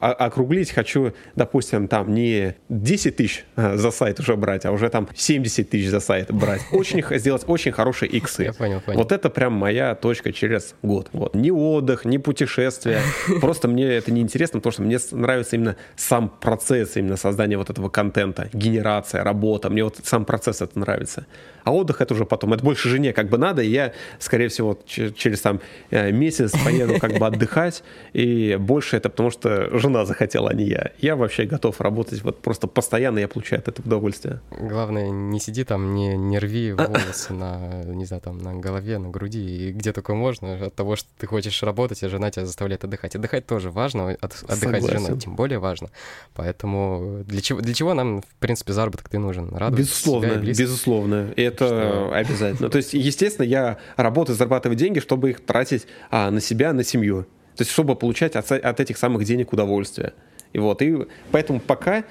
округлить, 0.00 0.70
хочу, 0.70 1.12
допустим, 1.36 1.88
там 1.88 2.14
не 2.14 2.56
10 2.68 3.16
тысяч 3.16 3.44
э, 3.56 3.76
за 3.76 3.90
сайт 3.90 4.20
уже 4.20 4.36
брать, 4.36 4.64
а 4.64 4.72
уже 4.72 4.88
там 4.88 5.08
70 5.14 5.70
тысяч 5.70 5.88
за 5.88 6.00
сайт 6.00 6.32
брать. 6.32 6.62
Очень 6.72 7.04
сделать 7.18 7.44
очень 7.46 7.72
хорошие 7.72 8.10
иксы. 8.10 8.44
Я 8.44 8.52
понял, 8.52 8.80
понял. 8.80 8.98
Вот 8.98 9.12
это 9.12 9.30
прям 9.30 9.52
моя 9.52 9.94
точка 9.94 10.32
через 10.32 10.59
через 10.60 10.74
год. 10.82 11.08
Вот. 11.12 11.34
Ни 11.34 11.50
отдых, 11.50 12.04
ни 12.04 12.18
путешествия. 12.18 13.00
Просто 13.40 13.68
мне 13.68 13.84
это 13.84 14.12
не 14.12 14.20
интересно, 14.20 14.60
потому 14.60 14.72
что 14.72 14.82
мне 14.82 14.98
нравится 15.12 15.56
именно 15.56 15.76
сам 15.96 16.28
процесс 16.28 16.96
именно 16.96 17.16
создания 17.16 17.56
вот 17.56 17.70
этого 17.70 17.88
контента, 17.88 18.48
генерация, 18.52 19.24
работа. 19.24 19.70
Мне 19.70 19.84
вот 19.84 19.98
сам 20.04 20.24
процесс 20.24 20.62
это 20.62 20.78
нравится. 20.78 21.26
А 21.64 21.72
отдых 21.72 22.00
это 22.00 22.14
уже 22.14 22.24
потом. 22.24 22.52
Это 22.52 22.64
больше 22.64 22.88
жене 22.88 23.12
как 23.12 23.28
бы 23.28 23.38
надо, 23.38 23.62
и 23.62 23.68
я, 23.68 23.92
скорее 24.18 24.48
всего, 24.48 24.78
через 24.86 25.40
там 25.40 25.60
э, 25.90 26.10
месяц 26.12 26.52
поеду 26.64 26.98
как 26.98 27.18
бы 27.18 27.26
отдыхать, 27.26 27.82
и 28.12 28.56
больше 28.60 28.96
это 28.96 29.08
потому, 29.08 29.30
что 29.30 29.78
жена 29.78 30.04
захотела, 30.04 30.50
а 30.50 30.54
не 30.54 30.64
я. 30.64 30.92
Я 30.98 31.16
вообще 31.16 31.44
готов 31.44 31.80
работать 31.80 32.22
вот 32.22 32.40
просто 32.40 32.66
постоянно, 32.66 33.18
я 33.18 33.28
получаю 33.28 33.60
от 33.60 33.68
этого 33.68 33.86
удовольствие. 33.86 34.40
Главное, 34.50 35.10
не 35.10 35.40
сиди 35.40 35.64
там, 35.64 35.94
не, 35.94 36.16
не 36.16 36.38
рви 36.38 36.72
волосы 36.72 37.32
на, 37.32 37.84
не 37.84 38.04
знаю, 38.04 38.22
там, 38.22 38.38
на 38.38 38.54
голове, 38.54 38.98
на 38.98 39.08
груди, 39.08 39.68
и 39.68 39.72
где 39.72 39.92
только 39.92 40.14
можно, 40.14 40.66
от 40.66 40.74
того, 40.74 40.96
что 40.96 41.08
ты 41.18 41.26
хочешь 41.26 41.62
работать, 41.62 42.02
а 42.02 42.08
жена 42.08 42.30
тебя 42.30 42.46
заставляет 42.46 42.84
отдыхать. 42.84 43.16
Отдыхать 43.16 43.46
тоже 43.46 43.70
важно, 43.70 44.16
отдыхать 44.20 44.82
с 44.82 44.88
женой 44.88 45.18
тем 45.18 45.36
более 45.36 45.58
важно. 45.58 45.90
Поэтому 46.34 47.22
для 47.26 47.40
чего, 47.40 47.60
для 47.60 47.74
чего 47.74 47.94
нам, 47.94 48.22
в 48.22 48.34
принципе, 48.38 48.72
заработок 48.72 49.08
ты 49.08 49.18
нужен? 49.18 49.54
Радовать 49.54 49.80
безусловно, 49.80 50.36
безусловно. 50.36 51.32
И 51.36 51.49
это 51.54 51.66
что... 51.66 52.12
обязательно. 52.14 52.68
То 52.70 52.78
есть, 52.78 52.94
естественно, 52.94 53.46
я 53.46 53.78
работаю, 53.96 54.36
зарабатываю 54.36 54.76
деньги, 54.76 55.00
чтобы 55.00 55.30
их 55.30 55.40
тратить 55.40 55.86
а, 56.10 56.30
на 56.30 56.40
себя, 56.40 56.72
на 56.72 56.84
семью. 56.84 57.24
То 57.56 57.62
есть, 57.62 57.70
чтобы 57.70 57.96
получать 57.96 58.36
от, 58.36 58.50
от 58.50 58.80
этих 58.80 58.96
самых 58.96 59.24
денег 59.24 59.52
удовольствие. 59.52 60.14
И 60.52 60.58
вот, 60.58 60.82
и 60.82 61.06
поэтому 61.30 61.60
пока, 61.60 62.04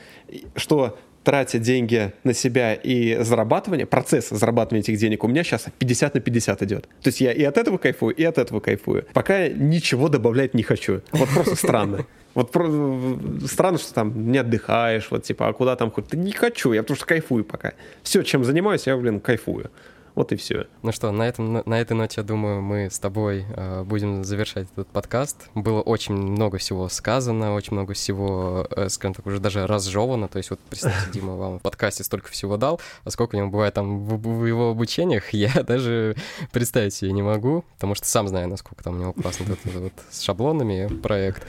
что 0.55 0.97
тратя 1.23 1.59
деньги 1.59 2.13
на 2.23 2.33
себя 2.33 2.73
и 2.73 3.21
зарабатывание, 3.23 3.85
процесс 3.85 4.29
зарабатывания 4.29 4.81
этих 4.81 4.97
денег 4.97 5.23
у 5.23 5.27
меня 5.27 5.43
сейчас 5.43 5.65
50 5.77 6.15
на 6.15 6.19
50 6.19 6.63
идет. 6.63 6.83
То 7.01 7.07
есть 7.09 7.21
я 7.21 7.31
и 7.31 7.43
от 7.43 7.57
этого 7.57 7.77
кайфую, 7.77 8.15
и 8.15 8.23
от 8.23 8.37
этого 8.37 8.59
кайфую. 8.59 9.05
Пока 9.13 9.47
ничего 9.47 10.09
добавлять 10.09 10.53
не 10.53 10.63
хочу. 10.63 11.01
Вот 11.11 11.29
просто 11.29 11.55
странно. 11.55 12.05
Вот 12.35 12.51
странно, 13.49 13.79
что 13.79 13.91
там 13.91 14.31
не 14.31 14.37
отдыхаешь, 14.37 15.07
вот 15.09 15.23
типа, 15.23 15.47
а 15.47 15.53
куда 15.53 15.75
там 15.75 15.89
хоть? 15.89 16.13
Не 16.13 16.31
хочу, 16.31 16.73
я 16.73 16.83
потому 16.83 16.95
что 16.95 17.07
кайфую 17.07 17.43
пока. 17.43 17.73
Все, 18.03 18.21
чем 18.21 18.43
занимаюсь, 18.43 18.85
я, 18.85 18.95
блин, 18.95 19.19
кайфую. 19.19 19.71
Вот 20.19 20.33
и 20.33 20.35
все. 20.35 20.67
Ну 20.81 20.91
что, 20.91 21.13
на, 21.13 21.23
этом, 21.29 21.63
на 21.65 21.79
этой 21.79 21.93
ноте, 21.93 22.15
я 22.19 22.23
думаю, 22.27 22.61
мы 22.61 22.89
с 22.91 22.99
тобой 22.99 23.45
э, 23.55 23.83
будем 23.83 24.25
завершать 24.25 24.67
этот 24.73 24.89
подкаст. 24.89 25.47
Было 25.55 25.79
очень 25.79 26.13
много 26.13 26.57
всего 26.57 26.89
сказано, 26.89 27.53
очень 27.53 27.71
много 27.71 27.93
всего, 27.93 28.67
э, 28.69 28.89
скажем 28.89 29.13
так, 29.13 29.25
уже 29.25 29.39
даже 29.39 29.65
разжевано. 29.65 30.27
То 30.27 30.35
есть 30.35 30.49
вот, 30.49 30.59
представьте, 30.59 31.09
Дима 31.13 31.37
вам 31.37 31.59
в 31.59 31.61
подкасте 31.61 32.03
столько 32.03 32.31
всего 32.31 32.57
дал, 32.57 32.81
а 33.05 33.11
сколько 33.11 33.35
у 33.35 33.39
него 33.39 33.49
бывает 33.49 33.75
там 33.75 34.03
в, 34.03 34.41
в 34.41 34.45
его 34.45 34.71
обучениях, 34.71 35.29
я 35.33 35.63
даже 35.63 36.17
представить 36.51 36.93
себе 36.93 37.13
не 37.13 37.21
могу, 37.21 37.63
потому 37.75 37.95
что 37.95 38.05
сам 38.05 38.27
знаю, 38.27 38.49
насколько 38.49 38.83
там 38.83 38.97
у 38.97 38.99
него 38.99 39.13
классно 39.13 39.43
этот 39.43 39.73
вот 39.73 39.93
с 40.09 40.19
шаблонами 40.19 40.87
проект. 41.01 41.47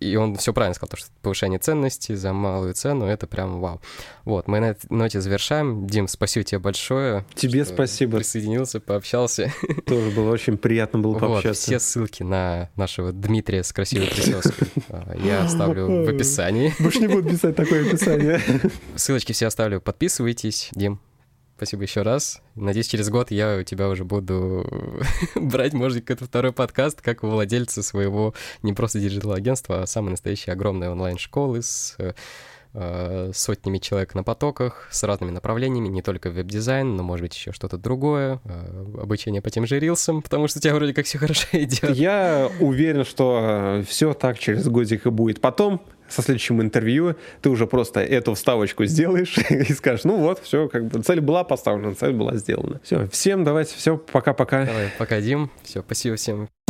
И 0.00 0.16
он 0.16 0.36
все 0.36 0.52
правильно 0.52 0.74
сказал, 0.74 0.90
то, 0.90 0.96
что 0.96 1.10
повышение 1.22 1.58
ценности 1.58 2.14
за 2.14 2.32
малую 2.32 2.74
цену— 2.74 3.04
это 3.06 3.26
прям 3.26 3.60
вау. 3.60 3.80
Вот, 4.24 4.48
мы 4.48 4.60
на 4.60 4.70
этой 4.70 4.86
ноте 4.90 5.20
завершаем. 5.20 5.86
Дим, 5.86 6.08
спасибо 6.08 6.44
тебе 6.44 6.58
большое. 6.58 7.24
Тебе 7.34 7.64
спасибо. 7.64 8.18
Присоединился, 8.18 8.80
пообщался. 8.80 9.52
Тоже 9.86 10.10
было 10.10 10.30
очень 10.30 10.56
приятно 10.58 10.98
было 10.98 11.18
пообщаться. 11.18 11.48
Вот, 11.48 11.56
все 11.56 11.78
ссылки 11.78 12.22
на 12.22 12.70
нашего 12.76 13.12
Дмитрия 13.12 13.62
с 13.62 13.72
красивой 13.72 14.08
прической 14.08 14.68
а, 14.88 15.16
я 15.22 15.44
оставлю 15.44 16.04
в 16.04 16.08
описании. 16.08 16.72
Больше 16.78 17.00
не 17.00 17.08
буду 17.08 17.30
писать 17.30 17.56
такое 17.56 17.86
описание. 17.86 18.40
Ссылочки 18.96 19.32
все 19.32 19.46
оставлю. 19.46 19.80
Подписывайтесь. 19.80 20.70
Дим, 20.72 21.00
Спасибо 21.62 21.84
еще 21.84 22.02
раз. 22.02 22.42
Надеюсь, 22.56 22.88
через 22.88 23.08
год 23.08 23.30
я 23.30 23.58
у 23.58 23.62
тебя 23.62 23.88
уже 23.88 24.02
буду 24.02 24.66
брать, 25.36 25.74
может, 25.74 26.00
какой-то 26.00 26.24
второй 26.24 26.52
подкаст, 26.52 27.00
как 27.00 27.22
у 27.22 27.28
владельца 27.28 27.84
своего 27.84 28.34
не 28.64 28.72
просто 28.72 28.98
digital-агентства, 28.98 29.82
а 29.82 29.86
самой 29.86 30.10
настоящей 30.10 30.50
огромной 30.50 30.88
онлайн-школы 30.88 31.62
с 31.62 31.96
э, 32.74 33.30
сотнями 33.32 33.78
человек 33.78 34.16
на 34.16 34.24
потоках, 34.24 34.88
с 34.90 35.04
разными 35.04 35.30
направлениями, 35.30 35.86
не 35.86 36.02
только 36.02 36.30
веб-дизайн, 36.30 36.96
но, 36.96 37.04
может 37.04 37.22
быть, 37.22 37.36
еще 37.36 37.52
что-то 37.52 37.78
другое, 37.78 38.40
э, 38.44 38.84
обучение 39.00 39.40
по 39.40 39.50
тем 39.50 39.64
же 39.64 39.78
рилсам, 39.78 40.20
потому 40.20 40.48
что 40.48 40.58
у 40.58 40.62
тебя 40.62 40.74
вроде 40.74 40.92
как 40.92 41.06
все 41.06 41.18
хорошо 41.20 41.46
идет. 41.52 41.90
Я 41.90 42.50
уверен, 42.58 43.04
что 43.04 43.84
все 43.86 44.14
так 44.14 44.36
через 44.40 44.66
годик 44.66 45.06
и 45.06 45.10
будет. 45.10 45.40
Потом 45.40 45.80
со 46.12 46.22
следующим 46.22 46.60
интервью 46.60 47.16
ты 47.40 47.50
уже 47.50 47.66
просто 47.66 48.00
эту 48.00 48.34
вставочку 48.34 48.84
сделаешь 48.84 49.36
и 49.50 49.72
скажешь, 49.72 50.04
ну 50.04 50.16
вот, 50.16 50.40
все, 50.42 50.68
как 50.68 50.86
бы 50.86 51.02
цель 51.02 51.20
была 51.20 51.44
поставлена, 51.44 51.94
цель 51.94 52.12
была 52.12 52.36
сделана. 52.36 52.80
Все, 52.84 53.06
всем 53.08 53.44
давайте, 53.44 53.74
все, 53.76 53.96
пока-пока. 53.96 54.66
Давай, 54.66 54.90
пока, 54.98 55.20
Дим. 55.20 55.50
Все, 55.62 55.80
спасибо 55.82 56.16
всем. 56.16 56.61